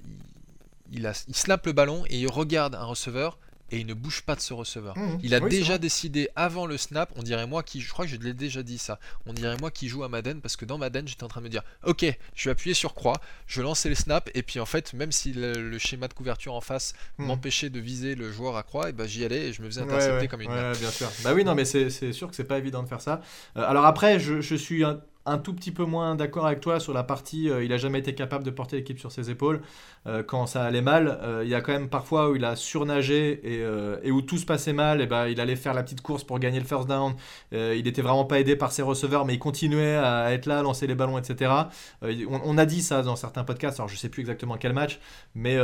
il, 0.92 0.98
il 0.98 1.06
a, 1.06 1.12
il 1.28 1.34
snappe 1.34 1.66
le 1.66 1.72
ballon 1.72 2.04
et 2.08 2.18
il 2.20 2.28
regarde 2.28 2.74
un 2.74 2.84
receveur 2.84 3.38
et 3.72 3.78
il 3.78 3.86
ne 3.86 3.94
bouge 3.94 4.22
pas 4.22 4.36
de 4.36 4.40
ce 4.40 4.54
receveur. 4.54 4.96
Mhm. 4.96 5.18
Il 5.22 5.34
a 5.34 5.40
Oui, 5.40 5.50
déjà 5.50 5.78
décidé 5.78 6.28
avant 6.36 6.66
le 6.66 6.76
snap, 6.76 7.10
on 7.16 7.22
dirait 7.22 7.46
moi 7.48 7.62
qui, 7.64 7.80
je 7.80 7.90
crois 7.90 8.04
que 8.04 8.10
je 8.12 8.16
l'ai 8.16 8.34
déjà 8.34 8.62
dit 8.62 8.78
ça, 8.78 9.00
on 9.26 9.32
dirait 9.32 9.56
moi 9.56 9.70
qui 9.72 9.88
joue 9.88 10.04
à 10.04 10.08
Madden 10.08 10.40
parce 10.40 10.56
que 10.56 10.64
dans 10.64 10.78
Madden 10.78 11.08
j'étais 11.08 11.24
en 11.24 11.28
train 11.28 11.40
de 11.40 11.46
me 11.46 11.50
dire, 11.50 11.62
ok, 11.84 12.04
je 12.36 12.44
vais 12.48 12.52
appuyer 12.52 12.74
sur 12.74 12.94
croix, 12.94 13.20
je 13.46 13.60
vais 13.60 13.64
lancer 13.64 13.88
les 13.88 13.94
snaps 13.96 14.30
et 14.34 14.42
puis 14.42 14.60
en 14.60 14.66
fait 14.66 14.92
même 14.92 15.10
si 15.10 15.32
le, 15.32 15.68
le 15.70 15.78
schéma 15.78 16.06
de 16.06 16.14
couverture 16.14 16.54
en 16.54 16.60
face 16.60 16.92
Mhm. 17.18 17.26
m'empêchait 17.26 17.70
de 17.70 17.80
viser 17.80 18.14
le 18.14 18.30
joueur 18.30 18.56
à 18.56 18.62
croix, 18.62 18.90
et 18.90 18.92
ben 18.92 19.06
j'y 19.08 19.24
allais 19.24 19.48
et 19.48 19.52
je 19.52 19.62
me 19.62 19.66
faisais 19.68 19.80
intercepter 19.82 20.22
ouais, 20.22 20.28
comme 20.28 20.42
une 20.42 20.50
ouais, 20.50 20.72
bien 20.78 20.90
sûr. 20.90 21.08
Bah 21.24 21.32
oui, 21.34 21.44
non, 21.44 21.54
mais 21.54 21.64
c'est 21.64 21.90
c'est 21.90 22.12
sûr 22.12 22.28
que 22.28 22.34
c'est 22.36 22.44
pas 22.44 22.58
évident 22.58 22.82
de 22.82 22.88
faire 22.88 23.00
ça. 23.00 23.20
Euh, 23.56 23.62
alors 23.66 23.86
après, 23.86 24.20
je, 24.20 24.40
je 24.40 24.54
suis 24.54 24.84
un, 24.84 25.00
un 25.24 25.38
tout 25.38 25.54
petit 25.54 25.70
peu 25.70 25.84
moins 25.84 26.14
d'accord 26.16 26.46
avec 26.46 26.60
toi 26.60 26.80
sur 26.80 26.92
la 26.92 27.02
partie. 27.04 27.48
euh, 27.48 27.64
il 27.64 27.72
a 27.72 27.76
jamais 27.76 28.00
été 28.00 28.14
capable 28.14 28.44
de 28.44 28.50
porter 28.50 28.76
l'équipe 28.76 28.98
sur 28.98 29.12
ses 29.12 29.30
épaules 29.30 29.60
euh, 30.06 30.22
quand 30.22 30.46
ça 30.46 30.64
allait 30.64 30.82
mal. 30.82 31.18
Euh, 31.22 31.42
il 31.44 31.50
y 31.50 31.54
a 31.54 31.60
quand 31.60 31.72
même 31.72 31.88
parfois 31.88 32.30
où 32.30 32.36
il 32.36 32.44
a 32.44 32.56
surnagé 32.56 33.40
et, 33.44 33.62
et 34.06 34.10
où 34.10 34.22
tout 34.22 34.38
se 34.38 34.46
passait 34.46 34.72
mal. 34.72 35.00
Et 35.00 35.06
ben 35.06 35.26
il 35.28 35.40
allait 35.40 35.56
faire 35.56 35.74
la 35.74 35.82
petite 35.82 36.00
course 36.00 36.24
pour 36.24 36.38
gagner 36.38 36.58
le 36.58 36.66
first 36.66 36.88
down. 36.88 37.14
Il 37.52 37.86
était 37.86 38.02
vraiment 38.02 38.24
pas 38.24 38.40
aidé 38.40 38.56
par 38.56 38.72
ses 38.72 38.82
receveurs, 38.82 39.24
mais 39.24 39.34
il 39.34 39.38
continuait 39.38 39.96
à 39.96 40.32
être 40.32 40.46
là, 40.46 40.58
à 40.60 40.62
lancer 40.62 40.86
les 40.86 40.94
ballons, 40.94 41.18
etc. 41.18 41.70
On, 42.02 42.40
on 42.44 42.58
a 42.58 42.66
dit 42.66 42.82
ça 42.82 43.02
dans 43.02 43.16
certains 43.16 43.44
podcasts. 43.44 43.78
Alors 43.80 43.88
je 43.88 43.96
sais 43.96 44.08
plus 44.08 44.20
exactement 44.22 44.56
quel 44.56 44.72
match, 44.72 44.98
mais 45.34 45.56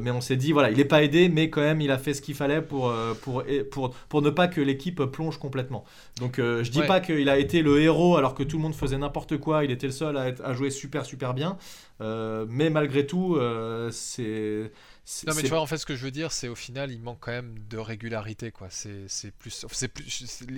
mais 0.00 0.10
on 0.10 0.20
s'est 0.20 0.36
dit 0.36 0.52
voilà, 0.52 0.70
il 0.70 0.80
est 0.80 0.84
pas 0.84 1.02
aidé, 1.02 1.28
mais 1.28 1.50
quand 1.50 1.60
même 1.60 1.80
il 1.80 1.90
a 1.90 1.98
fait 1.98 2.14
ce 2.14 2.22
qu'il 2.22 2.34
fallait 2.34 2.62
pour 2.62 2.92
pour 3.22 3.42
pour 3.70 3.90
pour 4.08 4.22
ne 4.22 4.30
pas 4.30 4.48
que 4.48 4.60
l'équipe 4.60 5.02
plonge 5.04 5.38
complètement. 5.38 5.84
Donc 6.20 6.36
je 6.38 6.68
dis 6.70 6.80
Ouais. 6.80 6.86
pas 6.86 7.00
qu'il 7.00 7.28
a 7.28 7.38
été 7.38 7.62
le 7.62 7.80
héros 7.80 8.16
alors 8.16 8.34
que 8.34 8.42
tout 8.42 8.56
le 8.56 8.62
monde 8.62 8.74
faisait 8.74 8.98
n'importe 9.02 9.36
quoi. 9.38 9.64
Il 9.64 9.70
était 9.70 9.86
le 9.86 9.92
seul 9.92 10.16
à, 10.16 10.28
être- 10.28 10.42
à 10.44 10.54
jouer 10.54 10.70
super 10.70 11.04
super 11.04 11.34
bien. 11.34 11.58
Euh, 12.00 12.46
mais 12.48 12.70
malgré 12.70 13.06
tout, 13.06 13.36
euh, 13.36 13.90
c'est 13.92 14.72
Non 15.26 15.34
mais 15.34 15.42
tu 15.42 15.48
vois 15.48 15.60
en 15.60 15.66
fait 15.66 15.76
ce 15.78 15.86
que 15.86 15.94
je 15.94 16.04
veux 16.04 16.10
dire 16.10 16.32
c'est 16.32 16.48
au 16.48 16.54
final 16.54 16.90
il 16.90 17.00
manque 17.00 17.18
quand 17.20 17.32
même 17.32 17.54
de 17.68 17.76
régularité 17.76 18.50
quoi 18.52 18.68
c'est 18.70 19.04
c'est 19.08 19.32
plus 19.32 19.66
c'est 19.70 19.88
plus 19.88 20.04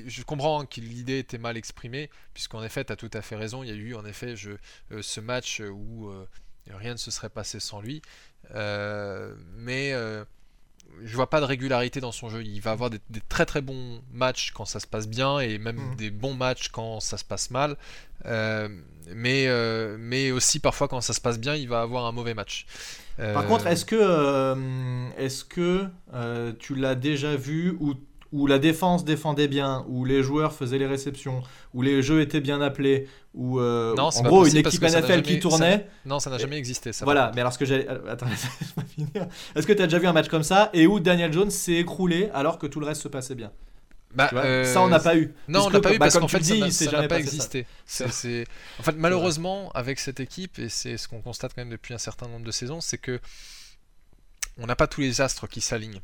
je 0.06 0.22
comprends 0.22 0.60
hein, 0.60 0.66
que 0.66 0.80
l'idée 0.80 1.18
était 1.18 1.38
mal 1.38 1.56
exprimée 1.56 2.10
puisqu'en 2.34 2.62
effet 2.62 2.84
tu 2.84 2.92
as 2.92 2.96
tout 2.96 3.10
à 3.14 3.22
fait 3.22 3.36
raison 3.36 3.62
il 3.62 3.68
y 3.70 3.72
a 3.72 3.74
eu 3.74 3.94
en 3.94 4.04
effet 4.04 4.36
je, 4.36 4.50
euh, 4.92 5.00
ce 5.02 5.20
match 5.20 5.60
où 5.60 6.10
rien 6.70 6.92
ne 6.92 6.98
se 6.98 7.10
serait 7.10 7.30
passé 7.30 7.58
sans 7.58 7.80
lui 7.80 8.02
mais 9.56 9.92
je 11.04 11.14
vois 11.16 11.28
pas 11.28 11.40
de 11.40 11.44
régularité 11.44 12.00
dans 12.00 12.12
son 12.12 12.28
jeu. 12.30 12.42
Il 12.42 12.60
va 12.60 12.70
avoir 12.70 12.88
des, 12.90 12.98
des 13.10 13.20
très 13.28 13.44
très 13.46 13.60
bons 13.60 14.00
matchs 14.12 14.52
quand 14.52 14.64
ça 14.64 14.80
se 14.80 14.86
passe 14.86 15.06
bien 15.08 15.38
et 15.40 15.58
même 15.58 15.76
Mhm. 15.76 15.96
des 15.96 16.10
bons 16.10 16.34
matchs 16.34 16.68
quand 16.68 17.00
ça 17.00 17.18
se 17.18 17.24
passe 17.24 17.50
mal. 17.50 17.76
Euh, 18.26 18.68
mais 19.14 19.46
euh, 19.48 19.96
mais 19.98 20.30
aussi 20.30 20.60
parfois 20.60 20.88
quand 20.88 21.02
ça 21.02 21.12
se 21.12 21.20
passe 21.20 21.38
bien 21.38 21.54
il 21.56 21.68
va 21.68 21.82
avoir 21.82 22.06
un 22.06 22.12
mauvais 22.12 22.32
match. 22.34 22.64
Par 23.16 23.26
Euh, 23.44 23.46
contre, 23.46 23.66
est-ce 23.68 23.84
que, 23.84 23.96
euh, 23.96 25.08
est-ce 25.18 25.44
que 25.44 25.86
euh, 26.14 26.52
tu 26.58 26.74
l'as 26.74 26.94
déjà 26.96 27.36
vu 27.36 27.76
où, 27.78 27.94
où 28.34 28.48
la 28.48 28.58
défense 28.58 29.04
défendait 29.04 29.46
bien, 29.46 29.84
où 29.88 30.04
les 30.04 30.24
joueurs 30.24 30.52
faisaient 30.52 30.76
les 30.78 30.88
réceptions, 30.88 31.44
où 31.72 31.82
les 31.82 32.02
jeux 32.02 32.20
étaient 32.20 32.40
bien 32.40 32.60
appelés, 32.60 33.06
où 33.32 33.60
euh, 33.60 33.94
Non, 33.94 34.08
en 34.12 34.22
gros 34.22 34.44
une 34.44 34.60
possible 34.60 34.86
équipe 34.86 35.00
NFL 35.00 35.22
qui 35.22 35.38
tournait 35.38 35.86
Non, 36.04 36.18
ça 36.18 36.30
n'a 36.30 36.38
jamais 36.38 36.58
existé. 36.58 36.92
Ça 36.92 37.04
Voilà, 37.04 37.30
mais 37.36 37.42
alors 37.42 37.52
ce 37.52 37.58
que 37.58 37.64
j'ai. 37.64 37.88
euh, 37.88 38.10
Attends. 38.10 38.26
Est-ce 39.54 39.66
que 39.68 39.72
tu 39.72 39.80
as 39.80 39.86
déjà 39.86 40.00
vu 40.00 40.08
un 40.08 40.12
match 40.12 40.26
comme 40.26 40.42
ça 40.42 40.68
et 40.74 40.88
où 40.88 40.98
Daniel 40.98 41.32
Jones 41.32 41.50
s'est 41.50 41.74
écroulé 41.74 42.28
alors 42.34 42.58
que 42.58 42.66
tout 42.66 42.80
le 42.80 42.86
reste 42.86 43.02
se 43.02 43.08
passait 43.08 43.36
bien? 43.36 43.52
Bah, 44.12 44.28
vois, 44.32 44.44
euh, 44.44 44.64
ça, 44.64 44.82
on 44.82 44.88
n'a 44.88 44.98
pas 44.98 45.16
eu. 45.16 45.32
Non, 45.46 45.66
on 45.66 45.70
n'a 45.70 45.80
pas 45.80 45.94
eu 45.94 45.98
bah, 45.98 46.06
parce 46.06 46.18
qu'en 46.18 46.26
fait, 46.26 46.40
dis, 46.40 46.72
ça 46.72 46.86
n'a 46.86 46.90
jamais 46.90 47.08
pas 47.08 47.14
ça. 47.14 47.20
existé. 47.20 47.66
En 48.80 48.82
fait, 48.82 48.96
malheureusement, 48.96 49.70
avec 49.74 50.00
cette 50.00 50.18
équipe, 50.18 50.58
et 50.58 50.68
c'est 50.68 50.96
ce 50.96 51.06
qu'on 51.06 51.20
constate 51.20 51.54
quand 51.54 51.60
même 51.62 51.70
depuis 51.70 51.94
un 51.94 51.98
certain 51.98 52.26
nombre 52.26 52.44
de 52.44 52.50
saisons, 52.50 52.80
c'est 52.80 52.98
que 52.98 53.20
on 54.58 54.66
n'a 54.66 54.76
pas 54.76 54.88
tous 54.88 55.02
les 55.02 55.20
astres 55.20 55.46
qui 55.46 55.60
s'alignent. 55.60 56.00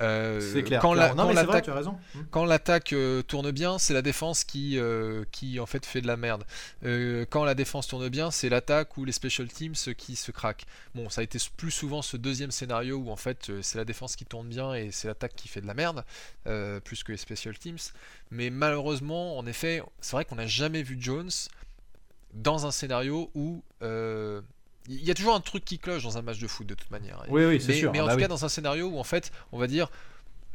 Euh, 0.00 0.40
C'est 0.40 0.62
clair. 0.62 0.80
Quand 0.80 0.94
l'attaque 0.94 1.64
tu 1.64 1.70
as 1.70 1.74
raison. 1.74 1.98
Quand 2.30 2.44
l'attaque 2.44 2.92
euh, 2.92 3.22
tourne 3.22 3.50
bien, 3.50 3.78
c'est 3.78 3.94
la 3.94 4.02
défense 4.02 4.44
qui, 4.44 4.78
euh, 4.78 5.24
qui 5.32 5.60
en 5.60 5.66
fait 5.66 5.84
fait 5.84 6.00
de 6.00 6.06
la 6.06 6.16
merde. 6.16 6.44
Euh, 6.84 7.24
quand 7.28 7.44
la 7.44 7.54
défense 7.54 7.86
tourne 7.86 8.08
bien, 8.08 8.30
c'est 8.30 8.48
l'attaque 8.48 8.96
ou 8.96 9.04
les 9.04 9.12
special 9.12 9.48
teams 9.48 9.74
qui 9.96 10.16
se 10.16 10.30
craquent. 10.32 10.64
Bon, 10.94 11.08
ça 11.08 11.20
a 11.20 11.24
été 11.24 11.38
plus 11.56 11.70
souvent 11.70 12.02
ce 12.02 12.16
deuxième 12.16 12.50
scénario 12.50 12.96
où 12.96 13.10
en 13.10 13.16
fait 13.16 13.50
euh, 13.50 13.60
c'est 13.62 13.78
la 13.78 13.84
défense 13.84 14.16
qui 14.16 14.24
tourne 14.24 14.48
bien 14.48 14.74
et 14.74 14.90
c'est 14.90 15.08
l'attaque 15.08 15.34
qui 15.34 15.48
fait 15.48 15.60
de 15.60 15.66
la 15.66 15.74
merde, 15.74 16.04
euh, 16.46 16.80
plus 16.80 17.02
que 17.04 17.12
les 17.12 17.18
special 17.18 17.58
teams. 17.58 17.78
Mais 18.30 18.50
malheureusement, 18.50 19.36
en 19.38 19.46
effet, 19.46 19.82
c'est 20.00 20.12
vrai 20.12 20.24
qu'on 20.24 20.36
n'a 20.36 20.46
jamais 20.46 20.82
vu 20.82 20.96
Jones 21.00 21.30
dans 22.34 22.66
un 22.66 22.70
scénario 22.70 23.30
où 23.34 23.62
euh, 23.82 24.40
il 24.88 25.04
y 25.04 25.10
a 25.10 25.14
toujours 25.14 25.34
un 25.34 25.40
truc 25.40 25.64
qui 25.64 25.78
cloche 25.78 26.02
dans 26.02 26.18
un 26.18 26.22
match 26.22 26.38
de 26.38 26.48
foot 26.48 26.66
de 26.66 26.74
toute 26.74 26.90
manière. 26.90 27.22
Oui, 27.28 27.44
oui, 27.44 27.60
c'est 27.60 27.72
sûr. 27.74 27.92
mais 27.92 28.00
en 28.00 28.06
Bah 28.06 28.12
tout 28.12 28.16
oui. 28.16 28.22
cas, 28.22 28.28
dans 28.28 28.44
un 28.44 28.48
scénario 28.48 28.86
où 28.88 28.98
en 28.98 29.04
fait, 29.04 29.30
on 29.52 29.58
va 29.58 29.66
dire, 29.66 29.88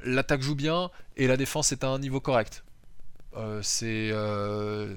l'attaque 0.04 0.42
joue 0.42 0.56
bien 0.56 0.90
et 1.16 1.28
la 1.28 1.38
défense 1.38 1.72
est 1.72 1.84
à 1.84 1.88
un 1.88 2.00
niveau 2.00 2.20
correct. 2.20 2.64
Euh, 3.36 3.60
c'est 3.62 4.10
euh, 4.12 4.96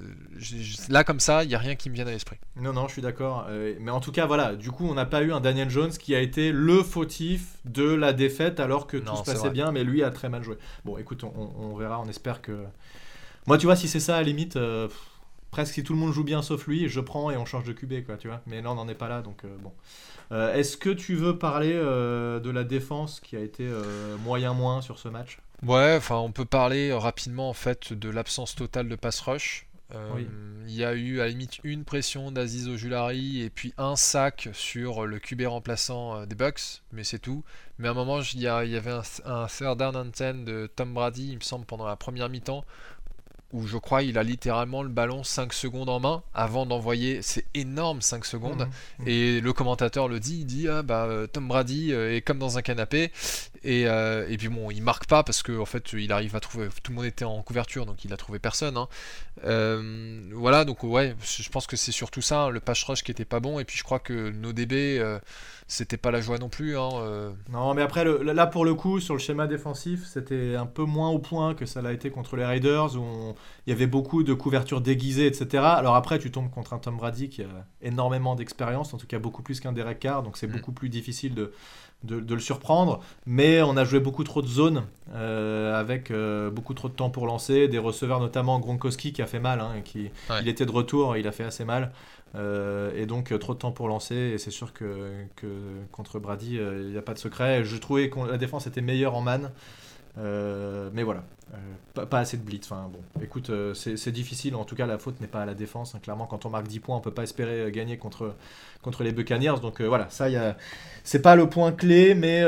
là 0.88 1.04
comme 1.04 1.20
ça, 1.20 1.44
il 1.44 1.48
n'y 1.48 1.54
a 1.54 1.58
rien 1.58 1.74
qui 1.74 1.90
me 1.90 1.94
vienne 1.94 2.08
à 2.08 2.12
l'esprit. 2.12 2.38
Non, 2.56 2.72
non, 2.72 2.88
je 2.88 2.94
suis 2.94 3.02
d'accord. 3.02 3.46
Euh, 3.50 3.74
mais 3.80 3.90
en 3.90 4.00
tout 4.00 4.12
cas, 4.12 4.24
voilà, 4.24 4.54
du 4.54 4.70
coup, 4.70 4.86
on 4.88 4.94
n'a 4.94 5.04
pas 5.04 5.22
eu 5.22 5.32
un 5.32 5.40
Daniel 5.40 5.68
Jones 5.68 5.90
qui 5.90 6.14
a 6.14 6.20
été 6.20 6.50
le 6.50 6.82
fautif 6.82 7.56
de 7.66 7.84
la 7.84 8.14
défaite 8.14 8.58
alors 8.58 8.86
que 8.86 8.96
Non, 8.96 9.12
tout 9.12 9.18
se 9.18 9.22
passait 9.24 9.50
bien, 9.50 9.72
mais 9.72 9.84
lui 9.84 10.02
a 10.02 10.10
très 10.10 10.30
mal 10.30 10.42
joué. 10.42 10.56
Bon, 10.86 10.96
écoute, 10.96 11.22
on, 11.24 11.74
verra, 11.76 12.00
on 12.00 12.08
espère 12.08 12.40
que. 12.40 12.64
Moi, 13.46 13.58
tu 13.58 13.66
vois, 13.66 13.76
si 13.76 13.88
c'est 13.88 14.00
ça, 14.00 14.14
à 14.16 14.18
la 14.20 14.24
limite, 14.24 14.54
pff, 14.54 14.92
presque 15.50 15.74
si 15.74 15.82
tout 15.84 15.92
le 15.92 15.98
monde 15.98 16.12
joue 16.12 16.24
bien 16.24 16.42
sauf 16.42 16.66
lui, 16.66 16.88
je 16.88 17.00
prends 17.00 17.30
et 17.30 17.36
on 17.36 17.44
change 17.44 17.64
de 17.64 17.72
QB, 17.72 18.04
quoi, 18.06 18.16
tu 18.16 18.28
vois. 18.28 18.42
Mais 18.46 18.62
là, 18.62 18.70
on 18.72 18.74
n'en 18.74 18.88
est 18.88 18.94
pas 18.94 19.08
là, 19.08 19.22
donc 19.22 19.44
euh, 19.44 19.56
bon. 19.58 19.72
Euh, 20.32 20.54
Est-ce 20.54 20.76
que 20.76 20.90
tu 20.90 21.14
veux 21.16 21.38
parler 21.38 21.72
euh, 21.74 22.40
de 22.40 22.50
la 22.50 22.64
défense 22.64 23.20
qui 23.20 23.36
a 23.36 23.40
été 23.40 23.66
euh, 23.66 24.16
moyen-moins 24.18 24.82
sur 24.82 24.98
ce 24.98 25.08
match? 25.08 25.40
Ouais, 25.62 25.94
enfin, 25.96 26.16
on 26.16 26.32
peut 26.32 26.44
parler 26.44 26.92
rapidement 26.92 27.48
en 27.50 27.54
fait 27.54 27.92
de 27.92 28.08
l'absence 28.10 28.54
totale 28.54 28.88
de 28.88 28.96
pass 28.96 29.20
rush. 29.20 29.66
Oui. 30.14 30.26
Il 30.66 30.72
y 30.72 30.84
a 30.84 30.94
eu 30.94 31.20
à 31.20 31.24
la 31.24 31.30
limite 31.30 31.58
une 31.64 31.84
pression 31.84 32.30
d'Aziz 32.30 32.68
Ojulari 32.68 33.42
et 33.42 33.50
puis 33.50 33.74
un 33.76 33.96
sac 33.96 34.48
sur 34.52 35.04
le 35.04 35.18
QB 35.18 35.42
remplaçant 35.46 36.26
des 36.26 36.36
Bucks, 36.36 36.82
mais 36.92 37.02
c'est 37.02 37.18
tout. 37.18 37.42
Mais 37.78 37.88
à 37.88 37.90
un 37.90 37.94
moment, 37.94 38.20
il 38.20 38.38
y, 38.38 38.42
y 38.42 38.46
avait 38.48 38.90
un, 38.92 39.02
un 39.24 39.46
third 39.48 39.78
down 39.78 39.96
and 39.96 40.10
ten 40.10 40.44
de 40.44 40.70
Tom 40.76 40.94
Brady, 40.94 41.30
il 41.30 41.36
me 41.36 41.42
semble, 41.42 41.66
pendant 41.66 41.86
la 41.86 41.96
première 41.96 42.28
mi-temps, 42.28 42.64
où 43.52 43.66
je 43.66 43.76
crois 43.78 44.02
il 44.02 44.16
a 44.18 44.22
littéralement 44.22 44.82
le 44.82 44.88
ballon 44.88 45.24
5 45.24 45.52
secondes 45.52 45.88
en 45.88 45.98
main 46.00 46.22
avant 46.34 46.66
d'envoyer. 46.66 47.20
C'est 47.22 47.44
énorme 47.54 48.00
5 48.00 48.24
secondes. 48.24 48.68
Mhm. 49.00 49.08
Et 49.08 49.40
le 49.40 49.52
commentateur 49.52 50.08
le 50.08 50.20
dit, 50.20 50.40
il 50.40 50.44
dit 50.46 50.68
ah 50.68 50.82
bah 50.82 51.04
euh, 51.06 51.26
Tom 51.26 51.48
Brady 51.48 51.92
euh, 51.92 52.14
est 52.14 52.20
comme 52.20 52.38
dans 52.38 52.58
un 52.58 52.62
canapé 52.62 53.10
et, 53.62 53.86
euh, 53.88 54.26
et 54.28 54.36
puis 54.38 54.48
bon 54.48 54.70
il 54.70 54.82
marque 54.82 55.06
pas 55.06 55.22
parce 55.22 55.42
que 55.42 55.58
en 55.58 55.66
fait 55.66 55.92
il 55.92 56.12
arrive 56.12 56.34
à 56.36 56.40
trouver 56.40 56.68
tout 56.82 56.92
le 56.92 56.96
monde 56.96 57.04
était 57.06 57.24
en 57.26 57.42
couverture 57.42 57.86
donc 57.86 58.04
il 58.04 58.12
a 58.12 58.16
trouvé 58.16 58.38
personne. 58.38 58.76
hein. 58.76 58.88
Euh, 59.44 60.20
voilà 60.32 60.64
donc 60.64 60.82
ouais 60.84 61.14
je 61.24 61.48
pense 61.48 61.66
que 61.66 61.76
c'est 61.76 61.92
surtout 61.92 62.20
ça 62.20 62.42
hein, 62.44 62.50
le 62.50 62.60
pass 62.60 62.82
rush 62.84 63.02
qui 63.02 63.10
était 63.10 63.24
pas 63.24 63.40
bon 63.40 63.58
et 63.58 63.64
puis 63.64 63.76
je 63.78 63.84
crois 63.84 63.98
que 63.98 64.30
nos 64.30 64.52
DB 64.52 64.98
euh, 64.98 65.18
c'était 65.66 65.96
pas 65.96 66.10
la 66.10 66.20
joie 66.20 66.38
non 66.38 66.48
plus. 66.48 66.76
hein. 66.76 67.32
Non, 67.48 67.74
mais 67.74 67.82
après, 67.82 68.02
le- 68.02 68.22
là 68.24 68.48
pour 68.48 68.64
le 68.64 68.74
coup, 68.74 68.98
sur 68.98 69.14
le 69.14 69.20
schéma 69.20 69.46
défensif, 69.46 70.04
c'était 70.04 70.56
un 70.56 70.66
peu 70.66 70.82
moins 70.82 71.10
au 71.10 71.20
point 71.20 71.54
que 71.54 71.64
ça 71.64 71.80
l'a 71.80 71.92
été 71.92 72.10
contre 72.10 72.34
les 72.34 72.44
Raiders, 72.44 72.96
où 72.96 73.00
on- 73.00 73.34
il 73.66 73.70
y 73.70 73.72
avait 73.72 73.86
beaucoup 73.86 74.22
de 74.22 74.34
couvertures 74.34 74.80
déguisées, 74.80 75.26
etc. 75.26 75.62
Alors 75.64 75.94
après, 75.96 76.18
tu 76.18 76.30
tombes 76.30 76.50
contre 76.50 76.72
un 76.72 76.78
Tom 76.78 76.96
Brady 76.96 77.28
qui 77.28 77.42
a 77.42 77.46
énormément 77.82 78.34
d'expérience, 78.34 78.94
en 78.94 78.98
tout 78.98 79.06
cas 79.06 79.18
beaucoup 79.18 79.42
plus 79.42 79.60
qu'un 79.60 79.72
Derek 79.72 79.98
Carr, 80.00 80.22
donc 80.22 80.36
c'est 80.36 80.46
Mm. 80.46 80.52
beaucoup 80.52 80.72
plus 80.72 80.88
difficile 80.88 81.34
de, 81.34 81.52
de, 82.04 82.20
de 82.20 82.34
le 82.34 82.40
surprendre. 82.40 83.00
Mais 83.26 83.62
on 83.62 83.76
a 83.76 83.84
joué 83.84 84.00
beaucoup 84.00 84.24
trop 84.24 84.42
de 84.42 84.46
zones, 84.48 84.84
euh, 85.14 85.78
avec 85.78 86.10
euh, 86.10 86.50
beaucoup 86.50 86.74
trop 86.74 86.88
de 86.88 86.94
temps 86.94 87.10
pour 87.10 87.26
lancer, 87.26 87.68
des 87.68 87.78
receveurs 87.78 88.20
notamment 88.20 88.58
Gronkowski 88.60 89.12
qui 89.12 89.22
a 89.22 89.26
fait 89.26 89.40
mal, 89.40 89.60
hein, 89.60 89.80
qui, 89.84 90.10
Ouais. 90.30 90.40
il 90.42 90.48
était 90.48 90.66
de 90.66 90.72
retour, 90.72 91.16
il 91.16 91.26
a 91.28 91.32
fait 91.32 91.44
assez 91.44 91.64
mal. 91.64 91.92
Euh, 92.36 92.92
et 92.94 93.06
donc 93.06 93.36
trop 93.40 93.54
de 93.54 93.58
temps 93.58 93.72
pour 93.72 93.88
lancer 93.88 94.14
et 94.14 94.38
c'est 94.38 94.52
sûr 94.52 94.72
que, 94.72 95.10
que 95.34 95.48
contre 95.90 96.20
Brady 96.20 96.58
il 96.60 96.92
n'y 96.92 96.96
a 96.96 97.02
pas 97.02 97.12
de 97.12 97.18
secret 97.18 97.64
je 97.64 97.76
trouvais 97.76 98.08
que 98.08 98.20
la 98.20 98.38
défense 98.38 98.68
était 98.68 98.82
meilleure 98.82 99.16
en 99.16 99.20
man 99.20 99.50
Euh, 100.18 100.90
mais 100.92 101.02
voilà. 101.02 101.22
Euh, 101.52 101.56
pas, 101.94 102.06
pas 102.06 102.18
assez 102.20 102.36
de 102.36 102.42
blitz 102.42 102.70
enfin 102.70 102.88
bon. 102.92 103.00
Écoute 103.22 103.50
euh, 103.50 103.74
c'est 103.74 104.12
difficile. 104.12 104.54
En 104.54 104.64
tout 104.64 104.76
cas 104.76 104.86
la 104.86 104.98
faute 104.98 105.20
n'est 105.20 105.26
pas 105.26 105.42
à 105.42 105.46
la 105.46 105.54
défense 105.54 105.94
hein. 105.94 106.00
clairement 106.02 106.26
quand 106.26 106.46
on 106.46 106.50
marque 106.50 106.68
10 106.68 106.78
points 106.80 106.96
on 106.96 107.00
peut 107.00 107.10
pas 107.10 107.24
espérer 107.24 107.70
gagner 107.72 107.96
contre, 107.96 108.34
contre 108.82 109.02
les 109.02 109.10
Buccaneers. 109.12 109.60
Donc 109.60 109.80
voilà. 109.80 110.08
Ça 110.10 110.26
a 110.26 110.54
c'est 111.02 111.22
pas 111.22 111.34
le 111.34 111.48
point 111.48 111.72
clé 111.72 112.14
mais 112.14 112.44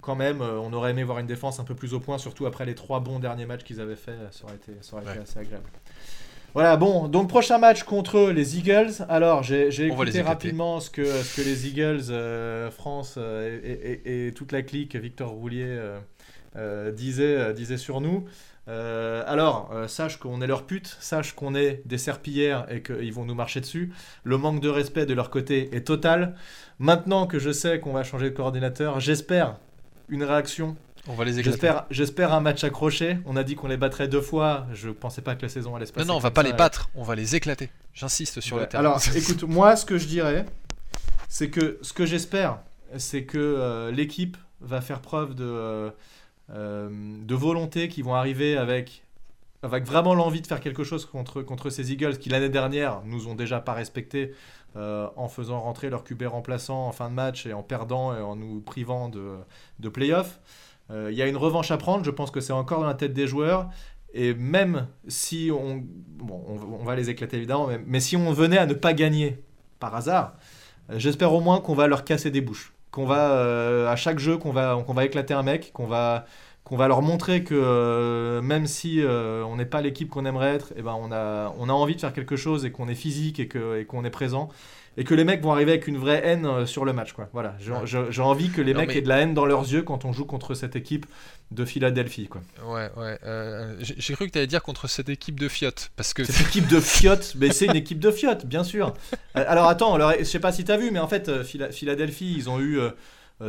quand 0.00 0.14
même 0.16 0.40
on 0.40 0.72
aurait 0.72 0.92
aimé 0.92 1.02
voir 1.04 1.18
une 1.18 1.26
défense 1.26 1.60
un 1.60 1.64
peu 1.64 1.74
plus 1.74 1.92
au 1.92 2.00
point 2.00 2.16
surtout 2.16 2.46
après 2.46 2.64
les 2.64 2.74
trois 2.74 3.00
bons 3.00 3.18
derniers 3.18 3.44
matchs 3.46 3.64
qu'ils 3.64 3.80
avaient 3.82 3.96
fait 3.96 4.16
ça 4.30 4.44
aurait 4.44 4.54
été, 4.56 4.72
ça 4.80 4.96
aurait 4.96 5.04
été 5.12 5.20
assez 5.20 5.38
agréable. 5.40 5.64
Voilà, 6.54 6.76
bon, 6.76 7.08
donc 7.08 7.28
prochain 7.28 7.58
match 7.58 7.82
contre 7.82 8.30
les 8.30 8.56
Eagles. 8.56 8.92
Alors, 9.08 9.42
j'ai 9.42 9.66
écouté 9.86 10.22
rapidement 10.22 10.78
ce 10.78 10.88
que, 10.88 11.04
ce 11.04 11.36
que 11.40 11.44
les 11.44 11.66
Eagles, 11.66 12.04
euh, 12.10 12.70
France 12.70 13.16
euh, 13.18 13.58
et, 13.64 13.72
et- 14.08 14.28
et 14.28 14.32
toute 14.32 14.52
la 14.52 14.62
clique, 14.62 14.94
Victor 14.94 15.30
Roulier, 15.30 15.64
euh, 15.66 15.98
euh, 16.56 16.92
disaient, 16.92 17.36
euh, 17.36 17.52
disaient 17.52 17.78
sur 17.78 18.00
nous. 18.00 18.24
Euh, 18.66 19.22
alors, 19.26 19.70
euh, 19.74 19.88
sache 19.88 20.16
qu'on 20.16 20.40
est 20.40 20.46
leur 20.46 20.64
pute, 20.64 20.96
sache 21.00 21.34
qu'on 21.34 21.54
est 21.54 21.82
des 21.84 21.98
serpillères 21.98 22.66
et 22.72 22.82
qu'ils 22.82 23.12
vont 23.12 23.26
nous 23.26 23.34
marcher 23.34 23.60
dessus. 23.60 23.92
Le 24.22 24.38
manque 24.38 24.60
de 24.60 24.70
respect 24.70 25.04
de 25.04 25.12
leur 25.12 25.28
côté 25.30 25.74
est 25.76 25.82
total. 25.86 26.34
Maintenant 26.78 27.26
que 27.26 27.38
je 27.38 27.52
sais 27.52 27.78
qu'on 27.78 27.92
va 27.92 28.04
changer 28.04 28.30
de 28.30 28.34
coordinateur, 28.34 29.00
j'espère 29.00 29.56
une 30.08 30.24
réaction 30.24 30.76
On 31.08 31.14
va 31.14 31.24
les 31.24 31.38
éclater. 31.38 31.50
J'espère, 31.50 31.84
j'espère 31.90 32.32
un 32.32 32.40
match 32.40 32.64
accroché. 32.64 33.18
On 33.26 33.36
a 33.36 33.44
dit 33.44 33.54
qu'on 33.54 33.68
les 33.68 33.76
battrait 33.76 34.08
deux 34.08 34.22
fois. 34.22 34.66
Je 34.72 34.88
pensais 34.88 35.20
pas 35.20 35.34
que 35.34 35.42
la 35.42 35.50
saison 35.50 35.76
allait 35.76 35.84
se 35.86 35.92
passer. 35.92 36.06
Non 36.06 36.14
non 36.14 36.18
on 36.18 36.22
va 36.22 36.30
pas 36.30 36.42
ça. 36.42 36.48
les 36.48 36.54
battre, 36.54 36.88
on 36.94 37.02
va 37.02 37.14
les 37.14 37.36
éclater. 37.36 37.68
J'insiste 37.92 38.40
sur 38.40 38.56
le 38.56 38.62
Ouais. 38.62 38.68
terme. 38.68 38.80
Alors, 38.86 38.98
écoute, 39.14 39.42
moi, 39.46 39.76
ce 39.76 39.84
que 39.84 39.98
je 39.98 40.06
dirais, 40.06 40.46
c'est 41.28 41.50
que 41.50 41.78
ce 41.82 41.92
que 41.92 42.06
j'espère, 42.06 42.58
c'est 42.96 43.24
que 43.24 43.36
euh, 43.38 43.90
l'équipe 43.90 44.38
va 44.62 44.80
faire 44.80 45.00
preuve 45.00 45.34
de, 45.34 45.90
de 46.50 47.34
volonté, 47.34 47.88
qui 47.88 48.02
vont 48.02 48.14
arriver 48.14 48.56
avec, 48.56 49.04
avec 49.62 49.84
vraiment 49.84 50.14
l'envie 50.14 50.42
de 50.42 50.46
faire 50.46 50.60
quelque 50.60 50.84
chose 50.84 51.06
contre, 51.06 51.42
contre 51.42 51.70
ces 51.70 51.90
Eagles 51.92 52.18
qui 52.18 52.28
l'année 52.28 52.50
dernière 52.50 53.00
nous 53.06 53.28
ont 53.28 53.34
déjà 53.34 53.60
pas 53.60 53.72
respecté 53.72 54.32
euh, 54.76 55.06
en 55.14 55.28
faisant 55.28 55.60
rentrer 55.60 55.88
leur 55.88 56.02
QB 56.02 56.24
remplaçant 56.24 56.88
en 56.88 56.90
fin 56.90 57.08
de 57.08 57.14
match 57.14 57.46
et 57.46 57.52
en 57.52 57.62
perdant 57.62 58.12
et 58.12 58.20
en 58.20 58.34
nous 58.34 58.60
privant 58.60 59.08
de, 59.08 59.36
de 59.78 59.88
playoffs. 59.88 60.40
Euh, 60.90 61.12
Il 61.12 61.16
y 61.16 61.22
a 61.22 61.28
une 61.28 61.36
revanche 61.36 61.70
à 61.70 61.76
prendre, 61.76 62.04
je 62.04 62.10
pense 62.10 62.32
que 62.32 62.40
c'est 62.40 62.52
encore 62.52 62.80
dans 62.80 62.86
la 62.88 62.94
tête 62.94 63.12
des 63.12 63.28
joueurs. 63.28 63.70
Et 64.14 64.34
même 64.34 64.88
si 65.06 65.50
on, 65.52 65.80
bon, 66.18 66.44
on, 66.48 66.84
va 66.84 66.96
les 66.96 67.08
éclater 67.08 67.36
évidemment, 67.36 67.68
mais, 67.68 67.80
mais 67.86 68.00
si 68.00 68.16
on 68.16 68.32
venait 68.32 68.58
à 68.58 68.66
ne 68.66 68.74
pas 68.74 68.94
gagner 68.94 69.38
par 69.78 69.94
hasard, 69.94 70.34
euh, 70.90 70.98
j'espère 70.98 71.32
au 71.32 71.40
moins 71.40 71.60
qu'on 71.60 71.74
va 71.74 71.86
leur 71.86 72.04
casser 72.04 72.32
des 72.32 72.40
bouches, 72.40 72.73
qu'on 72.94 73.06
va 73.06 73.32
euh, 73.32 73.88
à 73.90 73.96
chaque 73.96 74.20
jeu 74.20 74.38
qu'on 74.38 74.52
va 74.52 74.80
qu'on 74.86 74.94
va 74.94 75.04
éclater 75.04 75.34
un 75.34 75.42
mec, 75.42 75.72
qu'on 75.72 75.86
va 75.86 76.26
qu'on 76.64 76.76
va 76.78 76.88
leur 76.88 77.02
montrer 77.02 77.44
que 77.44 77.54
euh, 77.54 78.40
même 78.40 78.66
si 78.66 79.02
euh, 79.02 79.44
on 79.44 79.56
n'est 79.56 79.66
pas 79.66 79.82
l'équipe 79.82 80.08
qu'on 80.08 80.24
aimerait 80.24 80.54
être, 80.54 80.72
et 80.76 80.82
ben 80.82 80.96
on 80.98 81.12
a 81.12 81.54
on 81.58 81.68
a 81.68 81.72
envie 81.72 81.94
de 81.94 82.00
faire 82.00 82.12
quelque 82.14 82.36
chose 82.36 82.64
et 82.64 82.70
qu'on 82.70 82.88
est 82.88 82.94
physique 82.94 83.38
et 83.38 83.46
qu'on 83.48 84.04
est 84.04 84.10
présent. 84.10 84.48
Et 84.96 85.02
que 85.02 85.12
les 85.12 85.24
mecs 85.24 85.42
vont 85.42 85.50
arriver 85.50 85.72
avec 85.72 85.88
une 85.88 85.96
vraie 85.98 86.22
haine 86.24 86.46
euh, 86.46 86.66
sur 86.66 86.84
le 86.84 86.92
match. 86.92 87.14
Quoi. 87.14 87.28
Voilà. 87.32 87.56
J'ai 87.58 88.22
envie 88.22 88.50
que 88.50 88.60
les 88.62 88.72
Non, 88.74 88.78
mecs 88.78 88.90
mais- 88.90 88.98
aient 88.98 89.02
de 89.02 89.08
la 89.08 89.18
haine 89.18 89.34
dans 89.34 89.44
leurs 89.44 89.62
yeux 89.62 89.82
quand 89.82 90.04
on 90.04 90.12
joue 90.12 90.24
contre 90.24 90.54
cette 90.54 90.76
équipe 90.76 91.04
de 91.50 91.64
Philadelphie. 91.64 92.28
Quoi. 92.28 92.42
Ouais 92.64 92.88
ouais. 92.96 93.18
euh, 93.24 93.74
j'ai 93.80 94.14
cru 94.14 94.28
que 94.28 94.30
tu 94.32 94.38
allais 94.38 94.46
dire 94.46 94.62
contre 94.62 94.86
cette 94.86 95.08
équipe 95.08 95.40
de 95.40 95.48
Fiat 95.48 95.72
parce 95.96 96.14
que 96.14 96.22
Cette 96.22 96.46
équipe 96.46 96.68
de 96.68 96.78
fiottes, 96.78 97.34
mais 97.36 97.50
c'est 97.52 97.66
une 97.66 97.74
équipe 97.74 97.98
de 97.98 98.12
fiottes, 98.12 98.46
bien 98.46 98.62
sûr. 98.62 98.94
Alors 99.34 99.66
attends, 99.66 99.94
alors, 99.94 100.12
je 100.16 100.22
sais 100.22 100.38
pas 100.38 100.52
si 100.52 100.62
t'as 100.62 100.76
vu, 100.76 100.92
mais 100.92 101.00
en 101.00 101.08
fait, 101.08 101.42
Phila- 101.42 101.72
Philadelphie, 101.72 102.32
ils 102.36 102.48
ont 102.48 102.60
eu 102.60 102.78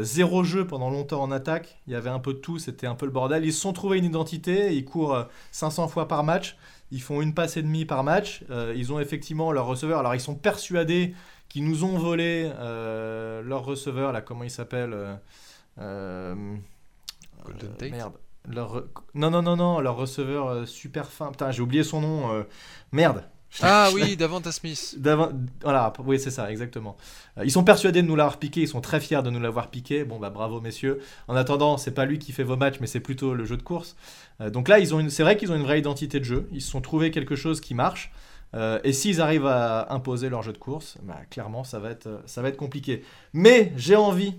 zéro 0.03 0.43
jeu 0.43 0.65
pendant 0.67 0.89
longtemps 0.89 1.21
en 1.21 1.31
attaque. 1.31 1.79
Il 1.87 1.93
y 1.93 1.95
avait 1.95 2.09
un 2.09 2.19
peu 2.19 2.33
de 2.33 2.39
tout, 2.39 2.59
c'était 2.59 2.87
un 2.87 2.95
peu 2.95 3.05
le 3.05 3.11
bordel. 3.11 3.45
Ils 3.45 3.53
se 3.53 3.61
sont 3.61 3.73
trouvés 3.73 3.97
une 3.97 4.05
identité, 4.05 4.75
ils 4.75 4.85
courent 4.85 5.13
euh, 5.15 5.23
500 5.51 5.87
fois 5.87 6.07
par 6.07 6.23
match, 6.23 6.57
ils 6.91 7.01
font 7.01 7.21
une 7.21 7.33
passe 7.33 7.57
et 7.57 7.61
demie 7.63 7.85
par 7.85 8.03
match. 8.03 8.43
Euh, 8.49 8.73
ils 8.75 8.91
ont 8.93 8.99
effectivement 8.99 9.51
leur 9.51 9.65
receveur. 9.67 9.99
Alors 9.99 10.15
ils 10.15 10.21
sont 10.21 10.35
persuadés 10.35 11.13
qu'ils 11.49 11.65
nous 11.65 11.83
ont 11.83 11.97
volé 11.97 12.51
euh, 12.59 13.41
leur 13.43 13.63
receveur, 13.65 14.11
là, 14.11 14.21
comment 14.21 14.43
il 14.43 14.49
s'appelle 14.51 14.93
euh, 14.93 15.15
euh, 15.79 16.55
euh, 17.47 17.89
Merde. 17.89 18.13
Leur 18.47 18.83
Non, 19.15 19.31
non, 19.31 19.41
non, 19.41 19.55
non, 19.55 19.79
leur 19.79 19.95
receveur 19.95 20.47
euh, 20.47 20.65
super 20.65 21.11
fin. 21.11 21.31
Putain, 21.31 21.51
j'ai 21.51 21.61
oublié 21.61 21.83
son 21.83 22.01
nom. 22.01 22.31
euh, 22.33 22.43
Merde. 22.91 23.23
Ah 23.61 23.89
oui, 23.95 24.15
Davanta 24.17 24.51
Smith. 24.51 24.95
D'avant- 24.97 25.31
Voilà, 25.63 25.91
oui, 26.05 26.19
c'est 26.19 26.31
ça, 26.31 26.51
exactement. 26.51 26.97
Euh, 27.37 27.45
Ils 27.45 27.51
sont 27.51 27.63
persuadés 27.63 28.01
de 28.01 28.07
nous 28.07 28.15
l'avoir 28.15 28.37
piqué, 28.37 28.61
ils 28.61 28.67
sont 28.67 28.81
très 28.81 28.99
fiers 28.99 29.21
de 29.23 29.29
nous 29.29 29.39
l'avoir 29.39 29.69
piqué. 29.69 30.03
Bon, 30.03 30.19
bah 30.19 30.29
bravo, 30.29 30.61
messieurs. 30.61 30.99
En 31.27 31.35
attendant, 31.35 31.77
c'est 31.77 31.93
pas 31.93 32.05
lui 32.05 32.19
qui 32.19 32.31
fait 32.31 32.43
vos 32.43 32.57
matchs, 32.57 32.77
mais 32.81 32.87
c'est 32.87 32.99
plutôt 32.99 33.33
le 33.33 33.45
jeu 33.45 33.57
de 33.57 33.63
course. 33.63 33.95
Euh, 34.41 34.49
donc 34.49 34.67
là, 34.67 34.79
ils 34.79 34.93
ont 34.93 34.99
une... 34.99 35.09
c'est 35.09 35.23
vrai 35.23 35.37
qu'ils 35.37 35.51
ont 35.51 35.55
une 35.55 35.63
vraie 35.63 35.79
identité 35.79 36.19
de 36.19 36.25
jeu. 36.25 36.47
Ils 36.51 36.61
se 36.61 36.69
sont 36.71 36.81
trouvés 36.81 37.11
quelque 37.11 37.35
chose 37.35 37.61
qui 37.61 37.73
marche. 37.75 38.11
Euh, 38.53 38.79
et 38.83 38.93
s'ils 38.93 39.19
arrivent 39.21 39.47
à 39.47 39.91
imposer 39.93 40.29
leur 40.29 40.41
jeu 40.43 40.53
de 40.53 40.57
course, 40.57 40.97
bah, 41.03 41.19
clairement, 41.29 41.63
ça 41.65 41.79
va, 41.79 41.89
être, 41.91 42.07
euh, 42.07 42.17
ça 42.25 42.41
va 42.41 42.49
être 42.49 42.57
compliqué. 42.57 43.03
Mais 43.33 43.73
j'ai 43.75 43.95
envie 43.97 44.35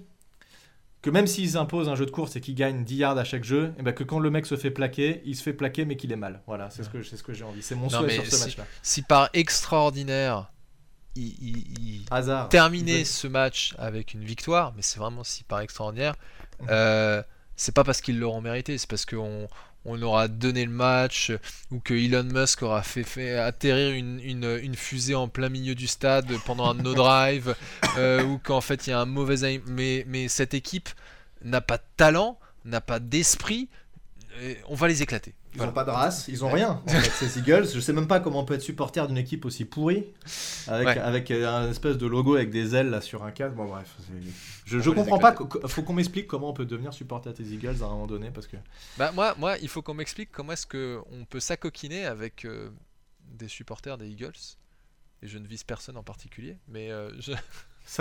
que 1.07 1.11
même 1.13 1.27
s'ils 1.29 1.57
imposent 1.57 1.89
un 1.89 1.95
jeu 1.95 2.05
de 2.05 2.11
course 2.11 2.35
et 2.37 2.41
qu'ils 2.41 2.55
gagnent 2.57 2.83
10 2.85 2.97
yards 2.97 3.17
à 3.19 3.25
chaque 3.25 3.45
jeu, 3.45 3.73
et 3.79 3.83
bah, 3.83 3.93
que 3.93 4.03
quand 4.05 4.19
le 4.19 4.29
mec 4.31 4.45
se 4.45 4.57
fait 4.57 4.71
plaquer, 4.73 5.23
il 5.25 5.37
se 5.37 5.43
fait 5.43 5.53
plaquer, 5.53 5.85
mais 5.85 5.97
qu'il 5.97 6.11
est 6.13 6.17
mal. 6.17 6.43
Voilà, 6.47 6.69
c'est 6.71 6.83
ce 6.83 6.89
que, 6.89 7.03
c'est 7.03 7.17
ce 7.17 7.23
que 7.23 7.33
j'ai 7.33 7.45
envie. 7.45 7.63
C'est 7.63 7.75
mon 7.77 7.89
Non, 7.89 8.01
souhait 8.01 8.11
sur 8.11 8.27
ce 8.27 8.37
si- 8.37 8.43
match-là. 8.45 8.67
Si 8.83 9.03
par 9.03 9.31
extraordinaire, 9.33 10.51
il, 11.15 11.29
il- 11.41 11.79
il 11.81 12.05
Hasard. 12.11 12.49
terminait 12.49 13.05
ce 13.05 13.27
match 13.27 13.75
avec 13.79 14.15
une 14.15 14.25
victoire, 14.25 14.73
mais 14.77 14.83
c'est 14.83 14.99
vraiment 14.99 15.25
si 15.25 15.45
par 15.45 15.61
extraordinaire, 15.61 16.15
Mhm. 16.61 16.67
euh, 16.71 17.23
c'est 17.57 17.75
pas 17.75 17.85
parce 17.85 18.01
qu'ils 18.01 18.19
l'auront 18.19 18.41
mérité, 18.41 18.77
c'est 18.79 18.89
parce 18.91 19.07
qu'on 19.07 19.49
on 19.87 20.03
aura 20.03 20.29
donné 20.29 20.65
le 20.65 20.71
match 20.71 21.33
ou 21.71 21.79
que 21.81 21.95
Elon 21.95 22.25
Musk 22.25 22.63
aura 22.63 22.83
fait, 22.83 23.05
fait 23.05 23.39
atterrir 23.39 23.93
une, 23.95 24.21
une- 24.21 24.59
une 24.63 24.75
fusée 24.75 25.15
en 25.15 25.29
plein 25.29 25.49
milieu 25.49 25.75
du 25.75 25.87
stade 25.87 26.27
pendant 26.45 26.71
un 26.71 26.75
no 26.75 26.93
drive 27.03 27.55
euh, 27.97 28.23
ou 28.25 28.39
qu'en 28.39 28.61
fait 28.61 28.87
il 28.87 28.91
y 28.91 28.93
a 28.93 29.01
un 29.01 29.07
mauvais. 29.07 29.61
Mais, 29.67 30.05
mais 30.09 30.29
cette 30.29 30.55
équipe 30.55 30.89
n'a 31.45 31.61
pas 31.61 31.77
de 31.79 31.83
talent, 31.97 32.39
n'a 32.65 32.81
pas 32.81 32.99
d'esprit, 32.99 33.69
on 34.69 34.75
va 34.75 34.89
les 34.89 35.03
éclater. 35.03 35.35
Ils 35.57 35.61
Voilà. 35.61 35.71
ont 35.73 35.75
pas 35.75 35.85
de 35.85 35.91
race, 35.91 36.29
ils 36.29 36.45
ont 36.45 36.51
rien. 36.51 36.83
En 36.87 36.89
fait, 36.91 37.09
ces 37.27 37.39
Eagles, 37.39 37.67
je 37.75 37.81
sais 37.81 37.95
même 37.95 38.07
pas 38.07 38.21
comment 38.21 38.41
on 38.41 38.45
peut 38.45 38.53
être 38.53 38.61
supporter 38.61 39.07
d'une 39.07 39.17
équipe 39.17 39.47
aussi 39.47 39.65
pourrie, 39.65 40.05
avec, 40.69 40.87
Ouais. 40.87 40.99
avec 40.99 41.31
euh, 41.31 41.49
un 41.49 41.71
espèce 41.71 41.97
de 41.97 42.07
logo 42.07 42.35
avec 42.35 42.51
des 42.51 42.75
ailes 42.75 42.91
là 42.91 43.01
sur 43.01 43.25
un 43.25 43.31
casque. 43.31 43.55
Bon 43.57 43.65
bref, 43.65 43.95
c'est- 44.01 44.31
je, 44.67 44.79
je 44.81 44.91
comprends 44.91 45.19
pas. 45.19 45.33
co- 45.33 45.67
Faut 45.67 45.83
qu'on 45.83 45.95
m'explique 45.95 46.27
comment 46.27 46.51
on 46.51 46.53
peut 46.53 46.67
devenir 46.67 46.93
supporter 46.93 47.33
tes 47.33 47.45
Eagles 47.45 47.77
à 47.83 47.87
un 47.87 47.89
moment 47.89 48.07
donné 48.07 48.31
parce 48.31 48.47
que. 48.47 48.57
Bah, 48.99 49.13
moi, 49.13 49.35
moi, 49.39 49.57
il 49.63 49.69
faut 49.69 49.81
qu'on 49.81 49.95
m'explique 49.95 50.31
comment 50.31 50.53
est-ce 50.53 50.67
qu'on 50.67 51.25
peut 51.25 51.41
s'acoquiner 51.41 52.05
avec 52.05 52.45
euh, 52.45 52.69
des 53.25 53.49
supporters 53.49 53.97
des 53.97 54.09
Eagles. 54.09 54.33
Et 55.23 55.29
je 55.29 55.39
ne 55.39 55.47
vise 55.47 55.65
personne 55.65 55.97
en 55.97 56.03
particulier, 56.03 56.59
mais 56.69 56.91
euh, 56.91 57.11
je. 57.19 57.33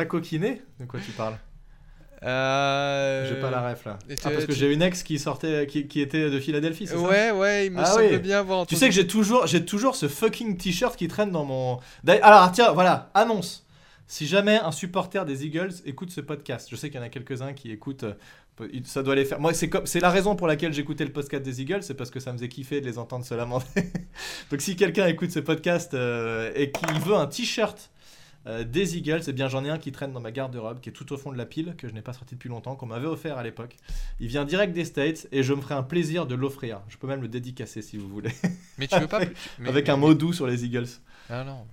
Coquiné 0.03 0.61
De 0.79 0.85
quoi 0.85 0.99
tu 0.99 1.11
parles? 1.11 1.37
Euh, 2.25 3.27
J'ai 3.29 3.39
pas 3.39 3.49
la 3.51 3.69
ref 3.69 3.85
là. 3.85 3.97
Ah, 4.01 4.13
tu- 4.15 4.15
parce 4.23 4.45
que 4.45 4.51
tu- 4.51 4.57
j'ai 4.57 4.73
une 4.73 4.81
ex 4.81 5.03
qui 5.03 5.19
sortait, 5.19 5.67
qui, 5.67 5.87
qui 5.87 6.01
était 6.01 6.29
de 6.29 6.39
Philadelphie, 6.39 6.87
c'est 6.87 6.95
ça? 6.95 6.99
Ouais, 7.01 7.31
ouais, 7.31 7.67
il 7.67 7.71
me 7.71 7.79
Ah 7.79 7.85
semble 7.85 8.05
oui. 8.11 8.17
bien 8.19 8.39
avoir 8.39 8.59
Tu 8.65 8.73
entendu. 8.73 8.79
sais 8.79 8.89
que 8.89 8.95
j'ai 8.95 9.07
toujours, 9.07 9.47
j'ai 9.47 9.63
toujours 9.65 9.95
ce 9.95 10.07
fucking 10.07 10.57
t-shirt 10.57 10.95
qui 10.95 11.07
traîne 11.07 11.31
dans 11.31 11.45
mon. 11.45 11.79
D'ailleurs- 12.03 12.25
Alors 12.25 12.51
tiens, 12.51 12.71
voilà, 12.71 13.11
annonce. 13.13 13.65
Si 14.07 14.27
jamais 14.27 14.59
un 14.59 14.71
supporter 14.71 15.25
des 15.25 15.45
Eagles 15.45 15.71
écoute 15.85 16.11
ce 16.11 16.21
podcast, 16.21 16.67
je 16.69 16.75
sais 16.75 16.89
qu'il 16.89 16.99
y 16.99 17.03
en 17.03 17.05
a 17.05 17.09
quelques-uns 17.09 17.53
qui 17.53 17.71
écoutent, 17.71 18.03
euh, 18.03 18.67
ça 18.85 19.01
doit 19.01 19.15
les 19.15 19.25
faire. 19.25 19.39
Moi, 19.39 19.51
c'est 19.55 19.67
comme, 19.67 19.87
c'est 19.87 19.99
la 19.99 20.11
raison 20.11 20.35
pour 20.35 20.45
laquelle 20.45 20.73
j'écoutais 20.73 21.05
le 21.05 21.11
podcast 21.11 21.41
des 21.43 21.59
Eagles, 21.61 21.81
c'est 21.81 21.95
parce 21.95 22.11
que 22.11 22.19
ça 22.19 22.31
me 22.31 22.37
faisait 22.37 22.47
kiffer 22.47 22.81
de 22.81 22.85
les 22.85 22.99
entendre 22.99 23.25
se 23.25 23.33
lamenter. 23.33 23.65
Donc 24.51 24.61
si 24.61 24.75
quelqu'un 24.75 25.07
écoute 25.07 25.31
ce 25.31 25.39
podcast 25.39 25.95
euh, 25.95 26.51
et 26.55 26.71
qui 26.71 26.85
veut 27.03 27.15
un 27.15 27.25
t-shirt 27.25 27.89
euh, 28.47 28.63
des 28.63 28.97
Eagles, 28.97 29.21
eh 29.27 29.33
bien 29.33 29.47
j'en 29.47 29.63
ai 29.65 29.69
un 29.69 29.77
qui 29.77 29.91
traîne 29.91 30.11
dans 30.11 30.19
ma 30.19 30.31
garde-robe, 30.31 30.79
qui 30.79 30.89
est 30.89 30.93
tout 30.93 31.11
au 31.13 31.17
fond 31.17 31.31
de 31.31 31.37
la 31.37 31.45
pile, 31.45 31.75
que 31.77 31.87
je 31.87 31.93
n'ai 31.93 32.01
pas 32.01 32.13
sorti 32.13 32.35
depuis 32.35 32.49
longtemps, 32.49 32.75
qu'on 32.75 32.85
m'avait 32.85 33.07
offert 33.07 33.37
à 33.37 33.43
l'époque. 33.43 33.75
Il 34.19 34.27
vient 34.27 34.45
direct 34.45 34.73
des 34.73 34.85
States 34.85 35.27
et 35.31 35.41
je 35.43 35.53
me 35.53 35.61
ferai 35.61 35.75
un 35.75 35.83
plaisir 35.83 36.25
de 36.27 36.35
l'offrir. 36.35 36.81
Je 36.89 36.97
peux 36.97 37.07
même 37.07 37.21
le 37.21 37.27
dédicacer 37.27 37.81
si 37.81 37.97
vous 37.97 38.07
voulez, 38.07 38.31
Mais 38.77 38.87
tu 38.87 38.99
veux 38.99 39.07
pas. 39.07 39.25
tu- 39.25 39.31
mais- 39.59 39.69
avec 39.69 39.85
mais- 39.87 39.91
un 39.93 39.97
mot 39.97 40.13
doux 40.13 40.33
sur 40.33 40.45
les 40.47 40.63
Eagles. 40.65 40.87
Ah 41.29 41.43
non. 41.43 41.65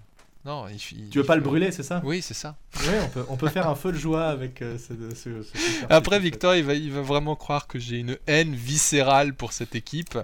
Non, 0.45 0.67
il, 0.69 0.75
il- 0.75 1.09
Tu 1.11 1.19
veux 1.19 1.25
il 1.25 1.27
pas 1.29 1.37
le 1.37 1.41
brûler, 1.41 1.71
c'est 1.71 1.85
ça? 1.85 2.01
Oui, 2.05 2.21
c'est 2.21 2.35
ça. 2.35 2.57
Oui, 2.81 2.89
on 3.05 3.09
peut, 3.11 3.25
on 3.29 3.37
peut 3.37 3.49
faire 3.49 3.69
un 3.69 3.77
feu 3.77 3.93
de 3.93 3.97
joie 3.97 4.25
avec 4.25 4.61
euh, 4.61 4.77
ce, 4.77 4.93
ce- 5.15 5.41
ce 5.45 5.53
t-shirt. 5.53 5.87
Après, 5.93 6.19
Victor, 6.19 6.57
il 6.57 6.65
va, 6.65 6.75
il 6.75 6.91
va 6.91 7.01
vraiment 7.01 7.37
croire 7.37 7.69
que 7.69 7.79
j'ai 7.79 7.99
une 7.99 8.19
haine 8.27 8.53
viscérale 8.53 9.35
pour 9.35 9.53
cette 9.53 9.77
équipe. 9.77 10.19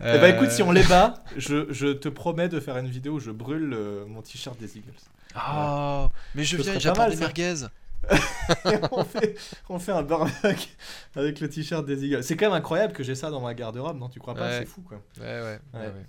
Eh 0.00 0.18
bah 0.18 0.28
écoute, 0.28 0.50
si 0.50 0.62
on 0.62 0.72
les 0.72 0.82
bat, 0.82 1.14
je, 1.38 1.72
je 1.72 1.86
te 1.86 2.10
promets 2.10 2.50
de 2.50 2.60
faire 2.60 2.76
une 2.76 2.88
vidéo 2.88 3.14
où 3.14 3.18
je 3.20 3.30
brûle 3.30 3.72
euh, 3.72 4.04
mon 4.06 4.20
t-shirt 4.20 4.60
des 4.60 4.76
Eagles. 4.76 4.92
Oh, 5.36 6.08
mais 6.34 6.44
je 6.44 6.56
viens, 6.56 6.92
mal, 6.94 7.10
des 7.10 7.16
merguez. 7.16 7.54
On, 8.90 9.04
fait, 9.04 9.36
on 9.68 9.78
fait 9.78 9.92
un 9.92 10.02
barbecue 10.02 10.68
avec 11.14 11.38
le 11.38 11.48
t-shirt 11.48 11.86
des 11.86 12.04
Eagles. 12.04 12.24
C'est 12.24 12.36
quand 12.36 12.46
même 12.46 12.54
incroyable 12.54 12.92
que 12.92 13.04
j'ai 13.04 13.14
ça 13.14 13.30
dans 13.30 13.40
ma 13.40 13.54
garde-robe, 13.54 13.96
non 13.96 14.08
Tu 14.08 14.18
crois 14.18 14.34
pas? 14.34 14.48
Ouais. 14.48 14.58
C'est 14.58 14.66
fou 14.66 14.82
quoi. 14.82 15.00
Ouais, 15.20 15.40
ouais. 15.40 15.60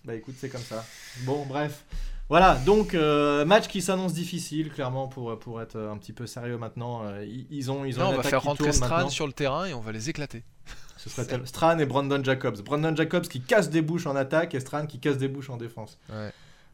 Bah 0.03 0.15
écoute, 0.15 0.33
c'est 0.39 0.49
comme 0.49 0.61
ça. 0.61 0.83
Bon, 1.21 1.45
bref. 1.45 1.83
Voilà, 2.29 2.55
donc 2.65 2.95
euh, 2.95 3.45
match 3.45 3.67
qui 3.67 3.81
s'annonce 3.81 4.13
difficile, 4.13 4.71
clairement, 4.71 5.07
pour, 5.07 5.37
pour 5.37 5.61
être 5.61 5.77
un 5.77 5.97
petit 5.97 6.13
peu 6.13 6.25
sérieux 6.25 6.57
maintenant. 6.57 7.03
Euh, 7.05 7.23
ils, 7.25 7.45
ils 7.51 7.69
ont, 7.69 7.85
ils 7.85 7.99
ont 7.99 8.05
Non, 8.05 8.09
on 8.13 8.17
va 8.17 8.23
faire 8.23 8.41
rentrer 8.41 8.71
Strand 8.71 8.89
maintenant. 8.89 9.09
sur 9.09 9.27
le 9.27 9.33
terrain 9.33 9.65
et 9.65 9.73
on 9.75 9.81
va 9.81 9.91
les 9.91 10.09
éclater. 10.09 10.43
Ce 10.97 11.09
serait 11.11 11.27
tel- 11.27 11.45
Stran 11.45 11.77
et 11.79 11.85
Brandon 11.85 12.23
Jacobs. 12.23 12.61
Brandon 12.61 12.95
Jacobs 12.95 13.27
qui 13.27 13.41
casse 13.41 13.69
des 13.69 13.81
bouches 13.83 14.07
en 14.07 14.15
attaque 14.15 14.55
et 14.55 14.59
Stran 14.61 14.87
qui 14.87 14.99
casse 14.99 15.17
des 15.17 15.27
bouches 15.27 15.49
en 15.51 15.57
défense. 15.57 15.99
Ouais. 16.09 16.31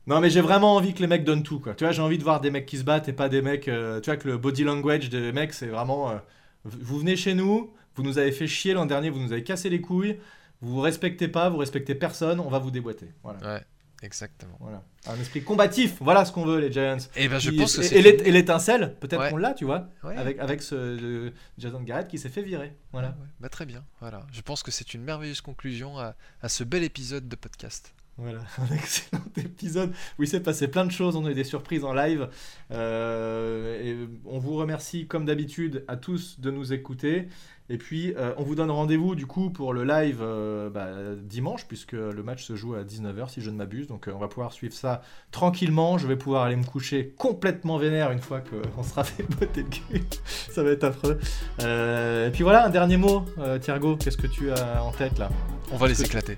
Non, 0.09 0.19
mais 0.19 0.29
j'ai 0.29 0.41
vraiment 0.41 0.75
envie 0.75 0.93
que 0.93 0.99
les 0.99 1.07
mecs 1.07 1.23
donnent 1.23 1.43
tout, 1.43 1.59
quoi. 1.59 1.73
Tu 1.75 1.83
vois, 1.83 1.93
j'ai 1.93 2.01
envie 2.01 2.17
de 2.17 2.23
voir 2.23 2.41
des 2.41 2.51
mecs 2.51 2.65
qui 2.65 2.77
se 2.77 2.83
battent 2.83 3.07
et 3.07 3.13
pas 3.13 3.29
des 3.29 3.41
mecs. 3.41 3.67
euh, 3.67 4.01
tu 4.01 4.09
vois, 4.09 4.17
que 4.17 4.27
le 4.27 4.37
body 4.37 4.63
language 4.63 5.09
des 5.09 5.31
mecs, 5.31 5.53
c'est 5.53 5.67
vraiment. 5.67 6.09
euh, 6.09 6.17
vous 6.65 6.99
venez 6.99 7.15
chez 7.15 7.33
nous, 7.35 7.71
vous 7.95 8.03
nous 8.03 8.17
avez 8.17 8.31
fait 8.31 8.47
chier 8.47 8.73
l'an 8.73 8.85
dernier, 8.85 9.09
vous 9.09 9.19
nous 9.19 9.31
avez 9.31 9.43
cassé 9.43 9.69
les 9.69 9.79
couilles, 9.81 10.17
vous 10.61 10.73
vous 10.73 10.81
respectez 10.81 11.27
pas, 11.27 11.49
vous 11.49 11.57
respectez 11.57 11.95
personne, 11.95 12.39
on 12.39 12.49
va 12.49 12.59
vous 12.59 12.71
déboîter. 12.71 13.13
Voilà. 13.23 13.39
Ouais, 13.55 13.63
exactement. 14.03 14.57
voilà. 14.59 14.83
Un 15.07 15.15
esprit 15.21 15.41
combatif, 15.43 15.95
voilà 16.01 16.25
ce 16.25 16.31
qu'on 16.33 16.43
veut, 16.45 16.59
les 16.59 16.71
Giants. 16.71 16.97
Et 17.15 17.29
ben, 17.29 17.39
je 17.39 17.51
pense 17.51 17.77
que 17.77 17.93
et, 17.95 18.31
l'étincelle, 18.31 18.95
peut-être 18.99 19.21
Ouais. 19.21 19.29
qu'on 19.29 19.37
l'a, 19.37 19.53
tu 19.53 19.63
vois, 19.63 19.87
Ouais. 20.03 20.17
avec, 20.17 20.37
avec 20.39 20.61
ce 20.61 20.75
euh, 20.75 21.29
Jason 21.57 21.81
Garrett 21.81 22.07
qui 22.09 22.17
s'est 22.17 22.27
fait 22.29 22.41
virer. 22.41 22.73
Voilà. 22.91 23.09
Ouais. 23.09 23.27
Bah, 23.39 23.49
très 23.49 23.65
bien. 23.65 23.83
Voilà. 24.01 24.25
Je 24.33 24.41
pense 24.41 24.63
que 24.63 24.71
c'est 24.71 24.93
une 24.93 25.03
merveilleuse 25.03 25.41
conclusion 25.41 25.97
à, 25.97 26.15
à 26.41 26.49
ce 26.49 26.63
bel 26.65 26.83
épisode 26.83 27.29
de 27.29 27.35
podcast. 27.37 27.93
Voilà, 28.21 28.39
un 28.57 28.75
excellent 28.75 29.23
épisode 29.37 29.93
où 30.17 30.23
il 30.23 30.27
s'est 30.27 30.41
passé 30.41 30.67
plein 30.67 30.85
de 30.85 30.91
choses, 30.91 31.15
on 31.15 31.25
a 31.25 31.31
eu 31.31 31.33
des 31.33 31.43
surprises 31.43 31.85
en 31.85 31.93
live. 31.93 32.27
Euh, 32.71 33.81
et 33.81 34.09
on 34.25 34.39
vous 34.39 34.55
remercie 34.55 35.07
comme 35.07 35.25
d'habitude 35.25 35.85
à 35.87 35.95
tous 35.95 36.39
de 36.39 36.51
nous 36.51 36.73
écouter. 36.73 37.27
Et 37.71 37.77
puis 37.77 38.15
euh, 38.17 38.33
on 38.37 38.43
vous 38.43 38.55
donne 38.55 38.71
rendez-vous 38.71 39.13
du 39.13 39.27
coup 39.27 39.51
pour 39.51 39.73
le 39.73 39.83
live 39.83 40.19
euh, 40.21 40.71
bah, 40.71 40.89
dimanche, 41.21 41.65
puisque 41.67 41.93
le 41.93 42.23
match 42.23 42.43
se 42.43 42.55
joue 42.55 42.73
à 42.73 42.83
19h 42.83 43.29
si 43.29 43.41
je 43.41 43.51
ne 43.51 43.55
m'abuse. 43.55 43.87
Donc 43.87 44.09
on 44.13 44.17
va 44.17 44.27
pouvoir 44.27 44.51
suivre 44.51 44.73
ça 44.73 45.01
tranquillement. 45.31 45.97
Je 45.97 46.07
vais 46.07 46.17
pouvoir 46.17 46.43
aller 46.43 46.55
me 46.57 46.65
coucher 46.65 47.13
complètement 47.17 47.77
vénère 47.77 48.11
une 48.11 48.21
fois 48.21 48.41
qu'on 48.41 48.83
sera 48.83 49.03
fait 49.05 49.23
botter 49.39 49.63
le 49.63 49.69
cul. 49.69 50.03
ça 50.25 50.63
va 50.63 50.71
être 50.71 50.83
affreux. 50.83 51.19
Et 51.59 52.31
puis 52.31 52.43
voilà, 52.43 52.65
un 52.65 52.69
dernier 52.69 52.97
mot, 52.97 53.23
Thiergo, 53.61 53.95
qu'est-ce 53.95 54.17
que 54.17 54.27
tu 54.27 54.51
as 54.51 54.83
en 54.83 54.91
tête 54.91 55.17
là? 55.19 55.29
On 55.71 55.77
va 55.77 55.87
les 55.87 56.01
éclater. 56.01 56.37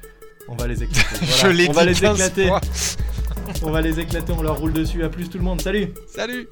On 0.51 0.55
va 0.55 0.67
les 0.67 0.83
éclater. 0.83 1.25
Voilà. 1.41 1.69
on 1.69 1.73
va 1.73 1.85
les 1.85 1.93
15 1.93 2.15
éclater. 2.19 2.49
On 3.63 3.71
va 3.71 3.81
les 3.81 3.99
éclater, 3.99 4.33
on 4.37 4.41
leur 4.43 4.57
roule 4.59 4.73
dessus. 4.73 5.03
À 5.03 5.09
plus 5.09 5.29
tout 5.29 5.37
le 5.37 5.43
monde. 5.43 5.61
Salut 5.61 5.93
Salut 6.07 6.47